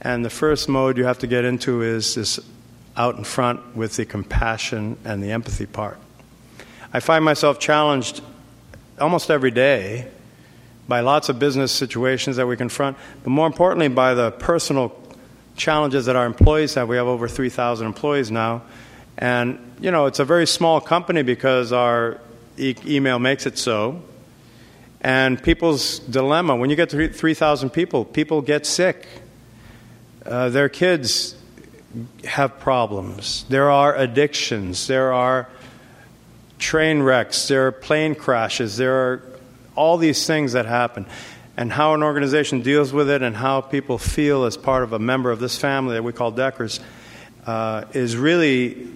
and 0.00 0.24
the 0.24 0.30
first 0.30 0.68
mode 0.68 0.96
you 0.96 1.04
have 1.04 1.18
to 1.18 1.26
get 1.26 1.44
into 1.44 1.82
is 1.82 2.14
this 2.14 2.38
out 2.98 3.16
in 3.16 3.24
front 3.24 3.76
with 3.76 3.96
the 3.96 4.04
compassion 4.04 4.98
and 5.04 5.22
the 5.22 5.30
empathy 5.30 5.66
part. 5.66 5.98
I 6.92 7.00
find 7.00 7.24
myself 7.24 7.60
challenged 7.60 8.20
almost 9.00 9.30
every 9.30 9.52
day 9.52 10.08
by 10.88 11.00
lots 11.00 11.28
of 11.28 11.38
business 11.38 11.70
situations 11.70 12.36
that 12.36 12.46
we 12.46 12.56
confront, 12.56 12.96
but 13.22 13.30
more 13.30 13.46
importantly, 13.46 13.88
by 13.88 14.14
the 14.14 14.32
personal 14.32 14.94
challenges 15.56 16.06
that 16.06 16.16
our 16.16 16.26
employees 16.26 16.74
have. 16.74 16.88
We 16.88 16.96
have 16.96 17.06
over 17.06 17.28
3,000 17.28 17.86
employees 17.86 18.30
now. 18.30 18.62
And, 19.16 19.58
you 19.80 19.90
know, 19.90 20.06
it's 20.06 20.18
a 20.18 20.24
very 20.24 20.46
small 20.46 20.80
company 20.80 21.22
because 21.22 21.72
our 21.72 22.20
e- 22.56 22.76
email 22.86 23.18
makes 23.18 23.46
it 23.46 23.58
so. 23.58 24.02
And 25.00 25.40
people's 25.40 25.98
dilemma 26.00 26.56
when 26.56 26.70
you 26.70 26.76
get 26.76 26.90
to 26.90 27.08
3,000 27.08 27.70
people, 27.70 28.04
people 28.04 28.40
get 28.40 28.66
sick. 28.66 29.06
Uh, 30.24 30.48
their 30.48 30.68
kids 30.68 31.37
have 32.24 32.58
problems. 32.60 33.44
There 33.48 33.70
are 33.70 33.94
addictions. 33.96 34.86
There 34.86 35.12
are 35.12 35.48
train 36.58 37.02
wrecks. 37.02 37.48
There 37.48 37.66
are 37.66 37.72
plane 37.72 38.14
crashes. 38.14 38.76
There 38.76 38.94
are 38.94 39.22
all 39.74 39.96
these 39.96 40.26
things 40.26 40.52
that 40.52 40.66
happen. 40.66 41.06
And 41.56 41.72
how 41.72 41.94
an 41.94 42.02
organization 42.02 42.62
deals 42.62 42.92
with 42.92 43.10
it 43.10 43.22
and 43.22 43.34
how 43.34 43.60
people 43.60 43.98
feel 43.98 44.44
as 44.44 44.56
part 44.56 44.82
of 44.82 44.92
a 44.92 44.98
member 44.98 45.30
of 45.30 45.40
this 45.40 45.58
family 45.58 45.94
that 45.94 46.04
we 46.04 46.12
call 46.12 46.30
Deckers 46.30 46.78
uh, 47.46 47.84
is 47.94 48.16
really, 48.16 48.86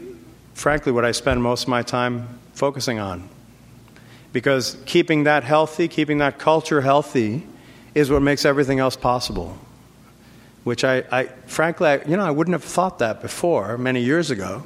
frankly, 0.55 0.93
what 0.93 1.05
I 1.05 1.13
spend 1.13 1.43
most 1.43 1.65
of 1.65 1.69
my 1.69 1.83
time 1.83 2.29
focusing 2.53 2.99
on. 2.99 3.29
Because 4.33 4.77
keeping 4.87 5.25
that 5.25 5.45
healthy, 5.45 5.89
keeping 5.89 6.19
that 6.19 6.39
culture 6.39 6.81
healthy, 6.81 7.47
is 7.95 8.11
what 8.11 8.23
makes 8.23 8.45
everything 8.45 8.79
else 8.79 8.97
possible 8.97 9.59
which 10.65 10.85
I, 10.85 11.05
I 11.11 11.25
frankly, 11.47 11.89
I, 11.89 12.05
you 12.05 12.17
know, 12.17 12.25
I 12.25 12.31
wouldn't 12.31 12.53
have 12.53 12.65
thought 12.65 13.01
that 13.01 13.21
before 13.21 13.77
many 13.77 14.03
years 14.03 14.31
ago 14.31 14.65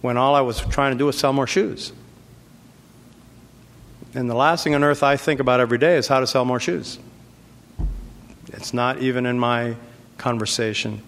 when 0.00 0.16
all 0.16 0.34
I 0.34 0.40
was 0.40 0.60
trying 0.60 0.92
to 0.92 0.98
do 0.98 1.06
was 1.06 1.16
sell 1.16 1.32
more 1.32 1.46
shoes. 1.46 1.92
And 4.14 4.28
the 4.28 4.34
last 4.34 4.64
thing 4.64 4.74
on 4.74 4.84
earth 4.84 5.02
I 5.02 5.16
think 5.16 5.40
about 5.40 5.60
every 5.60 5.78
day 5.78 5.96
is 5.96 6.06
how 6.06 6.20
to 6.20 6.26
sell 6.26 6.44
more 6.44 6.60
shoes. 6.60 6.98
It's 8.48 8.74
not 8.74 8.98
even 8.98 9.24
in 9.24 9.38
my 9.38 9.76
conversation. 10.18 11.00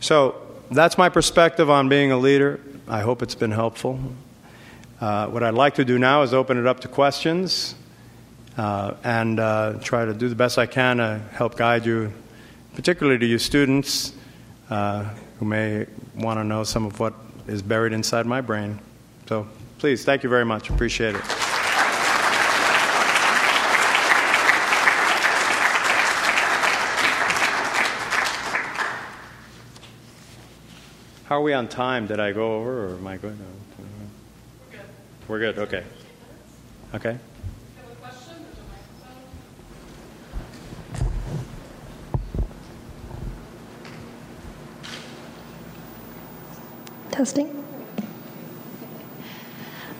So 0.00 0.40
that's 0.70 0.98
my 0.98 1.08
perspective 1.08 1.70
on 1.70 1.88
being 1.88 2.10
a 2.10 2.18
leader. 2.18 2.60
I 2.88 3.00
hope 3.00 3.22
it's 3.22 3.34
been 3.34 3.52
helpful. 3.52 4.00
Uh, 5.00 5.26
what 5.28 5.44
I'd 5.44 5.54
like 5.54 5.76
to 5.76 5.84
do 5.84 5.98
now 5.98 6.22
is 6.22 6.34
open 6.34 6.58
it 6.58 6.66
up 6.66 6.80
to 6.80 6.88
questions 6.88 7.76
uh, 8.58 8.94
and 9.04 9.38
uh, 9.38 9.74
try 9.80 10.04
to 10.04 10.12
do 10.12 10.28
the 10.28 10.34
best 10.34 10.58
I 10.58 10.66
can 10.66 10.96
to 10.98 11.20
help 11.32 11.56
guide 11.56 11.86
you, 11.86 12.12
particularly 12.74 13.18
to 13.20 13.26
you 13.26 13.38
students 13.38 14.12
uh, 14.68 15.04
who 15.38 15.46
may 15.46 15.86
want 16.16 16.40
to 16.40 16.44
know 16.44 16.64
some 16.64 16.84
of 16.84 16.98
what 16.98 17.14
is 17.46 17.62
buried 17.62 17.92
inside 17.92 18.26
my 18.26 18.40
brain. 18.40 18.80
So 19.28 19.46
please, 19.78 20.04
thank 20.04 20.24
you 20.24 20.28
very 20.28 20.44
much. 20.44 20.70
Appreciate 20.70 21.14
it. 21.14 21.22
How 31.26 31.36
are 31.36 31.42
we 31.42 31.52
on 31.52 31.68
time? 31.68 32.06
Did 32.06 32.20
I 32.20 32.32
go 32.32 32.56
over 32.56 32.86
or 32.86 32.96
am 32.96 33.06
I 33.06 33.18
going? 33.18 33.38
We're 34.68 34.78
good? 34.78 34.80
We're 35.28 35.38
good. 35.38 35.58
Okay. 35.58 35.84
Okay. 36.94 37.18
Testing. 47.18 47.64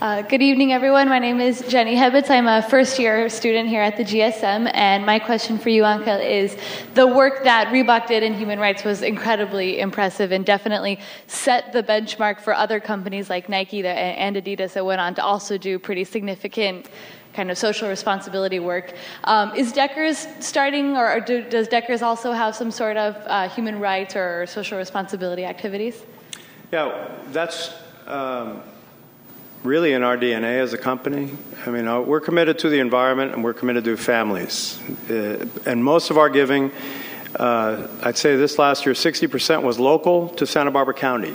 Uh, 0.00 0.22
good 0.22 0.40
evening, 0.40 0.72
everyone. 0.72 1.08
My 1.08 1.18
name 1.18 1.40
is 1.40 1.62
Jenny 1.66 1.96
Hebitz. 1.96 2.30
I'm 2.30 2.46
a 2.46 2.62
first 2.62 2.96
year 2.96 3.28
student 3.28 3.68
here 3.68 3.82
at 3.82 3.96
the 3.96 4.04
GSM, 4.04 4.70
and 4.72 5.04
my 5.04 5.18
question 5.18 5.58
for 5.58 5.68
you, 5.68 5.84
Angel, 5.84 6.16
is 6.16 6.56
the 6.94 7.08
work 7.08 7.42
that 7.42 7.72
Reebok 7.72 8.06
did 8.06 8.22
in 8.22 8.34
human 8.34 8.60
rights 8.60 8.84
was 8.84 9.02
incredibly 9.02 9.80
impressive 9.80 10.30
and 10.30 10.46
definitely 10.46 11.00
set 11.26 11.72
the 11.72 11.82
benchmark 11.82 12.38
for 12.40 12.54
other 12.54 12.78
companies 12.78 13.28
like 13.28 13.48
Nike 13.48 13.84
and 13.84 14.36
Adidas 14.36 14.74
that 14.74 14.86
went 14.86 15.00
on 15.00 15.16
to 15.16 15.24
also 15.24 15.58
do 15.58 15.76
pretty 15.76 16.04
significant 16.04 16.88
kind 17.34 17.50
of 17.50 17.58
social 17.58 17.88
responsibility 17.88 18.60
work. 18.60 18.94
Um, 19.24 19.52
is 19.56 19.72
Deckers 19.72 20.28
starting, 20.38 20.96
or 20.96 21.18
do, 21.18 21.42
does 21.42 21.66
Deckers 21.66 22.00
also 22.00 22.30
have 22.30 22.54
some 22.54 22.70
sort 22.70 22.96
of 22.96 23.16
uh, 23.26 23.48
human 23.48 23.80
rights 23.80 24.14
or 24.14 24.46
social 24.46 24.78
responsibility 24.78 25.44
activities? 25.44 26.04
Yeah, 26.72 27.08
that's. 27.32 27.72
Um 28.06 28.62
really 29.64 29.92
in 29.92 30.02
our 30.02 30.16
DNA 30.16 30.60
as 30.60 30.72
a 30.72 30.78
company. 30.78 31.30
I 31.66 31.70
mean, 31.70 31.88
uh, 31.88 32.00
we're 32.00 32.20
committed 32.20 32.58
to 32.60 32.68
the 32.68 32.78
environment 32.78 33.34
and 33.34 33.42
we're 33.42 33.54
committed 33.54 33.84
to 33.84 33.96
families. 33.96 34.78
Uh, 35.10 35.46
and 35.66 35.82
most 35.82 36.10
of 36.10 36.18
our 36.18 36.28
giving, 36.28 36.70
uh, 37.36 37.88
I'd 38.02 38.16
say 38.16 38.36
this 38.36 38.58
last 38.58 38.86
year, 38.86 38.94
60% 38.94 39.62
was 39.62 39.78
local 39.78 40.28
to 40.30 40.46
Santa 40.46 40.70
Barbara 40.70 40.94
County, 40.94 41.34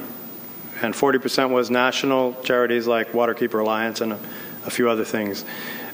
and 0.81 0.93
40% 0.93 1.51
was 1.51 1.69
national 1.69 2.34
charities 2.43 2.88
like 2.88 3.11
Waterkeeper 3.11 3.59
Alliance 3.61 4.01
and 4.01 4.13
a, 4.13 4.19
a 4.65 4.69
few 4.69 4.89
other 4.89 5.05
things. 5.05 5.43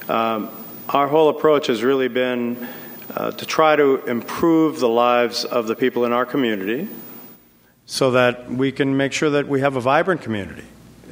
Um, 0.08 0.50
our 0.88 1.08
whole 1.08 1.28
approach 1.28 1.66
has 1.66 1.82
really 1.82 2.08
been 2.08 2.68
uh, 3.14 3.32
to 3.32 3.46
try 3.46 3.74
to 3.74 3.96
improve 4.06 4.78
the 4.78 4.88
lives 4.88 5.44
of 5.44 5.66
the 5.66 5.74
people 5.74 6.04
in 6.04 6.12
our 6.12 6.26
community 6.26 6.88
so 7.90 8.12
that 8.12 8.48
we 8.48 8.70
can 8.70 8.96
make 8.96 9.12
sure 9.12 9.30
that 9.30 9.48
we 9.48 9.62
have 9.62 9.74
a 9.74 9.80
vibrant 9.80 10.22
community. 10.22 10.62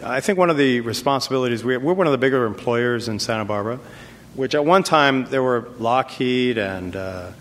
I 0.01 0.21
think 0.21 0.39
one 0.39 0.49
of 0.49 0.57
the 0.57 0.81
responsibilities, 0.81 1.65
we're 1.65 1.81
one 1.81 2.07
of 2.07 2.13
the 2.13 2.19
bigger 2.19 2.47
employers 2.47 3.09
in 3.09 3.19
Santa 3.19 3.45
Barbara, 3.45 3.81
which 4.35 4.55
at 4.55 4.65
one 4.65 4.85
time 4.85 5.25
there 5.25 5.43
were 5.43 5.69
Lockheed 5.81 6.57
and, 6.57 6.95
uh, 6.95 7.33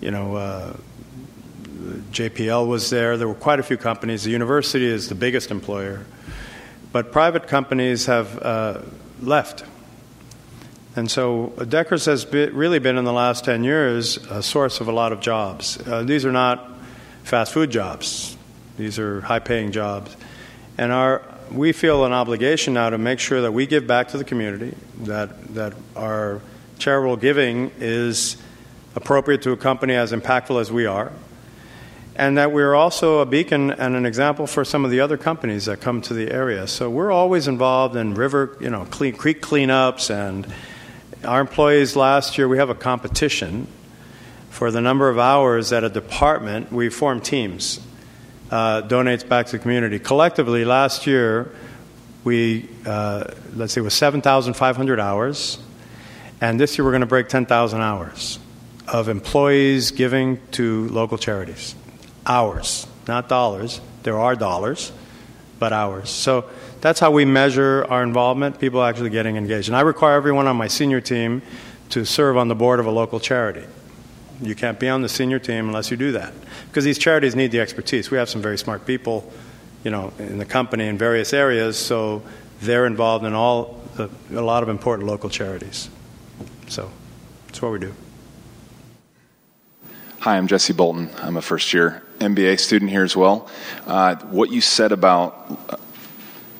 you 0.00 0.10
know, 0.10 0.36
uh, 0.36 0.72
JPL 2.12 2.66
was 2.66 2.88
there. 2.88 3.18
There 3.18 3.28
were 3.28 3.34
quite 3.34 3.60
a 3.60 3.62
few 3.62 3.76
companies. 3.76 4.24
The 4.24 4.30
university 4.30 4.86
is 4.86 5.10
the 5.10 5.14
biggest 5.14 5.50
employer. 5.50 6.06
But 6.90 7.12
private 7.12 7.46
companies 7.46 8.06
have 8.06 8.42
uh, 8.42 8.80
left. 9.20 9.66
And 10.96 11.10
so 11.10 11.52
Deckers 11.68 12.06
has 12.06 12.24
been, 12.24 12.56
really 12.56 12.78
been 12.78 12.96
in 12.96 13.04
the 13.04 13.12
last 13.12 13.44
10 13.44 13.64
years 13.64 14.16
a 14.30 14.42
source 14.42 14.80
of 14.80 14.88
a 14.88 14.92
lot 14.92 15.12
of 15.12 15.20
jobs. 15.20 15.78
Uh, 15.86 16.04
these 16.04 16.24
are 16.24 16.32
not 16.32 16.72
fast 17.24 17.52
food 17.52 17.70
jobs, 17.70 18.37
these 18.78 18.98
are 18.98 19.20
high 19.20 19.40
paying 19.40 19.72
jobs. 19.72 20.16
And 20.78 20.92
our, 20.92 21.22
we 21.50 21.72
feel 21.72 22.04
an 22.04 22.12
obligation 22.12 22.74
now 22.74 22.90
to 22.90 22.96
make 22.96 23.18
sure 23.18 23.42
that 23.42 23.52
we 23.52 23.66
give 23.66 23.88
back 23.88 24.08
to 24.08 24.18
the 24.18 24.24
community, 24.24 24.74
that, 25.00 25.54
that 25.54 25.74
our 25.96 26.40
charitable 26.78 27.16
giving 27.16 27.72
is 27.80 28.36
appropriate 28.94 29.42
to 29.42 29.50
a 29.50 29.56
company 29.56 29.94
as 29.94 30.12
impactful 30.12 30.60
as 30.60 30.70
we 30.70 30.86
are, 30.86 31.10
and 32.14 32.38
that 32.38 32.52
we're 32.52 32.74
also 32.74 33.18
a 33.18 33.26
beacon 33.26 33.72
and 33.72 33.96
an 33.96 34.06
example 34.06 34.46
for 34.46 34.64
some 34.64 34.84
of 34.84 34.92
the 34.92 35.00
other 35.00 35.16
companies 35.16 35.64
that 35.64 35.80
come 35.80 36.00
to 36.00 36.14
the 36.14 36.30
area. 36.30 36.68
So 36.68 36.88
we're 36.88 37.10
always 37.10 37.48
involved 37.48 37.96
in 37.96 38.14
river, 38.14 38.56
you 38.60 38.70
know, 38.70 38.84
clean, 38.84 39.16
creek 39.16 39.42
cleanups, 39.42 40.08
and 40.10 40.46
our 41.24 41.40
employees 41.40 41.96
last 41.96 42.38
year 42.38 42.46
we 42.46 42.58
have 42.58 42.70
a 42.70 42.76
competition 42.76 43.66
for 44.50 44.70
the 44.70 44.80
number 44.80 45.08
of 45.08 45.18
hours 45.18 45.72
at 45.72 45.82
a 45.82 45.88
department. 45.88 46.72
We 46.72 46.88
form 46.88 47.20
teams 47.20 47.80
uh, 48.50 48.82
donates 48.82 49.28
back 49.28 49.46
to 49.46 49.52
the 49.52 49.58
community. 49.58 49.98
Collectively, 49.98 50.64
last 50.64 51.06
year, 51.06 51.52
we, 52.24 52.68
uh, 52.86 53.24
let's 53.54 53.72
say, 53.72 53.80
it 53.80 53.84
was 53.84 53.94
7,500 53.94 55.00
hours, 55.00 55.58
and 56.40 56.58
this 56.58 56.76
year 56.76 56.84
we're 56.84 56.92
going 56.92 57.00
to 57.00 57.06
break 57.06 57.28
10,000 57.28 57.80
hours 57.80 58.38
of 58.86 59.08
employees 59.08 59.90
giving 59.90 60.40
to 60.52 60.88
local 60.88 61.18
charities. 61.18 61.74
Hours, 62.26 62.86
not 63.06 63.28
dollars. 63.28 63.80
There 64.02 64.18
are 64.18 64.34
dollars, 64.34 64.92
but 65.58 65.72
hours. 65.72 66.10
So 66.10 66.48
that's 66.80 67.00
how 67.00 67.10
we 67.10 67.24
measure 67.24 67.86
our 67.88 68.02
involvement, 68.02 68.58
people 68.58 68.82
actually 68.82 69.10
getting 69.10 69.36
engaged. 69.36 69.68
And 69.68 69.76
I 69.76 69.80
require 69.80 70.16
everyone 70.16 70.46
on 70.46 70.56
my 70.56 70.68
senior 70.68 71.00
team 71.00 71.42
to 71.90 72.04
serve 72.04 72.36
on 72.36 72.48
the 72.48 72.54
board 72.54 72.80
of 72.80 72.86
a 72.86 72.90
local 72.90 73.20
charity. 73.20 73.64
You 74.40 74.54
can't 74.54 74.78
be 74.78 74.88
on 74.88 75.02
the 75.02 75.08
senior 75.08 75.38
team 75.38 75.66
unless 75.66 75.90
you 75.90 75.96
do 75.96 76.12
that. 76.12 76.32
Because 76.68 76.84
these 76.84 76.98
charities 76.98 77.34
need 77.34 77.50
the 77.50 77.60
expertise. 77.60 78.10
We 78.10 78.18
have 78.18 78.28
some 78.28 78.40
very 78.40 78.58
smart 78.58 78.86
people, 78.86 79.30
you 79.84 79.90
know, 79.90 80.12
in 80.18 80.38
the 80.38 80.44
company 80.44 80.86
in 80.86 80.96
various 80.96 81.32
areas, 81.32 81.76
so 81.76 82.22
they're 82.60 82.86
involved 82.86 83.24
in 83.24 83.34
all 83.34 83.80
the, 83.96 84.08
a 84.32 84.40
lot 84.40 84.62
of 84.62 84.68
important 84.68 85.08
local 85.08 85.28
charities. 85.28 85.88
So 86.68 86.90
that's 87.46 87.60
what 87.60 87.72
we 87.72 87.78
do. 87.80 87.94
Hi, 90.20 90.36
I'm 90.36 90.46
Jesse 90.46 90.72
Bolton. 90.72 91.10
I'm 91.22 91.36
a 91.36 91.42
first 91.42 91.72
year 91.72 92.02
MBA 92.18 92.58
student 92.58 92.90
here 92.90 93.04
as 93.04 93.16
well. 93.16 93.48
Uh, 93.86 94.16
what 94.16 94.50
you 94.50 94.60
said 94.60 94.92
about 94.92 95.58
uh, 95.68 95.76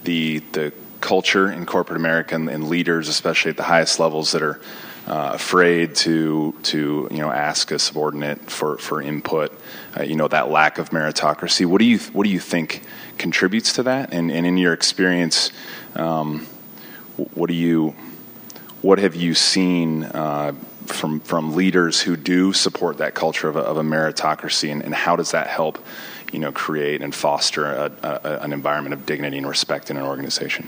the 0.04 0.38
the 0.52 0.72
culture 1.00 1.50
in 1.50 1.66
corporate 1.66 1.96
America 1.96 2.34
and, 2.34 2.48
and 2.48 2.68
leaders, 2.68 3.08
especially 3.08 3.50
at 3.50 3.56
the 3.56 3.64
highest 3.64 3.98
levels, 3.98 4.32
that 4.32 4.42
are 4.42 4.60
uh, 5.08 5.30
afraid 5.32 5.94
to 5.94 6.54
to 6.62 7.08
you 7.10 7.18
know 7.18 7.30
ask 7.30 7.70
a 7.70 7.78
subordinate 7.78 8.50
for 8.50 8.76
for 8.76 9.00
input. 9.00 9.58
Uh, 9.98 10.02
you 10.02 10.14
know 10.14 10.28
that 10.28 10.50
lack 10.50 10.78
of 10.78 10.90
meritocracy. 10.90 11.64
What 11.64 11.78
do 11.78 11.86
you 11.86 11.98
what 12.12 12.24
do 12.24 12.30
you 12.30 12.38
think 12.38 12.82
contributes 13.16 13.72
to 13.74 13.82
that? 13.84 14.12
And, 14.12 14.30
and 14.30 14.46
in 14.46 14.58
your 14.58 14.74
experience, 14.74 15.50
um, 15.94 16.46
what 17.34 17.48
do 17.48 17.54
you 17.54 17.94
what 18.82 18.98
have 18.98 19.16
you 19.16 19.34
seen? 19.34 20.04
Uh, 20.04 20.52
from 20.86 21.20
from 21.20 21.54
leaders 21.54 22.00
who 22.00 22.16
do 22.16 22.50
support 22.54 22.96
that 22.96 23.14
culture 23.14 23.46
of 23.46 23.56
a, 23.56 23.60
of 23.60 23.76
a 23.76 23.82
meritocracy, 23.82 24.72
and, 24.72 24.82
and, 24.82 24.94
how 24.94 25.16
does 25.16 25.32
that 25.32 25.46
help, 25.46 25.78
you 26.32 26.38
know, 26.38 26.50
create 26.50 27.02
and 27.02 27.14
foster 27.14 27.66
a, 27.66 27.92
a, 28.02 28.38
an 28.38 28.54
environment 28.54 28.94
of 28.94 29.04
dignity 29.04 29.36
and 29.36 29.46
respect 29.46 29.90
in 29.90 29.98
an 29.98 30.02
organization? 30.02 30.66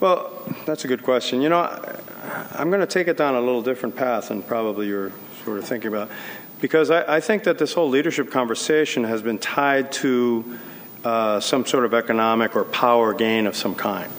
Well, 0.00 0.42
that's 0.64 0.86
a 0.86 0.88
good 0.88 1.02
question. 1.02 1.42
You 1.42 1.50
know, 1.50 1.64
I'm 2.52 2.70
going 2.70 2.80
to 2.80 2.86
take 2.86 3.08
it 3.08 3.16
down 3.16 3.34
a 3.34 3.40
little 3.40 3.62
different 3.62 3.96
path 3.96 4.28
than 4.28 4.42
probably 4.42 4.86
you're 4.86 5.12
sort 5.44 5.58
of 5.58 5.64
thinking 5.64 5.88
about, 5.88 6.10
because 6.60 6.90
I, 6.90 7.16
I 7.16 7.20
think 7.20 7.44
that 7.44 7.58
this 7.58 7.72
whole 7.72 7.88
leadership 7.88 8.30
conversation 8.30 9.04
has 9.04 9.22
been 9.22 9.38
tied 9.38 9.92
to 9.92 10.58
uh, 11.04 11.40
some 11.40 11.64
sort 11.66 11.84
of 11.84 11.94
economic 11.94 12.56
or 12.56 12.64
power 12.64 13.14
gain 13.14 13.46
of 13.46 13.56
some 13.56 13.74
kind. 13.74 14.10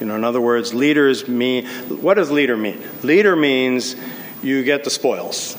You 0.00 0.06
know, 0.06 0.16
in 0.16 0.24
other 0.24 0.40
words, 0.40 0.74
leaders 0.74 1.26
mean 1.28 1.66
what 1.66 2.14
does 2.14 2.30
leader 2.30 2.56
mean? 2.56 2.82
Leader 3.02 3.36
means 3.36 3.96
you 4.42 4.62
get 4.64 4.84
the 4.84 4.90
spoils. 4.90 5.56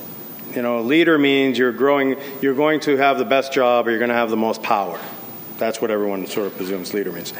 You 0.53 0.61
know, 0.61 0.81
leader 0.81 1.17
means 1.17 1.57
you're 1.57 1.71
growing, 1.71 2.17
you're 2.41 2.53
going 2.53 2.79
to 2.81 2.97
have 2.97 3.17
the 3.17 3.25
best 3.25 3.53
job 3.53 3.87
or 3.87 3.91
you're 3.91 3.99
going 3.99 4.09
to 4.09 4.15
have 4.15 4.29
the 4.29 4.37
most 4.37 4.63
power. 4.63 4.99
That's 5.57 5.81
what 5.81 5.91
everyone 5.91 6.27
sort 6.27 6.47
of 6.47 6.55
presumes 6.57 6.93
leader 6.93 7.11
means. 7.11 7.33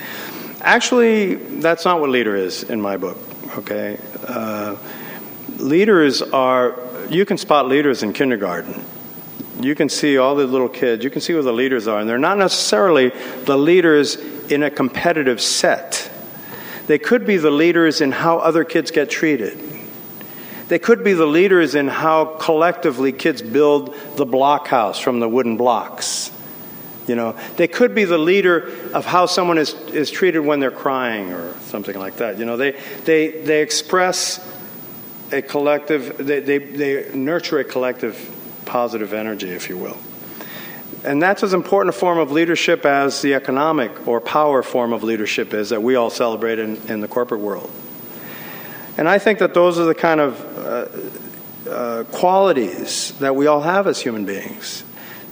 Actually, 0.62 1.36
that's 1.36 1.86
not 1.86 2.02
what 2.02 2.10
leader 2.10 2.36
is 2.36 2.64
in 2.64 2.82
my 2.82 2.98
book. 2.98 3.18
Okay, 3.58 3.98
uh, 4.28 4.76
leaders 5.58 6.22
are. 6.22 6.80
You 7.10 7.26
can 7.26 7.38
spot 7.38 7.68
leaders 7.68 8.04
in 8.04 8.14
kindergarten. 8.14 8.84
You 9.60 9.74
can 9.74 9.90
see 9.90 10.20
all 10.20 10.36
the 10.36 10.46
little 10.46 10.70
kids. 10.70 11.04
You 11.04 11.10
can 11.10 11.22
see 11.22 11.34
where 11.34 11.42
the 11.42 11.54
leaders 11.54 11.88
are, 11.88 12.00
and 12.00 12.08
they're 12.08 12.20
not 12.20 12.38
necessarily 12.38 13.10
the 13.46 13.58
leaders 13.58 14.16
in 14.16 14.62
a 14.62 14.70
competitive 14.70 15.42
set. 15.42 16.12
They 16.86 17.00
could 17.00 17.26
be 17.26 17.38
the 17.38 17.50
leaders 17.50 18.00
in 18.00 18.12
how 18.12 18.38
other 18.38 18.64
kids 18.64 18.92
get 18.92 19.10
treated. 19.10 19.60
They 20.68 20.78
could 20.80 21.04
be 21.04 21.14
the 21.14 21.26
leaders 21.26 21.74
in 21.74 21.88
how 21.88 22.26
collectively 22.26 23.12
kids 23.12 23.42
build 23.42 23.96
the 24.18 24.26
blockhouse 24.26 25.00
from 25.00 25.20
the 25.20 25.28
wooden 25.28 25.58
blocks. 25.58 26.32
You 27.08 27.16
know, 27.16 27.38
they 27.56 27.70
could 27.70 27.96
be 27.96 28.04
the 28.04 28.18
leader 28.18 28.74
of 28.94 29.06
how 29.06 29.26
someone 29.26 29.58
is, 29.58 29.74
is 29.74 30.12
treated 30.12 30.40
when 30.40 30.60
they're 30.60 30.70
crying 30.72 31.32
or 31.32 31.54
something 31.62 31.98
like 31.98 32.18
that. 32.18 32.38
You 32.38 32.46
know, 32.46 32.58
they, 32.58 32.72
they, 33.06 33.30
they 33.30 33.62
express 33.62 34.46
a 35.32 35.42
collective, 35.42 36.18
they, 36.18 36.42
they, 36.42 36.58
they 36.58 37.16
nurture 37.16 37.60
a 37.60 37.64
collective 37.64 38.34
positive 38.66 39.14
energy, 39.14 39.50
if 39.50 39.70
you 39.70 39.78
will. 39.78 39.98
And 41.06 41.22
that's 41.22 41.44
as 41.44 41.54
important 41.54 41.96
a 41.96 41.98
form 41.98 42.18
of 42.18 42.32
leadership 42.32 42.86
as 42.86 43.22
the 43.22 43.34
economic 43.34 44.06
or 44.08 44.20
power 44.20 44.62
form 44.62 44.92
of 44.92 45.04
leadership 45.04 45.54
is 45.54 45.70
that 45.70 45.82
we 45.82 45.96
all 45.96 46.10
celebrate 46.10 46.60
in, 46.60 46.76
in 46.90 47.00
the 47.00 47.08
corporate 47.08 47.40
world. 47.40 47.72
And 48.98 49.08
I 49.08 49.20
think 49.20 49.40
that 49.40 49.54
those 49.54 49.80
are 49.80 49.86
the 49.86 49.96
kind 49.96 50.20
of 50.20 50.58
uh, 50.58 51.70
uh, 51.70 52.04
qualities 52.06 53.14
that 53.20 53.36
we 53.36 53.48
all 53.48 53.62
have 53.62 53.88
as 53.88 54.02
human 54.02 54.26
beings 54.26 54.84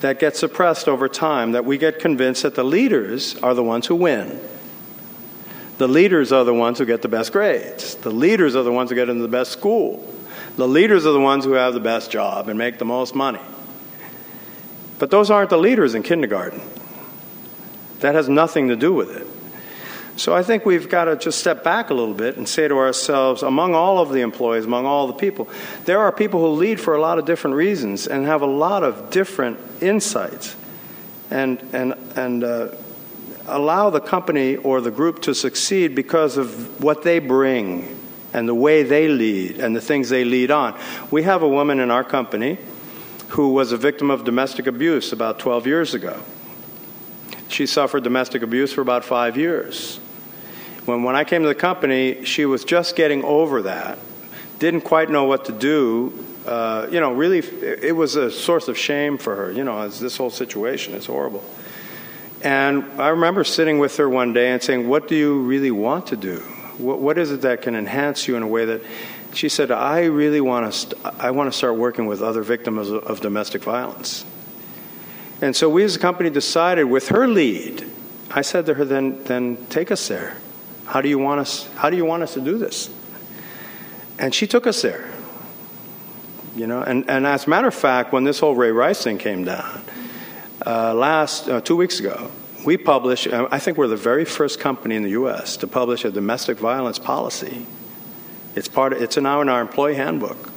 that 0.06 0.20
get 0.20 0.38
suppressed 0.38 0.88
over 0.88 1.10
time, 1.10 1.54
that 1.54 1.66
we 1.66 1.80
get 1.80 1.98
convinced 1.98 2.44
that 2.44 2.54
the 2.54 2.64
leaders 2.64 3.36
are 3.38 3.56
the 3.56 3.64
ones 3.64 3.88
who 3.88 3.96
win. 3.96 4.40
The 5.80 5.88
leaders 5.88 6.32
are 6.32 6.44
the 6.44 6.54
ones 6.54 6.78
who 6.78 6.86
get 6.86 7.02
the 7.02 7.08
best 7.08 7.32
grades. 7.32 7.96
The 7.96 8.12
leaders 8.12 8.56
are 8.56 8.62
the 8.62 8.72
ones 8.72 8.92
who 8.92 8.96
get 8.96 9.10
into 9.10 9.24
the 9.24 9.28
best 9.28 9.52
school. 9.52 10.08
The 10.58 10.68
leaders 10.68 11.08
are 11.08 11.12
the 11.12 11.20
ones 11.20 11.44
who 11.44 11.54
have 11.54 11.74
the 11.74 11.80
best 11.80 12.12
job 12.12 12.50
and 12.50 12.58
make 12.58 12.78
the 12.78 12.86
most 12.86 13.16
money. 13.16 13.42
But 15.00 15.10
those 15.10 15.32
aren't 15.32 15.50
the 15.50 15.58
leaders 15.58 15.96
in 15.96 16.04
kindergarten. 16.04 16.62
That 18.02 18.14
has 18.14 18.30
nothing 18.30 18.68
to 18.68 18.76
do 18.76 18.94
with 18.94 19.10
it. 19.10 19.26
So 20.18 20.34
I 20.34 20.44
think 20.44 20.66
we've 20.66 20.88
got 20.88 21.06
to 21.06 21.18
just 21.18 21.40
step 21.40 21.64
back 21.64 21.90
a 21.90 21.94
little 21.94 22.14
bit 22.14 22.38
and 22.38 22.48
say 22.48 22.68
to 22.68 22.78
ourselves, 22.78 23.44
among 23.44 23.76
all 23.76 24.00
of 24.00 24.12
the 24.12 24.22
employees, 24.22 24.64
among 24.66 24.86
all 24.86 25.08
the 25.08 25.14
people, 25.14 25.50
there 25.84 26.00
are 26.00 26.12
people 26.12 26.40
who 26.40 26.48
lead 26.48 26.80
for 26.80 26.96
a 26.96 27.02
lot 27.02 27.20
of 27.20 27.26
different 27.26 27.58
reasons 27.58 28.08
and 28.08 28.26
have 28.26 28.42
a 28.42 28.48
lot 28.48 28.84
of 28.84 29.10
different 29.10 29.60
insights, 29.82 30.56
and 31.30 31.60
and 31.74 31.94
and 32.16 32.44
uh, 32.46 32.70
allow 33.48 33.90
the 33.90 34.00
company 34.00 34.56
or 34.56 34.80
the 34.80 34.92
group 34.92 35.22
to 35.24 35.36
succeed 35.36 35.96
because 35.96 36.38
of 36.38 36.82
what 36.82 37.04
they 37.04 37.20
bring 37.20 38.00
and 38.34 38.48
the 38.48 38.56
way 38.56 38.84
they 38.84 39.10
lead 39.10 39.60
and 39.60 39.76
the 39.76 39.82
things 39.82 40.10
they 40.10 40.24
lead 40.24 40.50
on. 40.50 40.78
We 41.12 41.24
have 41.24 41.44
a 41.44 41.48
woman 41.48 41.80
in 41.80 41.92
our 41.92 42.04
company 42.04 42.58
who 43.30 43.50
was 43.50 43.72
a 43.74 43.78
victim 43.78 44.10
of 44.10 44.24
domestic 44.24 44.66
abuse 44.68 45.12
about 45.12 45.40
12 45.40 45.68
years 45.68 45.94
ago. 45.94 46.22
She 47.48 47.66
suffered 47.66 48.04
domestic 48.04 48.42
abuse 48.42 48.74
for 48.74 48.82
about 48.82 49.04
five 49.04 49.38
years. 49.38 50.00
When, 50.86 51.04
when 51.04 51.16
I 51.16 51.24
came 51.24 51.42
to 51.42 51.48
the 51.48 51.56
company, 51.56 52.26
she 52.26 52.46
was 52.46 52.64
just 52.64 52.96
getting 52.96 53.24
over 53.24 53.64
that, 53.64 53.98
didn't 54.60 54.82
quite 54.82 55.10
know 55.10 55.26
what 55.26 55.46
to 55.46 55.52
do. 55.52 56.26
Uh, 56.46 56.88
you 56.92 57.00
know, 57.00 57.12
really, 57.12 57.40
it 57.40 57.96
was 57.96 58.16
a 58.16 58.30
source 58.30 58.68
of 58.68 58.78
shame 58.78 59.18
for 59.18 59.36
her. 59.36 59.52
You 59.52 59.64
know, 59.64 59.88
this 59.90 60.16
whole 60.16 60.30
situation 60.30 60.94
is 60.94 61.08
horrible. 61.08 61.44
And 62.44 63.02
I 63.02 63.10
remember 63.10 63.44
sitting 63.44 63.80
with 63.80 63.98
her 63.98 64.08
one 64.08 64.34
day 64.34 64.52
and 64.52 64.62
saying, 64.62 64.88
What 64.88 65.08
do 65.08 65.16
you 65.16 65.42
really 65.42 65.72
want 65.72 66.08
to 66.08 66.16
do? 66.16 66.38
What, 66.78 67.00
what 67.00 67.18
is 67.18 67.32
it 67.32 67.42
that 67.42 67.64
can 67.64 67.76
enhance 67.76 68.28
you 68.28 68.36
in 68.36 68.44
a 68.44 68.48
way 68.48 68.66
that 68.66 68.82
she 69.34 69.50
said, 69.50 69.72
I 69.72 70.06
really 70.06 70.42
want 70.42 70.72
to, 70.72 70.78
st- 70.78 71.06
I 71.06 71.32
want 71.32 71.52
to 71.52 71.58
start 71.58 71.76
working 71.76 72.06
with 72.06 72.22
other 72.22 72.42
victims 72.42 72.90
of, 72.90 73.04
of 73.04 73.22
domestic 73.22 73.64
violence. 73.64 74.26
And 75.42 75.56
so 75.56 75.70
we 75.70 75.84
as 75.84 75.96
a 75.96 76.00
company 76.00 76.30
decided 76.30 76.86
with 76.86 77.10
her 77.10 77.28
lead, 77.28 77.90
I 78.32 78.42
said 78.42 78.66
to 78.68 78.76
her, 78.76 78.86
then, 78.86 79.24
then 79.26 79.66
take 79.68 79.92
us 79.92 80.08
there. 80.08 80.38
How 80.86 81.02
do 81.02 81.10
you 81.10 81.20
want 81.20 81.42
us? 81.42 81.68
How 81.76 81.90
do 81.90 81.98
you 81.98 82.06
want 82.06 82.24
us 82.24 82.34
to 82.36 82.42
do 82.42 82.58
this? 82.58 82.90
And 84.18 84.34
she 84.34 84.48
took 84.48 84.68
us 84.68 84.82
there. 84.82 85.12
You 86.56 86.68
know, 86.68 86.82
and, 86.82 87.10
and 87.10 87.28
as 87.28 87.48
a 87.48 87.50
matter 87.50 87.68
of 87.68 87.76
fact, 87.76 88.14
when 88.14 88.24
this 88.24 88.40
whole 88.40 88.56
Ray 88.56 88.72
Rice 88.72 89.04
thing 89.04 89.18
came 89.18 89.44
down, 89.44 89.82
uh, 90.66 90.94
last 90.94 91.50
uh, 91.50 91.60
two 91.60 91.76
weeks 91.76 92.00
ago, 92.00 92.32
we 92.66 92.78
published. 92.78 93.28
Uh, 93.28 93.48
I 93.52 93.60
think 93.60 93.78
we're 93.78 93.88
the 93.88 93.98
very 93.98 94.24
first 94.24 94.60
company 94.60 94.96
in 94.96 95.04
the 95.04 95.12
U.S. 95.12 95.58
to 95.58 95.68
publish 95.68 96.06
a 96.06 96.12
domestic 96.12 96.58
violence 96.58 96.98
policy. 96.98 97.66
It's 98.56 98.70
part. 98.70 98.94
Of, 98.94 99.02
it's 99.02 99.18
now 99.18 99.42
in 99.42 99.50
our 99.50 99.60
employee 99.60 99.96
handbook. 99.96 100.52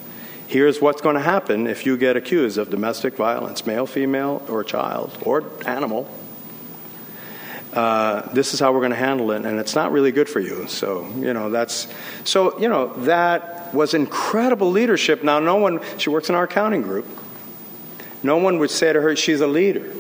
Here's 0.47 0.81
what's 0.81 1.03
going 1.03 1.17
to 1.17 1.23
happen 1.23 1.67
if 1.67 1.85
you 1.85 1.97
get 1.97 2.17
accused 2.17 2.57
of 2.59 2.71
domestic 2.71 3.17
violence, 3.17 3.67
male, 3.67 3.87
female, 3.87 4.43
or 4.49 4.65
child, 4.65 5.19
or 5.23 5.45
animal 5.67 6.09
uh, 7.79 8.29
this 8.33 8.55
is 8.55 8.59
how 8.61 8.73
we're 8.73 8.81
going 8.81 8.91
to 8.91 8.97
handle 8.97 9.31
it, 9.31 9.45
and 9.45 9.61
it's 9.61 9.77
not 9.77 9.93
really 9.93 10.11
good 10.11 10.29
for 10.29 10.41
you. 10.41 10.67
So, 10.67 11.07
you 11.19 11.33
know, 11.33 11.49
that's, 11.49 11.87
so, 12.25 12.59
you 12.59 12.69
know, 12.69 12.89
that 13.05 13.73
was 13.73 13.95
incredible 13.95 14.69
leadership. 14.73 15.23
Now, 15.23 15.39
no 15.39 15.55
one, 15.55 15.81
she 15.97 16.11
works 16.11 16.29
in 16.29 16.35
our 16.35 16.43
accounting 16.43 16.83
group. 16.83 17.07
No 18.25 18.39
one 18.39 18.59
would 18.59 18.73
say 18.73 18.93
to 18.93 19.01
her, 19.01 19.15
she's 19.15 19.41
a 19.43 19.47
leader 19.47 19.95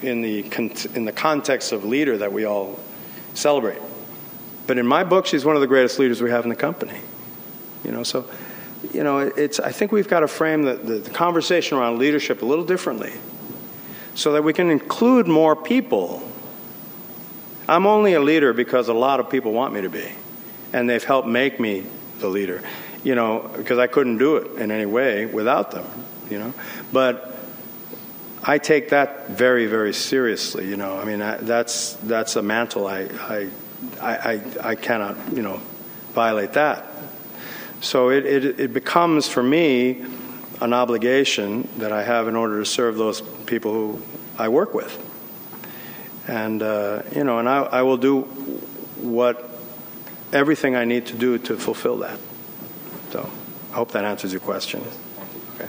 in 0.00 0.22
the, 0.22 0.40
in 0.94 1.04
the 1.04 1.12
context 1.12 1.72
of 1.72 1.84
leader 1.84 2.16
that 2.16 2.32
we 2.32 2.46
all 2.46 2.80
celebrate. 3.34 3.82
But 4.66 4.78
in 4.78 4.86
my 4.86 5.04
book, 5.04 5.26
she's 5.26 5.44
one 5.44 5.54
of 5.54 5.60
the 5.60 5.68
greatest 5.68 5.98
leaders 5.98 6.22
we 6.22 6.30
have 6.30 6.44
in 6.44 6.48
the 6.48 6.56
company. 6.56 6.98
You 7.84 7.92
know, 7.92 8.04
so, 8.04 8.24
you 8.94 9.04
know, 9.04 9.18
it's, 9.18 9.60
I 9.60 9.70
think 9.70 9.92
we've 9.92 10.08
got 10.08 10.20
to 10.20 10.28
frame 10.28 10.62
the, 10.62 10.76
the, 10.76 10.94
the 10.94 11.10
conversation 11.10 11.76
around 11.76 11.98
leadership 11.98 12.40
a 12.40 12.46
little 12.46 12.64
differently 12.64 13.12
so 14.14 14.32
that 14.32 14.42
we 14.42 14.54
can 14.54 14.70
include 14.70 15.26
more 15.26 15.54
people 15.54 16.26
I'm 17.68 17.86
only 17.86 18.14
a 18.14 18.20
leader 18.20 18.52
because 18.52 18.88
a 18.88 18.94
lot 18.94 19.20
of 19.20 19.30
people 19.30 19.52
want 19.52 19.72
me 19.72 19.82
to 19.82 19.88
be, 19.88 20.10
and 20.72 20.88
they've 20.88 21.02
helped 21.02 21.28
make 21.28 21.60
me 21.60 21.86
the 22.18 22.28
leader. 22.28 22.62
You 23.04 23.14
know, 23.16 23.50
because 23.56 23.78
I 23.78 23.88
couldn't 23.88 24.18
do 24.18 24.36
it 24.36 24.60
in 24.60 24.70
any 24.70 24.86
way 24.86 25.26
without 25.26 25.72
them. 25.72 25.86
You 26.30 26.38
know, 26.38 26.54
but 26.92 27.36
I 28.42 28.58
take 28.58 28.90
that 28.90 29.30
very, 29.30 29.66
very 29.66 29.92
seriously. 29.92 30.68
You 30.68 30.76
know, 30.76 30.96
I 30.96 31.04
mean, 31.04 31.20
I, 31.20 31.36
that's 31.36 31.94
that's 31.94 32.36
a 32.36 32.42
mantle. 32.42 32.86
I, 32.86 33.02
I, 33.02 33.48
I, 34.00 34.42
I 34.60 34.74
cannot, 34.74 35.16
you 35.32 35.42
know, 35.42 35.60
violate 36.12 36.52
that. 36.54 36.86
So 37.80 38.10
it, 38.10 38.24
it, 38.24 38.60
it 38.60 38.72
becomes 38.72 39.26
for 39.28 39.42
me 39.42 40.04
an 40.60 40.72
obligation 40.72 41.68
that 41.78 41.90
I 41.90 42.04
have 42.04 42.28
in 42.28 42.36
order 42.36 42.60
to 42.60 42.66
serve 42.66 42.96
those 42.96 43.20
people 43.20 43.72
who 43.72 44.02
I 44.38 44.48
work 44.48 44.74
with 44.74 45.11
and 46.28 46.62
uh, 46.62 47.02
you 47.14 47.24
know, 47.24 47.38
and 47.38 47.48
I, 47.48 47.62
I 47.62 47.82
will 47.82 47.96
do 47.96 48.22
what 49.00 49.50
everything 50.32 50.76
I 50.76 50.84
need 50.84 51.06
to 51.06 51.14
do 51.14 51.38
to 51.38 51.56
fulfill 51.56 51.98
that. 51.98 52.18
So, 53.10 53.30
I 53.72 53.74
hope 53.74 53.92
that 53.92 54.04
answers 54.04 54.32
your 54.32 54.40
question. 54.40 54.82
Okay. 55.54 55.68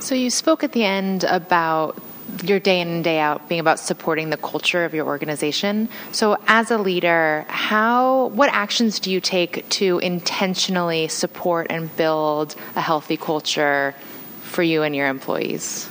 So 0.00 0.14
you 0.14 0.30
spoke 0.30 0.62
at 0.62 0.72
the 0.72 0.84
end 0.84 1.24
about 1.24 2.00
your 2.44 2.60
day 2.60 2.80
in 2.80 2.88
and 2.88 3.04
day 3.04 3.18
out 3.18 3.48
being 3.48 3.60
about 3.60 3.78
supporting 3.78 4.30
the 4.30 4.36
culture 4.36 4.84
of 4.84 4.94
your 4.94 5.06
organization. 5.06 5.88
So 6.12 6.36
as 6.46 6.70
a 6.70 6.78
leader, 6.78 7.44
how 7.48 8.26
what 8.28 8.50
actions 8.52 9.00
do 9.00 9.10
you 9.10 9.20
take 9.20 9.68
to 9.70 9.98
intentionally 9.98 11.08
support 11.08 11.66
and 11.70 11.94
build 11.96 12.54
a 12.76 12.80
healthy 12.80 13.16
culture 13.16 13.94
for 14.42 14.62
you 14.62 14.82
and 14.82 14.94
your 14.94 15.08
employees? 15.08 15.88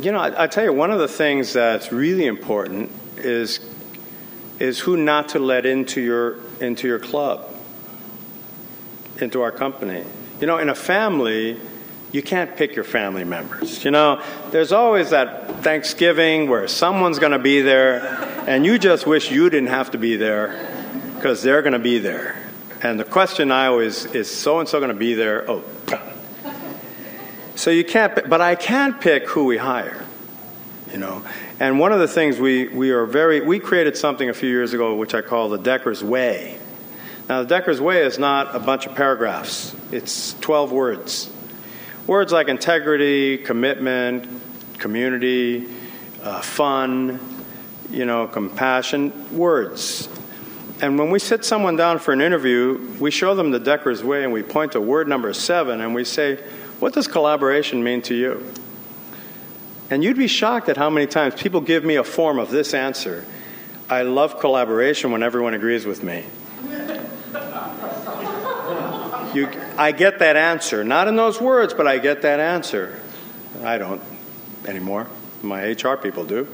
You 0.00 0.10
know, 0.10 0.18
I, 0.18 0.44
I 0.44 0.46
tell 0.46 0.64
you, 0.64 0.72
one 0.72 0.90
of 0.90 0.98
the 0.98 1.08
things 1.08 1.52
that's 1.52 1.92
really 1.92 2.26
important 2.26 2.90
is 3.18 3.60
is 4.58 4.78
who 4.78 4.96
not 4.96 5.30
to 5.30 5.38
let 5.38 5.66
into 5.66 6.00
your 6.00 6.38
into 6.60 6.86
your 6.86 6.98
club, 6.98 7.54
into 9.20 9.42
our 9.42 9.52
company. 9.52 10.04
You 10.40 10.46
know, 10.46 10.58
in 10.58 10.68
a 10.68 10.74
family, 10.74 11.60
you 12.10 12.22
can't 12.22 12.56
pick 12.56 12.74
your 12.74 12.84
family 12.84 13.24
members. 13.24 13.84
You 13.84 13.90
know, 13.90 14.22
there's 14.50 14.72
always 14.72 15.10
that 15.10 15.62
Thanksgiving 15.62 16.48
where 16.48 16.68
someone's 16.68 17.18
going 17.18 17.32
to 17.32 17.38
be 17.38 17.60
there, 17.60 18.00
and 18.46 18.64
you 18.64 18.78
just 18.78 19.06
wish 19.06 19.30
you 19.30 19.50
didn't 19.50 19.68
have 19.70 19.90
to 19.90 19.98
be 19.98 20.16
there 20.16 20.68
because 21.16 21.42
they're 21.42 21.62
going 21.62 21.74
to 21.74 21.78
be 21.78 21.98
there. 21.98 22.36
And 22.82 22.98
the 22.98 23.04
question 23.04 23.50
I 23.50 23.66
always 23.66 24.06
is 24.06 24.30
so 24.30 24.58
and 24.58 24.68
so 24.68 24.78
going 24.80 24.88
to 24.88 24.94
be 24.94 25.14
there? 25.14 25.48
Oh, 25.48 25.62
so 27.62 27.70
you 27.70 27.84
can't, 27.84 28.28
but 28.28 28.40
I 28.40 28.56
can 28.56 28.94
pick 28.94 29.28
who 29.28 29.44
we 29.44 29.56
hire, 29.56 30.04
you 30.90 30.98
know. 30.98 31.24
And 31.60 31.78
one 31.78 31.92
of 31.92 32.00
the 32.00 32.08
things 32.08 32.40
we, 32.40 32.66
we 32.66 32.90
are 32.90 33.06
very, 33.06 33.40
we 33.40 33.60
created 33.60 33.96
something 33.96 34.28
a 34.28 34.34
few 34.34 34.48
years 34.48 34.72
ago 34.72 34.96
which 34.96 35.14
I 35.14 35.22
call 35.22 35.48
the 35.48 35.58
Decker's 35.58 36.02
Way. 36.02 36.58
Now, 37.28 37.42
the 37.42 37.48
Decker's 37.48 37.80
Way 37.80 38.02
is 38.02 38.18
not 38.18 38.56
a 38.56 38.58
bunch 38.58 38.86
of 38.86 38.96
paragraphs, 38.96 39.76
it's 39.92 40.34
12 40.40 40.72
words. 40.72 41.30
Words 42.08 42.32
like 42.32 42.48
integrity, 42.48 43.38
commitment, 43.38 44.26
community, 44.78 45.68
uh, 46.20 46.40
fun, 46.40 47.20
you 47.92 48.04
know, 48.06 48.26
compassion, 48.26 49.38
words. 49.38 50.08
And 50.80 50.98
when 50.98 51.12
we 51.12 51.20
sit 51.20 51.44
someone 51.44 51.76
down 51.76 52.00
for 52.00 52.12
an 52.12 52.20
interview, 52.20 52.96
we 52.98 53.12
show 53.12 53.36
them 53.36 53.52
the 53.52 53.60
Decker's 53.60 54.02
Way 54.02 54.24
and 54.24 54.32
we 54.32 54.42
point 54.42 54.72
to 54.72 54.80
word 54.80 55.06
number 55.06 55.32
seven 55.32 55.80
and 55.80 55.94
we 55.94 56.02
say, 56.02 56.42
what 56.82 56.92
does 56.94 57.06
collaboration 57.06 57.84
mean 57.84 58.02
to 58.02 58.12
you? 58.12 58.44
And 59.88 60.02
you'd 60.02 60.16
be 60.16 60.26
shocked 60.26 60.68
at 60.68 60.76
how 60.76 60.90
many 60.90 61.06
times 61.06 61.40
people 61.40 61.60
give 61.60 61.84
me 61.84 61.94
a 61.94 62.02
form 62.02 62.40
of 62.40 62.50
this 62.50 62.74
answer. 62.74 63.24
I 63.88 64.02
love 64.02 64.40
collaboration 64.40 65.12
when 65.12 65.22
everyone 65.22 65.54
agrees 65.54 65.86
with 65.86 66.02
me. 66.02 66.24
You, 69.32 69.48
I 69.78 69.92
get 69.92 70.18
that 70.18 70.34
answer. 70.34 70.82
Not 70.82 71.06
in 71.06 71.14
those 71.14 71.40
words, 71.40 71.72
but 71.72 71.86
I 71.86 71.98
get 71.98 72.22
that 72.22 72.40
answer. 72.40 73.00
I 73.62 73.78
don't 73.78 74.02
anymore. 74.66 75.06
My 75.40 75.62
HR 75.70 75.96
people 75.96 76.24
do. 76.24 76.48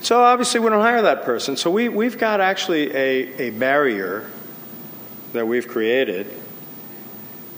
So 0.00 0.22
obviously, 0.22 0.60
we 0.60 0.70
don't 0.70 0.80
hire 0.80 1.02
that 1.02 1.24
person. 1.24 1.56
So 1.56 1.72
we, 1.72 1.88
we've 1.88 2.18
got 2.18 2.40
actually 2.40 2.94
a, 2.94 3.48
a 3.48 3.50
barrier 3.50 4.30
that 5.32 5.48
we've 5.48 5.66
created 5.66 6.32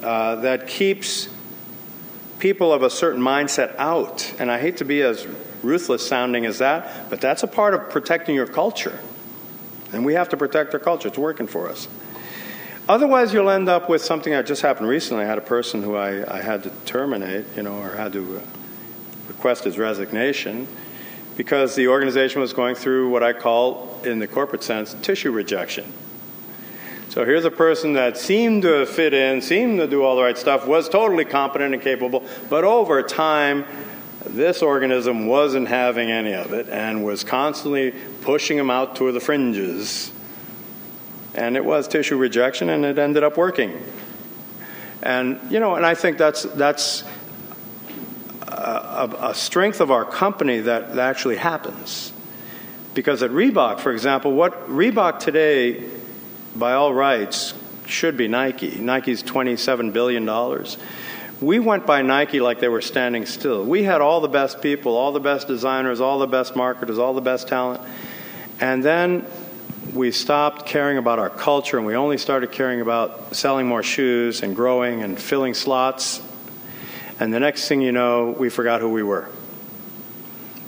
uh, 0.03 0.37
that 0.37 0.69
keeps 0.69 1.29
people 2.39 2.73
of 2.73 2.83
a 2.83 2.91
certain 2.91 3.21
mindset 3.21 3.75
out. 3.77 4.33
And 4.39 4.51
I 4.51 4.59
hate 4.59 4.79
to 4.79 4.85
be 4.85 5.03
as 5.03 5.27
ruthless 5.63 6.07
sounding 6.07 6.47
as 6.47 6.59
that, 6.59 7.11
but 7.11 7.21
that's 7.21 7.43
a 7.43 7.47
part 7.47 7.75
of 7.75 7.91
protecting 7.91 8.35
your 8.35 8.47
culture. 8.47 8.99
And 9.93 10.05
we 10.05 10.15
have 10.15 10.29
to 10.31 10.37
protect 10.37 10.75
our 10.75 10.81
culture. 10.81 11.09
It's 11.09 11.19
working 11.19 11.47
for 11.47 11.69
us. 11.69 11.89
Otherwise, 12.89 13.35
you'll 13.35 13.51
end 13.51 13.69
up 13.69 13.89
with 13.89 14.03
something 14.03 14.33
that 14.33 14.47
just 14.47 14.63
happened 14.63 14.89
recently. 14.89 15.25
I 15.25 15.27
had 15.27 15.39
a 15.39 15.43
person 15.43 15.83
who 15.83 15.97
I, 15.97 16.39
I 16.39 16.41
had 16.41 16.63
to 16.63 16.71
terminate, 16.87 17.45
you 17.55 17.63
know, 17.63 17.77
or 17.79 17.95
had 17.95 18.13
to 18.15 18.39
uh, 18.39 18.41
request 19.29 19.65
his 19.65 19.79
resignation 19.79 20.67
because 21.37 21.77
the 21.77 21.89
organization 21.89 22.41
was 22.41 22.53
going 22.53 22.75
through 22.75 23.11
what 23.11 23.23
I 23.23 23.33
call, 23.33 24.01
in 24.05 24.19
the 24.19 24.27
corporate 24.27 24.63
sense, 24.63 24.95
tissue 25.03 25.31
rejection. 25.31 25.93
So 27.19 27.25
here's 27.25 27.45
a 27.45 27.51
person 27.51 27.95
that 27.95 28.17
seemed 28.17 28.63
to 28.63 28.87
fit 28.87 29.13
in, 29.13 29.43
seemed 29.43 29.81
to 29.81 29.89
do 29.89 30.05
all 30.05 30.15
the 30.15 30.23
right 30.23 30.39
stuff, 30.39 30.69
was 30.69 30.89
totally 30.89 31.25
competent 31.25 31.75
and 31.75 31.83
capable, 31.83 32.25
but 32.49 32.63
over 32.63 33.03
time, 33.03 33.65
this 34.25 34.63
organism 34.63 35.27
wasn't 35.27 35.67
having 35.67 36.13
any 36.13 36.33
of 36.33 36.53
it 36.53 36.69
and 36.69 37.05
was 37.05 37.25
constantly 37.25 37.93
pushing 38.21 38.57
him 38.57 38.71
out 38.71 38.95
to 38.95 39.11
the 39.11 39.19
fringes 39.19 40.13
and 41.35 41.57
it 41.57 41.65
was 41.65 41.89
tissue 41.89 42.17
rejection, 42.17 42.69
and 42.69 42.85
it 42.85 43.01
ended 43.01 43.25
up 43.25 43.37
working. 43.37 43.77
And 45.03 45.41
you 45.51 45.59
know, 45.59 45.75
and 45.75 45.85
I 45.85 45.97
think 45.97 46.19
that's 46.19 46.45
that's 46.45 47.03
a, 48.43 49.13
a 49.23 49.35
strength 49.35 49.81
of 49.81 49.91
our 49.91 50.05
company 50.05 50.61
that, 50.61 50.95
that 50.95 51.11
actually 51.11 51.39
happens. 51.39 52.13
Because 52.95 53.25
at 53.25 53.33
Reebok, 53.33 53.81
for 53.81 53.91
example, 53.91 54.35
what 54.35 54.69
Reebok 54.69 55.19
today, 55.19 55.85
by 56.59 56.73
all 56.73 56.93
rights, 56.93 57.55
should 57.87 58.17
be 58.17 58.29
Nike. 58.29 58.79
Nike's 58.79 59.23
$27 59.23 59.93
billion. 59.93 60.29
We 61.41 61.59
went 61.61 61.87
by 61.87 62.03
Nike 62.03 62.41
like 62.41 62.61
they 62.61 62.69
were 62.69 62.83
standing 62.83 63.25
still. 63.27 63.65
We 63.65 63.85
had 63.85 64.01
all 64.01 64.21
the 64.21 64.29
best 64.29 64.61
people, 64.61 64.97
all 64.97 65.13
the 65.13 65.21
best 65.21 65.47
designers, 65.47 66.01
all 66.01 66.19
the 66.19 66.27
best 66.27 66.57
marketers, 66.57 66.99
all 66.99 67.15
the 67.15 67.21
best 67.21 67.49
talent. 67.49 67.81
And 68.61 68.85
then 68.85 69.25
we 69.95 70.11
stopped 70.11 70.67
caring 70.67 70.99
about 70.99 71.19
our 71.19 71.31
culture 71.31 71.79
and 71.79 71.87
we 71.87 71.95
only 71.95 72.19
started 72.19 72.53
caring 72.53 72.81
about 72.81 73.35
selling 73.37 73.67
more 73.67 73.83
shoes 73.83 74.43
and 74.43 74.55
growing 74.55 75.03
and 75.03 75.19
filling 75.19 75.55
slots. 75.55 76.21
And 77.21 77.33
the 77.33 77.41
next 77.41 77.69
thing 77.69 77.81
you 77.81 77.93
know, 77.93 78.35
we 78.39 78.49
forgot 78.49 78.81
who 78.81 78.91
we 78.91 79.03
were. 79.03 79.29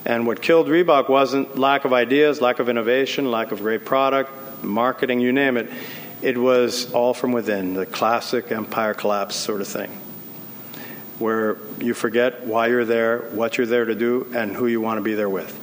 And 0.07 0.27
what 0.27 0.41
killed 0.41 0.69
Reebok 0.69 1.09
wasn't 1.09 1.59
lack 1.59 1.85
of 1.85 1.93
ideas, 1.93 2.41
lack 2.41 2.59
of 2.59 2.69
innovation, 2.69 3.31
lack 3.31 3.53
of 3.53 3.59
great 3.61 3.85
product, 3.85 4.31
marketing, 4.63 5.21
you 5.21 5.33
name 5.33 5.57
it. 5.57 5.71
It 6.23 6.37
was 6.37 6.93
all 6.93 7.15
from 7.15 7.33
within, 7.33 7.75
the 7.75 7.87
classic 7.87 8.53
empire 8.53 8.95
collapse 8.95 9.37
sort 9.37 9.61
of 9.61 9.69
thing, 9.69 9.91
where 11.19 11.57
you 11.79 11.95
forget 11.95 12.47
why 12.47 12.67
you're 12.67 12.85
there, 12.85 13.21
what 13.33 13.57
you're 13.57 13.67
there 13.67 13.85
to 13.85 13.95
do, 13.95 14.31
and 14.35 14.55
who 14.55 14.67
you 14.67 14.81
want 14.81 14.99
to 14.99 15.03
be 15.03 15.15
there 15.15 15.31
with. 15.31 15.57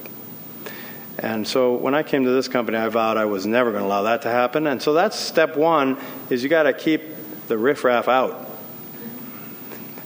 And 1.18 1.46
so 1.46 1.74
when 1.74 1.94
I 1.94 2.02
came 2.02 2.24
to 2.24 2.30
this 2.30 2.48
company, 2.48 2.78
I 2.78 2.88
vowed 2.88 3.16
I 3.16 3.24
was 3.24 3.44
never 3.44 3.70
going 3.70 3.82
to 3.82 3.88
allow 3.88 4.02
that 4.02 4.22
to 4.22 4.30
happen. 4.30 4.66
And 4.66 4.80
so 4.80 4.92
that's 4.94 5.18
step 5.18 5.56
one 5.56 5.98
is 6.30 6.42
you 6.44 6.48
got 6.48 6.64
to 6.64 6.72
keep 6.72 7.02
the 7.48 7.58
riffraff 7.58 8.08
out. 8.08 8.48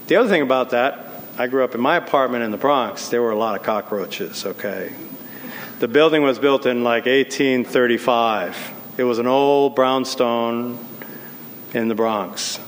The 0.06 0.16
other 0.16 0.28
thing 0.28 0.42
about 0.42 0.70
that, 0.70 1.06
I 1.38 1.46
grew 1.46 1.64
up 1.64 1.74
in 1.74 1.80
my 1.80 1.96
apartment 1.96 2.44
in 2.44 2.50
the 2.50 2.56
Bronx. 2.56 3.08
There 3.08 3.22
were 3.22 3.30
a 3.30 3.38
lot 3.38 3.58
of 3.58 3.62
cockroaches, 3.62 4.44
okay? 4.44 4.92
The 5.80 5.88
building 5.88 6.22
was 6.22 6.38
built 6.38 6.66
in 6.66 6.84
like 6.84 7.06
1835. 7.06 8.81
It 8.96 9.04
was 9.04 9.18
an 9.18 9.26
old 9.26 9.74
brownstone 9.74 10.78
in 11.72 11.88
the 11.88 11.94
Bronx. 11.94 12.60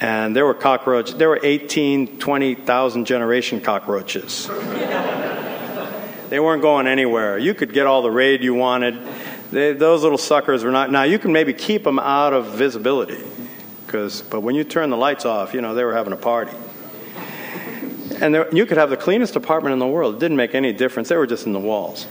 And 0.00 0.34
there 0.34 0.44
were 0.44 0.54
cockroaches. 0.54 1.14
There 1.16 1.28
were 1.28 1.40
18, 1.42 2.18
20,000 2.18 3.04
generation 3.04 3.60
cockroaches. 3.60 4.48
They 6.28 6.40
weren't 6.40 6.62
going 6.62 6.86
anywhere. 6.86 7.38
You 7.38 7.54
could 7.54 7.72
get 7.72 7.86
all 7.86 8.02
the 8.02 8.10
raid 8.10 8.42
you 8.42 8.54
wanted. 8.54 9.00
They, 9.50 9.72
those 9.72 10.02
little 10.02 10.18
suckers 10.18 10.62
were 10.62 10.70
not. 10.70 10.90
Now 10.90 11.04
you 11.04 11.18
can 11.18 11.32
maybe 11.32 11.54
keep 11.54 11.84
them 11.84 11.98
out 11.98 12.34
of 12.34 12.54
visibility, 12.54 13.22
because 13.86 14.20
but 14.20 14.40
when 14.40 14.54
you 14.54 14.62
turn 14.62 14.90
the 14.90 14.96
lights 14.96 15.24
off, 15.24 15.54
you 15.54 15.62
know 15.62 15.74
they 15.74 15.84
were 15.84 15.94
having 15.94 16.12
a 16.12 16.16
party. 16.16 16.52
And 18.20 18.34
there, 18.34 18.54
you 18.54 18.66
could 18.66 18.76
have 18.76 18.90
the 18.90 18.96
cleanest 18.96 19.36
apartment 19.36 19.72
in 19.72 19.78
the 19.78 19.86
world. 19.86 20.16
It 20.16 20.20
didn't 20.20 20.36
make 20.36 20.54
any 20.54 20.72
difference. 20.72 21.08
They 21.08 21.16
were 21.16 21.26
just 21.26 21.46
in 21.46 21.54
the 21.54 21.60
walls. 21.60 22.06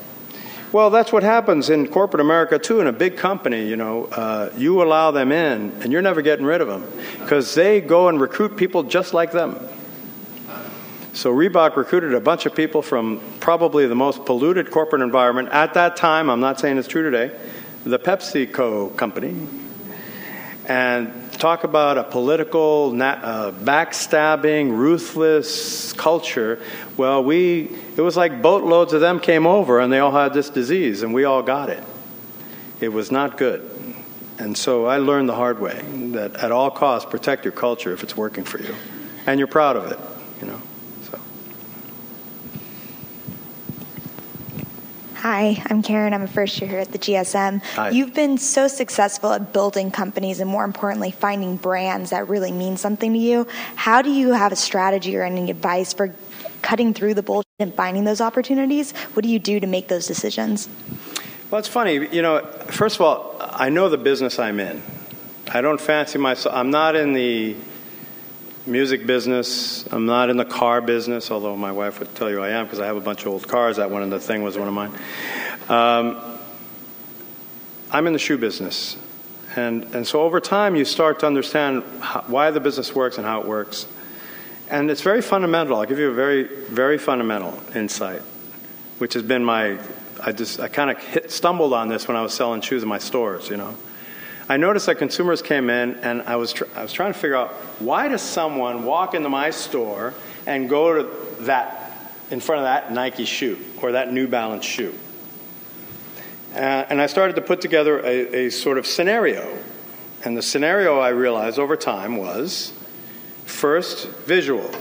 Well, 0.74 0.90
that's 0.90 1.14
what 1.14 1.24
happens 1.24 1.70
in 1.70 1.88
corporate 1.88 2.20
America 2.20 2.60
too. 2.60 2.82
In 2.82 2.88
a 2.88 2.92
big 2.92 3.16
company, 3.16 3.66
you 3.66 3.78
know, 3.78 4.06
uh, 4.06 4.52
you 4.58 4.84
allow 4.84 5.12
them 5.12 5.32
in, 5.32 5.72
and 5.82 5.94
you're 5.94 6.02
never 6.02 6.22
getting 6.22 6.46
rid 6.46 6.60
of 6.60 6.68
them 6.68 6.86
because 7.20 7.56
they 7.56 7.80
go 7.80 8.10
and 8.10 8.20
recruit 8.20 8.58
people 8.58 8.84
just 8.84 9.14
like 9.14 9.32
them. 9.32 9.58
So 11.14 11.34
Reebok 11.34 11.78
recruited 11.78 12.14
a 12.14 12.20
bunch 12.20 12.46
of 12.46 12.54
people 12.54 12.82
from 12.82 13.22
probably 13.40 13.88
the 13.88 13.96
most 13.96 14.26
polluted 14.26 14.70
corporate 14.70 15.02
environment 15.02 15.50
at 15.50 15.74
that 15.76 15.96
time. 15.96 16.30
I'm 16.30 16.42
not 16.42 16.60
saying 16.60 16.78
it's 16.78 16.88
true 16.88 17.10
today. 17.10 17.36
The 17.86 17.98
PepsiCo 17.98 18.96
company. 18.98 19.48
And 20.68 21.27
talk 21.38 21.64
about 21.64 21.98
a 21.98 22.04
political, 22.04 22.94
uh, 23.02 23.52
backstabbing, 23.52 24.72
ruthless 24.72 25.94
culture. 25.94 26.62
Well, 26.98 27.24
we, 27.24 27.70
it 27.96 28.02
was 28.02 28.18
like 28.18 28.42
boatloads 28.42 28.94
of 28.94 29.02
them 29.02 29.20
came 29.20 29.48
over 29.48 29.80
and 29.80 29.92
they 29.92 30.00
all 30.00 30.12
had 30.12 30.34
this 30.34 30.50
disease 30.50 31.04
and 31.04 31.14
we 31.14 31.24
all 31.24 31.44
got 31.44 31.70
it. 31.70 31.84
It 32.80 32.90
was 32.90 33.12
not 33.12 33.38
good. 33.38 33.70
And 34.40 34.58
so 34.58 34.86
I 34.86 34.98
learned 34.98 35.30
the 35.30 35.36
hard 35.36 35.60
way 35.60 35.82
that 36.14 36.36
at 36.36 36.52
all 36.52 36.70
costs, 36.70 37.10
protect 37.10 37.44
your 37.44 37.52
culture 37.52 37.92
if 37.94 38.04
it's 38.04 38.16
working 38.16 38.44
for 38.44 38.62
you. 38.62 38.76
And 39.26 39.40
you're 39.40 39.48
proud 39.48 39.76
of 39.76 39.92
it, 39.92 40.00
you 40.42 40.48
know. 40.48 40.62
Hi, 45.30 45.62
I'm 45.66 45.84
Karen. 45.84 46.14
I'm 46.14 46.22
a 46.22 46.28
first 46.28 46.62
year 46.62 46.70
here 46.70 46.80
at 46.80 46.94
the 46.94 46.98
GSM. 46.98 47.62
Hi. 47.62 47.90
You've 47.90 48.14
been 48.14 48.38
so 48.38 48.70
successful 48.70 49.34
at 49.34 49.52
building 49.52 49.92
companies 49.92 50.40
and 50.40 50.50
more 50.50 50.64
importantly, 50.64 51.12
finding 51.12 51.58
brands 51.58 52.12
that 52.12 52.30
really 52.30 52.54
mean 52.54 52.78
something 52.78 53.12
to 53.12 53.20
you. 53.20 53.46
How 53.76 54.02
do 54.02 54.10
you 54.10 54.32
have 54.32 54.54
a 54.54 54.56
strategy 54.56 55.18
or 55.18 55.24
any 55.24 55.52
advice 55.52 55.92
for 55.92 56.16
cutting 56.62 56.94
through 56.94 57.16
the 57.16 57.24
bullshit 57.24 57.46
and 57.60 57.74
finding 57.74 58.06
those 58.06 58.22
opportunities? 58.22 58.94
What 59.16 59.24
do 59.24 59.28
you 59.28 59.38
do 59.38 59.60
to 59.60 59.68
make 59.68 59.90
those 59.90 60.08
decisions? 60.08 60.70
Well, 61.52 61.60
it's 61.60 61.68
funny. 61.68 62.08
You 62.08 62.22
know, 62.22 62.46
first 62.68 62.96
of 62.96 63.02
all, 63.02 63.36
I 63.42 63.68
know 63.68 63.90
the 63.90 63.98
business 63.98 64.40
I'm 64.40 64.62
in. 64.62 64.82
I 65.50 65.60
don't 65.60 65.82
fancy 65.82 66.20
myself, 66.20 66.56
I'm 66.56 66.72
not 66.72 66.96
in 66.96 67.12
the 67.12 67.58
music 68.68 69.08
business. 69.08 69.88
I'm 69.92 70.06
not 70.06 70.30
in 70.30 70.38
the 70.38 70.46
car 70.46 70.82
business, 70.82 71.32
although 71.32 71.56
my 71.56 71.72
wife 71.72 72.00
would 72.00 72.14
tell 72.16 72.30
you 72.30 72.42
I 72.42 72.50
am 72.50 72.66
because 72.66 72.80
I 72.80 72.86
have 72.86 72.98
a 72.98 73.02
bunch 73.02 73.22
of 73.22 73.28
old 73.28 73.48
cars. 73.48 73.78
That 73.78 73.90
one 73.90 74.04
and 74.04 74.12
the 74.12 74.20
thing 74.20 74.44
was 74.44 74.58
one 74.58 74.68
of 74.68 74.74
mine. 74.74 74.92
Um, 75.70 76.40
I'm 77.92 78.06
in 78.08 78.14
the 78.14 78.20
shoe 78.20 78.38
business. 78.38 78.98
And, 79.56 79.84
and 79.96 80.06
so 80.06 80.22
over 80.22 80.40
time, 80.40 80.76
you 80.76 80.86
start 80.86 81.20
to 81.22 81.28
understand 81.28 81.84
how, 82.00 82.26
why 82.28 82.52
the 82.52 82.60
business 82.60 82.94
works 82.94 83.18
and 83.18 83.26
how 83.26 83.42
it 83.42 83.48
works. 83.48 83.88
And 84.70 84.92
it's 84.92 85.02
very 85.02 85.22
fundamental. 85.22 85.78
I'll 85.78 85.86
give 85.86 85.98
you 85.98 86.10
a 86.10 86.14
very, 86.14 86.44
very 86.44 86.98
fundamental 86.98 87.60
insight, 87.74 88.22
which 88.98 89.14
has 89.14 89.24
been 89.24 89.44
my, 89.44 89.80
I 90.22 90.34
just, 90.34 90.60
I 90.60 90.68
kind 90.68 90.92
of 90.92 91.32
stumbled 91.32 91.74
on 91.74 91.88
this 91.88 92.08
when 92.08 92.18
I 92.18 92.22
was 92.22 92.34
selling 92.34 92.62
shoes 92.62 92.84
in 92.84 92.90
my 92.90 93.00
stores, 93.00 93.50
you 93.50 93.58
know. 93.58 93.76
I 94.50 94.58
noticed 94.58 94.86
that 94.86 94.98
consumers 94.98 95.42
came 95.42 95.70
in, 95.70 95.96
and 95.96 96.22
I 96.22 96.38
was, 96.38 96.54
tr- 96.54 96.66
I 96.76 96.82
was 96.82 96.94
trying 96.94 97.12
to 97.12 97.20
figure 97.20 97.36
out 97.36 97.52
why 97.80 98.08
does 98.08 98.22
someone 98.22 98.86
walk 98.86 99.14
into 99.14 99.28
my 99.28 99.50
store 99.50 100.14
and 100.46 100.70
go 100.70 101.04
to 101.04 101.44
that, 101.44 101.92
in 102.32 102.40
front 102.40 102.60
of 102.60 102.66
that 102.66 102.94
Nike 102.94 103.26
shoe 103.26 103.58
or 103.82 103.92
that 103.92 104.14
New 104.14 104.28
Balance 104.28 104.64
shoe? 104.64 104.94
Uh, 106.54 106.86
and 106.90 107.02
I 107.02 107.08
started 107.08 107.36
to 107.36 107.42
put 107.42 107.60
together 107.60 108.00
a, 108.00 108.46
a 108.46 108.50
sort 108.50 108.78
of 108.78 108.88
scenario. 108.88 109.58
And 110.24 110.36
the 110.38 110.42
scenario 110.42 110.98
I 110.98 111.10
realized 111.10 111.60
over 111.60 111.76
time 111.76 112.18
was 112.18 112.74
first, 113.46 114.08
visual. 114.26 114.72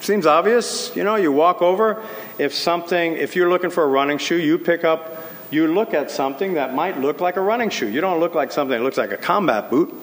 Seems 0.00 0.24
obvious, 0.24 0.94
you 0.96 1.04
know, 1.04 1.16
you 1.16 1.32
walk 1.32 1.62
over, 1.62 2.02
if 2.38 2.54
something, 2.54 3.14
if 3.14 3.36
you're 3.36 3.50
looking 3.50 3.70
for 3.70 3.82
a 3.82 3.86
running 3.86 4.18
shoe, 4.18 4.36
you 4.36 4.56
pick 4.56 4.84
up 4.84 5.20
you 5.50 5.66
look 5.66 5.94
at 5.94 6.10
something 6.10 6.54
that 6.54 6.74
might 6.74 6.98
look 6.98 7.20
like 7.20 7.36
a 7.36 7.40
running 7.40 7.70
shoe. 7.70 7.88
You 7.88 8.00
don't 8.00 8.20
look 8.20 8.34
like 8.34 8.52
something 8.52 8.76
that 8.76 8.84
looks 8.84 8.98
like 8.98 9.12
a 9.12 9.16
combat 9.16 9.70
boot. 9.70 9.94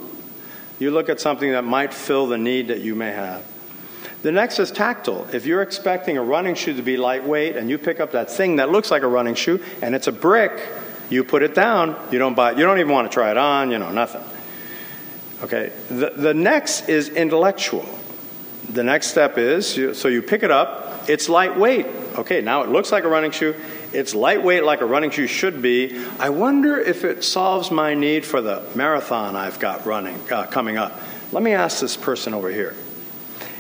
You 0.79 0.91
look 0.91 1.09
at 1.09 1.19
something 1.19 1.51
that 1.51 1.63
might 1.63 1.93
fill 1.93 2.27
the 2.27 2.37
need 2.37 2.67
that 2.67 2.81
you 2.81 2.95
may 2.95 3.11
have. 3.11 3.43
The 4.21 4.31
next 4.31 4.59
is 4.59 4.71
tactile. 4.71 5.27
If 5.33 5.45
you're 5.45 5.61
expecting 5.61 6.17
a 6.17 6.23
running 6.23 6.55
shoe 6.55 6.75
to 6.75 6.81
be 6.81 6.97
lightweight 6.97 7.55
and 7.55 7.69
you 7.69 7.77
pick 7.77 7.99
up 7.99 8.11
that 8.11 8.29
thing 8.29 8.57
that 8.57 8.69
looks 8.71 8.91
like 8.91 9.03
a 9.03 9.07
running 9.07 9.35
shoe 9.35 9.63
and 9.81 9.95
it's 9.95 10.07
a 10.07 10.11
brick, 10.11 10.59
You 11.09 11.23
put 11.23 11.41
it 11.41 11.55
down, 11.55 11.95
you 12.11 12.19
don't 12.19 12.35
buy, 12.35 12.51
it, 12.51 12.57
you 12.57 12.65
don't 12.65 12.79
even 12.79 12.91
want 12.91 13.09
to 13.09 13.13
try 13.13 13.31
it 13.31 13.37
on, 13.37 13.71
you 13.71 13.79
know, 13.79 13.91
nothing. 13.91 14.23
Okay, 15.41 15.71
the, 15.89 16.09
the 16.09 16.33
next 16.33 16.89
is 16.89 17.09
intellectual. 17.09 17.87
The 18.69 18.83
next 18.83 19.07
step 19.07 19.37
is 19.37 19.97
so 19.97 20.07
you 20.09 20.21
pick 20.21 20.43
it 20.43 20.51
up, 20.51 21.09
it's 21.09 21.29
lightweight. 21.29 21.85
Okay, 22.17 22.41
now 22.41 22.63
it 22.63 22.69
looks 22.69 22.91
like 22.91 23.05
a 23.05 23.07
running 23.07 23.31
shoe, 23.31 23.55
it's 23.97 24.13
lightweight 24.13 24.63
like 24.63 24.81
a 24.81 24.85
running 24.85 25.09
shoe 25.09 25.25
should 25.25 25.59
be. 25.59 26.05
I 26.19 26.29
wonder 26.29 26.79
if 26.79 27.03
it 27.03 27.23
solves 27.23 27.71
my 27.71 27.95
need 27.95 28.27
for 28.27 28.41
the 28.41 28.63
marathon 28.75 29.35
I've 29.35 29.59
got 29.59 29.87
running 29.87 30.19
uh, 30.31 30.45
coming 30.45 30.77
up. 30.77 31.01
Let 31.31 31.41
me 31.41 31.53
ask 31.53 31.79
this 31.79 31.97
person 31.97 32.35
over 32.35 32.51
here. 32.51 32.75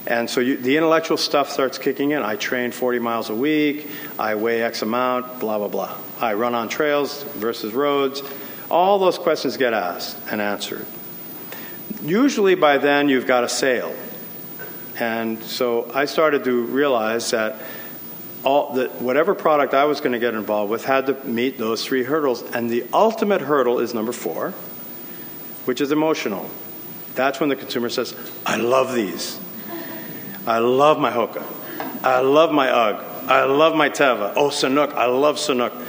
And 0.05 0.29
so 0.29 0.39
you, 0.39 0.55
the 0.55 0.77
intellectual 0.77 1.17
stuff 1.17 1.49
starts 1.49 1.79
kicking 1.79 2.11
in. 2.11 2.21
I 2.21 2.35
train 2.35 2.71
40 2.71 2.99
miles 2.99 3.31
a 3.31 3.35
week. 3.35 3.89
I 4.19 4.35
weigh 4.35 4.61
X 4.61 4.83
amount, 4.83 5.39
blah, 5.39 5.57
blah, 5.57 5.69
blah. 5.69 5.97
I 6.21 6.35
run 6.35 6.53
on 6.53 6.69
trails 6.69 7.23
versus 7.23 7.73
roads. 7.73 8.21
All 8.69 8.99
those 8.99 9.17
questions 9.17 9.57
get 9.57 9.73
asked 9.73 10.19
and 10.29 10.39
answered. 10.39 10.85
Usually 12.03 12.53
by 12.53 12.77
then 12.77 13.09
you've 13.09 13.25
got 13.25 13.43
a 13.43 13.49
sale. 13.49 13.95
And 14.99 15.43
so 15.43 15.91
I 15.95 16.05
started 16.05 16.43
to 16.43 16.61
realize 16.61 17.31
that 17.31 17.59
all 18.43 18.73
that 18.73 19.01
whatever 19.01 19.35
product 19.35 19.73
I 19.73 19.85
was 19.85 19.99
going 19.99 20.13
to 20.13 20.19
get 20.19 20.33
involved 20.33 20.71
with 20.71 20.85
had 20.85 21.07
to 21.07 21.13
meet 21.25 21.57
those 21.57 21.85
three 21.85 22.03
hurdles. 22.03 22.41
And 22.41 22.69
the 22.69 22.85
ultimate 22.93 23.41
hurdle 23.41 23.79
is 23.79 23.93
number 23.93 24.11
four, 24.11 24.51
which 25.65 25.81
is 25.81 25.91
emotional. 25.91 26.49
That's 27.15 27.39
when 27.39 27.49
the 27.49 27.55
consumer 27.55 27.89
says, 27.89 28.15
I 28.45 28.57
love 28.57 28.93
these. 28.93 29.39
I 30.45 30.59
love 30.59 30.99
my 30.99 31.11
Hoka. 31.11 31.43
I 32.03 32.19
love 32.19 32.51
my 32.51 32.69
UGG. 32.69 33.29
I 33.29 33.43
love 33.43 33.75
my 33.75 33.89
Teva. 33.89 34.33
Oh, 34.37 34.49
Sanuk. 34.49 34.93
I 34.93 35.07
love 35.07 35.35
Sanuk. 35.35 35.85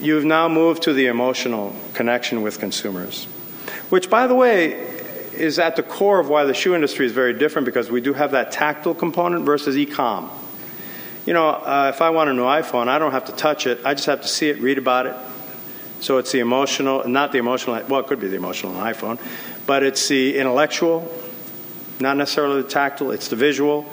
You've 0.00 0.24
now 0.24 0.48
moved 0.48 0.82
to 0.84 0.92
the 0.92 1.06
emotional 1.06 1.72
connection 1.94 2.42
with 2.42 2.58
consumers, 2.58 3.26
which, 3.90 4.10
by 4.10 4.26
the 4.26 4.34
way, 4.34 4.72
is 5.32 5.60
at 5.60 5.76
the 5.76 5.82
core 5.84 6.18
of 6.18 6.28
why 6.28 6.44
the 6.44 6.54
shoe 6.54 6.74
industry 6.74 7.06
is 7.06 7.12
very 7.12 7.32
different 7.32 7.66
because 7.66 7.90
we 7.90 8.00
do 8.00 8.12
have 8.12 8.32
that 8.32 8.50
tactile 8.50 8.94
component 8.94 9.44
versus 9.44 9.76
e-com. 9.76 10.30
You 11.24 11.32
know, 11.32 11.48
uh, 11.48 11.92
if 11.94 12.02
I 12.02 12.10
want 12.10 12.30
a 12.30 12.34
new 12.34 12.42
iPhone, 12.42 12.88
I 12.88 12.98
don't 12.98 13.12
have 13.12 13.26
to 13.26 13.32
touch 13.32 13.66
it. 13.66 13.80
I 13.84 13.94
just 13.94 14.06
have 14.06 14.22
to 14.22 14.28
see 14.28 14.48
it, 14.48 14.60
read 14.60 14.78
about 14.78 15.06
it. 15.06 15.14
So 16.00 16.18
it's 16.18 16.32
the 16.32 16.40
emotional, 16.40 17.06
not 17.06 17.30
the 17.30 17.38
emotional, 17.38 17.80
well, 17.88 18.00
it 18.00 18.08
could 18.08 18.18
be 18.18 18.26
the 18.26 18.34
emotional 18.34 18.74
on 18.74 18.92
iPhone, 18.92 19.20
but 19.64 19.84
it's 19.84 20.08
the 20.08 20.36
intellectual, 20.36 21.08
not 22.00 22.16
necessarily 22.16 22.62
the 22.62 22.68
tactile, 22.68 23.12
it's 23.12 23.28
the 23.28 23.36
visual. 23.36 23.86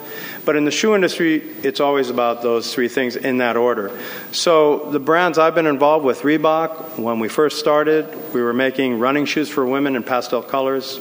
But 0.44 0.56
in 0.56 0.64
the 0.64 0.72
shoe 0.72 0.96
industry, 0.96 1.36
it's 1.62 1.78
always 1.78 2.10
about 2.10 2.42
those 2.42 2.74
three 2.74 2.88
things 2.88 3.14
in 3.14 3.38
that 3.38 3.56
order. 3.56 3.96
So 4.32 4.90
the 4.90 4.98
brands 4.98 5.38
I've 5.38 5.54
been 5.54 5.68
involved 5.68 6.04
with, 6.04 6.22
Reebok, 6.22 6.98
when 6.98 7.20
we 7.20 7.28
first 7.28 7.60
started, 7.60 8.34
we 8.34 8.42
were 8.42 8.54
making 8.54 8.98
running 8.98 9.24
shoes 9.24 9.48
for 9.48 9.64
women 9.64 9.94
in 9.94 10.02
pastel 10.02 10.42
colors. 10.42 10.98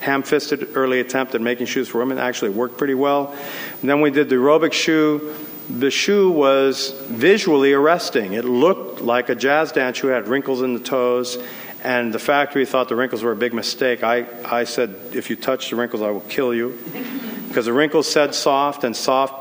Ham 0.00 0.22
fisted 0.22 0.76
early 0.76 1.00
attempt 1.00 1.34
at 1.34 1.40
making 1.40 1.64
shoes 1.64 1.88
for 1.88 1.96
women 1.96 2.18
actually 2.18 2.50
worked 2.50 2.76
pretty 2.76 2.92
well. 2.92 3.34
And 3.80 3.88
then 3.88 4.02
we 4.02 4.10
did 4.10 4.28
the 4.28 4.36
aerobic 4.36 4.74
shoe 4.74 5.34
the 5.68 5.90
shoe 5.90 6.30
was 6.30 6.90
visually 7.06 7.72
arresting. 7.72 8.34
It 8.34 8.44
looked 8.44 9.00
like 9.00 9.28
a 9.28 9.34
jazz 9.34 9.72
dance 9.72 9.98
shoe, 9.98 10.08
had 10.08 10.28
wrinkles 10.28 10.62
in 10.62 10.74
the 10.74 10.80
toes, 10.80 11.38
and 11.82 12.12
the 12.12 12.18
factory 12.18 12.66
thought 12.66 12.88
the 12.88 12.96
wrinkles 12.96 13.22
were 13.22 13.32
a 13.32 13.36
big 13.36 13.54
mistake. 13.54 14.02
I, 14.02 14.26
I 14.44 14.64
said, 14.64 14.94
if 15.12 15.30
you 15.30 15.36
touch 15.36 15.70
the 15.70 15.76
wrinkles, 15.76 16.02
I 16.02 16.10
will 16.10 16.20
kill 16.22 16.54
you. 16.54 16.78
Because 17.48 17.66
the 17.66 17.72
wrinkles 17.72 18.10
said 18.10 18.34
soft, 18.34 18.82
and 18.82 18.96
soft 18.96 19.32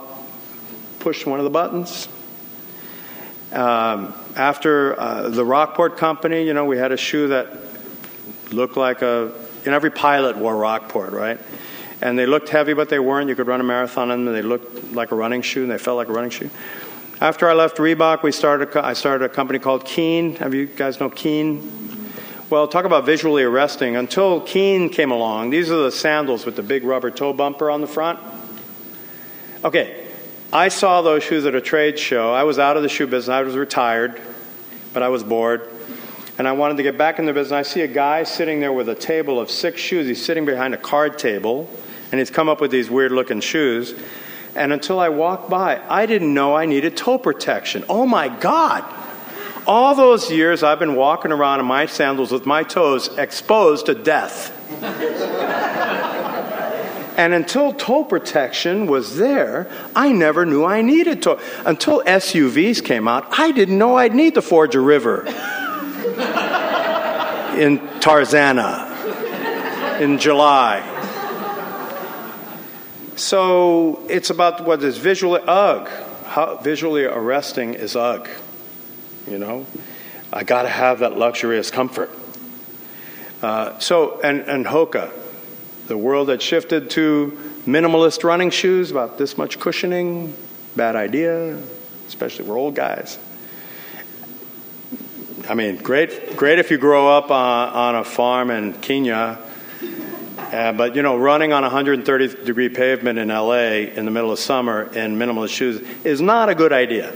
pushed 0.99 1.25
one 1.25 1.39
of 1.39 1.45
the 1.45 1.49
buttons. 1.49 2.07
Um, 3.51 4.13
after 4.35 4.99
uh, 4.99 5.29
the 5.29 5.43
Rockport 5.43 5.97
company, 5.97 6.45
you 6.45 6.53
know, 6.53 6.65
we 6.65 6.77
had 6.77 6.91
a 6.91 6.97
shoe 6.97 7.29
that 7.29 7.57
looked 8.51 8.77
like 8.77 9.01
a, 9.01 9.31
you 9.65 9.71
know, 9.71 9.75
every 9.75 9.89
pilot 9.89 10.37
wore 10.37 10.55
Rockport, 10.55 11.11
right? 11.11 11.39
And 12.03 12.19
they 12.19 12.25
looked 12.25 12.49
heavy, 12.49 12.73
but 12.73 12.89
they 12.89 12.99
weren't. 12.99 13.29
You 13.29 13.35
could 13.35 13.47
run 13.47 13.61
a 13.61 13.63
marathon 13.63 14.11
in 14.11 14.25
them. 14.25 14.33
They 14.33 14.41
looked 14.41 14.91
like 14.91 15.11
a 15.11 15.15
running 15.15 15.41
shoe, 15.41 15.63
and 15.63 15.71
they 15.71 15.77
felt 15.77 15.95
like 15.95 16.09
a 16.09 16.11
running 16.11 16.31
shoe. 16.31 16.49
After 17.21 17.49
I 17.49 17.53
left 17.53 17.77
Reebok, 17.77 18.23
we 18.23 18.33
started. 18.33 18.75
I 18.75 18.91
started 18.91 19.23
a 19.23 19.29
company 19.29 19.57
called 19.57 19.85
Keen. 19.85 20.35
Have 20.35 20.53
you 20.53 20.65
guys 20.65 20.99
know 20.99 21.09
Keen? 21.09 22.11
Well, 22.49 22.67
talk 22.67 22.83
about 22.83 23.05
visually 23.05 23.43
arresting. 23.43 23.95
Until 23.95 24.41
Keen 24.41 24.89
came 24.89 25.11
along, 25.11 25.51
these 25.51 25.71
are 25.71 25.77
the 25.77 25.91
sandals 25.91 26.45
with 26.45 26.57
the 26.57 26.61
big 26.61 26.83
rubber 26.83 27.09
toe 27.09 27.31
bumper 27.31 27.71
on 27.71 27.79
the 27.79 27.87
front. 27.87 28.19
Okay, 29.63 30.05
I 30.51 30.67
saw 30.67 31.01
those 31.01 31.23
shoes 31.23 31.45
at 31.45 31.55
a 31.55 31.61
trade 31.61 31.97
show. 31.97 32.33
I 32.33 32.43
was 32.43 32.59
out 32.59 32.75
of 32.75 32.83
the 32.83 32.89
shoe 32.89 33.07
business. 33.07 33.29
I 33.29 33.43
was 33.43 33.55
retired, 33.55 34.19
but 34.91 35.01
I 35.03 35.07
was 35.07 35.23
bored. 35.23 35.69
And 36.37 36.49
I 36.49 36.51
wanted 36.51 36.75
to 36.77 36.83
get 36.83 36.97
back 36.97 37.17
in 37.17 37.25
the 37.25 37.33
business. 37.33 37.53
I 37.53 37.61
see 37.61 37.81
a 37.81 37.87
guy 37.87 38.23
sitting 38.23 38.59
there 38.59 38.73
with 38.73 38.89
a 38.89 38.95
table 38.95 39.39
of 39.39 39.49
six 39.49 39.79
shoes. 39.79 40.05
He's 40.05 40.23
sitting 40.23 40.43
behind 40.43 40.73
a 40.73 40.77
card 40.77 41.17
table 41.17 41.69
and 42.13 42.19
he's 42.19 42.29
come 42.29 42.47
up 42.47 42.61
with 42.61 42.69
these 42.69 42.91
weird 42.91 43.11
looking 43.11 43.39
shoes. 43.39 43.95
And 44.55 44.71
until 44.71 44.99
I 44.99 45.09
walked 45.09 45.49
by, 45.49 45.81
I 45.89 46.05
didn't 46.05 46.31
know 46.31 46.55
I 46.55 46.67
needed 46.67 46.95
toe 46.95 47.17
protection. 47.17 47.83
Oh 47.89 48.05
my 48.05 48.29
God! 48.29 48.85
All 49.65 49.95
those 49.95 50.29
years 50.29 50.61
I've 50.61 50.77
been 50.77 50.93
walking 50.93 51.31
around 51.31 51.59
in 51.59 51.65
my 51.65 51.87
sandals 51.87 52.31
with 52.31 52.45
my 52.45 52.61
toes 52.61 53.07
exposed 53.17 53.87
to 53.87 53.95
death. 53.95 54.51
and 57.17 57.33
until 57.33 57.73
toe 57.73 58.03
protection 58.03 58.85
was 58.85 59.17
there, 59.17 59.67
I 59.95 60.11
never 60.11 60.45
knew 60.45 60.63
I 60.63 60.83
needed 60.83 61.23
toe. 61.23 61.39
Until 61.65 62.03
SUVs 62.03 62.85
came 62.85 63.07
out, 63.07 63.39
I 63.39 63.51
didn't 63.51 63.79
know 63.79 63.97
I'd 63.97 64.13
need 64.13 64.35
to 64.35 64.43
forge 64.43 64.75
a 64.75 64.81
river 64.81 65.25
in 67.57 67.79
Tarzana 68.01 69.99
in 69.99 70.19
July. 70.19 70.93
So 73.15 74.01
it's 74.09 74.31
about 74.31 74.65
what 74.65 74.81
is 74.83 74.97
visually 74.97 75.41
UGG. 75.41 75.89
How 76.25 76.57
visually 76.57 77.05
arresting 77.05 77.75
is 77.75 77.95
UGG. 77.95 78.27
You 79.29 79.37
know, 79.37 79.67
I 80.31 80.43
got 80.43 80.63
to 80.63 80.69
have 80.69 80.99
that 80.99 81.17
luxurious 81.17 81.69
comfort. 81.69 82.09
Uh, 83.41 83.77
so 83.77 84.19
and 84.21 84.41
and 84.41 84.65
Hoka, 84.65 85.11
the 85.87 85.97
world 85.97 86.29
had 86.29 86.41
shifted 86.41 86.89
to 86.91 87.37
minimalist 87.67 88.23
running 88.23 88.49
shoes, 88.49 88.89
about 88.89 89.17
this 89.17 89.37
much 89.37 89.59
cushioning. 89.59 90.35
Bad 90.75 90.95
idea, 90.95 91.55
especially 92.07 92.45
we're 92.45 92.57
old 92.57 92.73
guys. 92.73 93.19
I 95.47 95.53
mean, 95.53 95.75
great, 95.77 96.35
great 96.35 96.57
if 96.57 96.71
you 96.71 96.77
grow 96.77 97.15
up 97.15 97.29
on, 97.29 97.69
on 97.69 97.95
a 97.95 98.03
farm 98.03 98.49
in 98.49 98.73
Kenya 98.73 99.37
uh, 100.53 100.71
but 100.71 100.95
you 100.95 101.01
know, 101.01 101.17
running 101.17 101.51
on 101.51 101.63
130 101.63 102.45
degree 102.45 102.69
pavement 102.69 103.17
in 103.17 103.29
LA 103.29 103.89
in 103.95 104.05
the 104.05 104.11
middle 104.11 104.31
of 104.31 104.37
summer 104.37 104.83
in 104.93 105.17
minimalist 105.17 105.49
shoes 105.49 105.81
is 106.03 106.21
not 106.21 106.47
a 106.47 106.53
good 106.53 106.71
idea. 106.71 107.11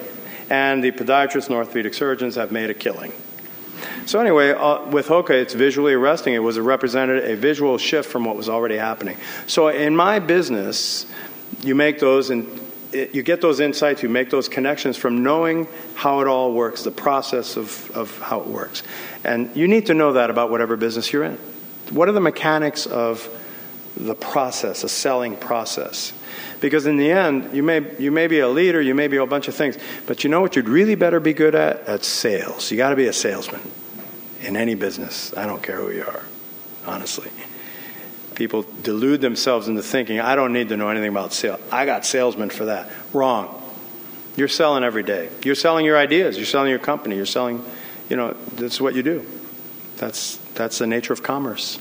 And 0.49 0.83
the 0.83 0.91
podiatrists 0.91 1.45
and 1.45 1.55
orthopedic 1.55 1.93
surgeons 1.93 2.35
have 2.35 2.51
made 2.51 2.71
a 2.71 2.73
killing. 2.73 3.13
So 4.07 4.19
anyway, 4.19 4.51
uh, 4.53 4.85
with 4.85 5.07
Hoka, 5.07 5.31
it's 5.31 5.53
visually 5.53 5.93
arresting. 5.93 6.33
It 6.33 6.39
was 6.39 6.57
a 6.57 6.63
represented 6.63 7.25
a 7.25 7.35
visual 7.35 7.77
shift 7.77 8.09
from 8.09 8.25
what 8.25 8.35
was 8.35 8.49
already 8.49 8.77
happening. 8.77 9.17
So 9.45 9.67
in 9.67 9.95
my 9.95 10.17
business, 10.17 11.05
you 11.61 11.75
make 11.75 11.99
those 11.99 12.31
and 12.31 12.47
you 12.91 13.21
get 13.21 13.41
those 13.41 13.59
insights, 13.59 14.01
you 14.01 14.09
make 14.09 14.31
those 14.31 14.49
connections 14.49 14.97
from 14.97 15.21
knowing 15.21 15.67
how 15.93 16.21
it 16.21 16.27
all 16.27 16.53
works, 16.53 16.83
the 16.83 16.91
process 16.91 17.55
of, 17.55 17.91
of 17.91 18.17
how 18.19 18.39
it 18.39 18.47
works. 18.47 18.81
And 19.23 19.55
you 19.55 19.67
need 19.67 19.88
to 19.88 19.93
know 19.93 20.13
that 20.13 20.31
about 20.31 20.49
whatever 20.49 20.75
business 20.75 21.11
you're 21.13 21.25
in. 21.25 21.38
What 21.89 22.09
are 22.09 22.13
the 22.13 22.21
mechanics 22.21 22.85
of 22.85 23.27
the 23.95 24.15
process, 24.15 24.83
a 24.83 24.89
selling 24.89 25.35
process? 25.35 26.13
Because 26.59 26.85
in 26.85 26.97
the 26.97 27.11
end, 27.11 27.55
you 27.55 27.63
may, 27.63 27.95
you 27.97 28.11
may 28.11 28.27
be 28.27 28.39
a 28.39 28.49
leader, 28.49 28.81
you 28.81 28.95
may 28.95 29.07
be 29.07 29.17
a 29.17 29.25
bunch 29.25 29.47
of 29.47 29.55
things, 29.55 29.77
but 30.05 30.23
you 30.23 30.29
know 30.29 30.41
what 30.41 30.55
you'd 30.55 30.69
really 30.69 30.95
better 30.95 31.19
be 31.19 31.33
good 31.33 31.55
at? 31.55 31.88
At 31.88 32.03
sales. 32.03 32.71
You 32.71 32.77
got 32.77 32.89
to 32.89 32.95
be 32.95 33.07
a 33.07 33.13
salesman 33.13 33.61
in 34.41 34.55
any 34.55 34.75
business. 34.75 35.35
I 35.35 35.45
don't 35.45 35.61
care 35.61 35.77
who 35.77 35.91
you 35.91 36.03
are, 36.03 36.23
honestly. 36.85 37.29
People 38.35 38.65
delude 38.83 39.21
themselves 39.21 39.67
into 39.67 39.81
thinking, 39.81 40.19
I 40.19 40.35
don't 40.35 40.53
need 40.53 40.69
to 40.69 40.77
know 40.77 40.89
anything 40.89 41.09
about 41.09 41.33
sales. 41.33 41.59
I 41.71 41.85
got 41.85 42.05
salesmen 42.05 42.49
for 42.49 42.65
that. 42.65 42.89
Wrong. 43.13 43.63
You're 44.35 44.47
selling 44.47 44.83
every 44.83 45.01
day. 45.01 45.29
You're 45.43 45.55
selling 45.55 45.85
your 45.85 45.97
ideas. 45.97 46.38
You're 46.38 46.45
selling 46.45 46.69
your 46.69 46.79
company. 46.79 47.15
You're 47.15 47.25
selling, 47.25 47.65
you 48.09 48.15
know, 48.15 48.33
that's 48.53 48.79
what 48.79 48.93
you 48.93 49.01
do. 49.01 49.25
That's, 49.97 50.38
that's 50.58 50.80
the 50.80 50.88
nature 50.88 51.14
of 51.14 51.24
commerce. 51.24 51.80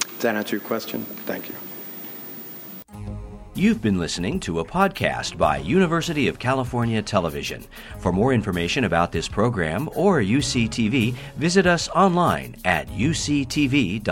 Does 0.00 0.22
that 0.22 0.34
answer 0.34 0.56
your 0.56 0.64
question? 0.64 1.04
Thank 1.04 1.48
you. 1.48 1.54
You've 3.54 3.82
been 3.82 3.98
listening 3.98 4.40
to 4.40 4.60
a 4.60 4.64
podcast 4.64 5.36
by 5.36 5.58
University 5.58 6.28
of 6.28 6.38
California 6.38 7.02
Television. 7.02 7.64
For 7.98 8.12
more 8.12 8.32
information 8.32 8.84
about 8.84 9.10
this 9.10 9.26
program 9.26 9.88
or 9.94 10.20
UCTV, 10.20 11.12
visit 11.36 11.66
us 11.66 11.88
online 11.88 12.54
at 12.64 12.88
uctv.tv. 12.90 14.02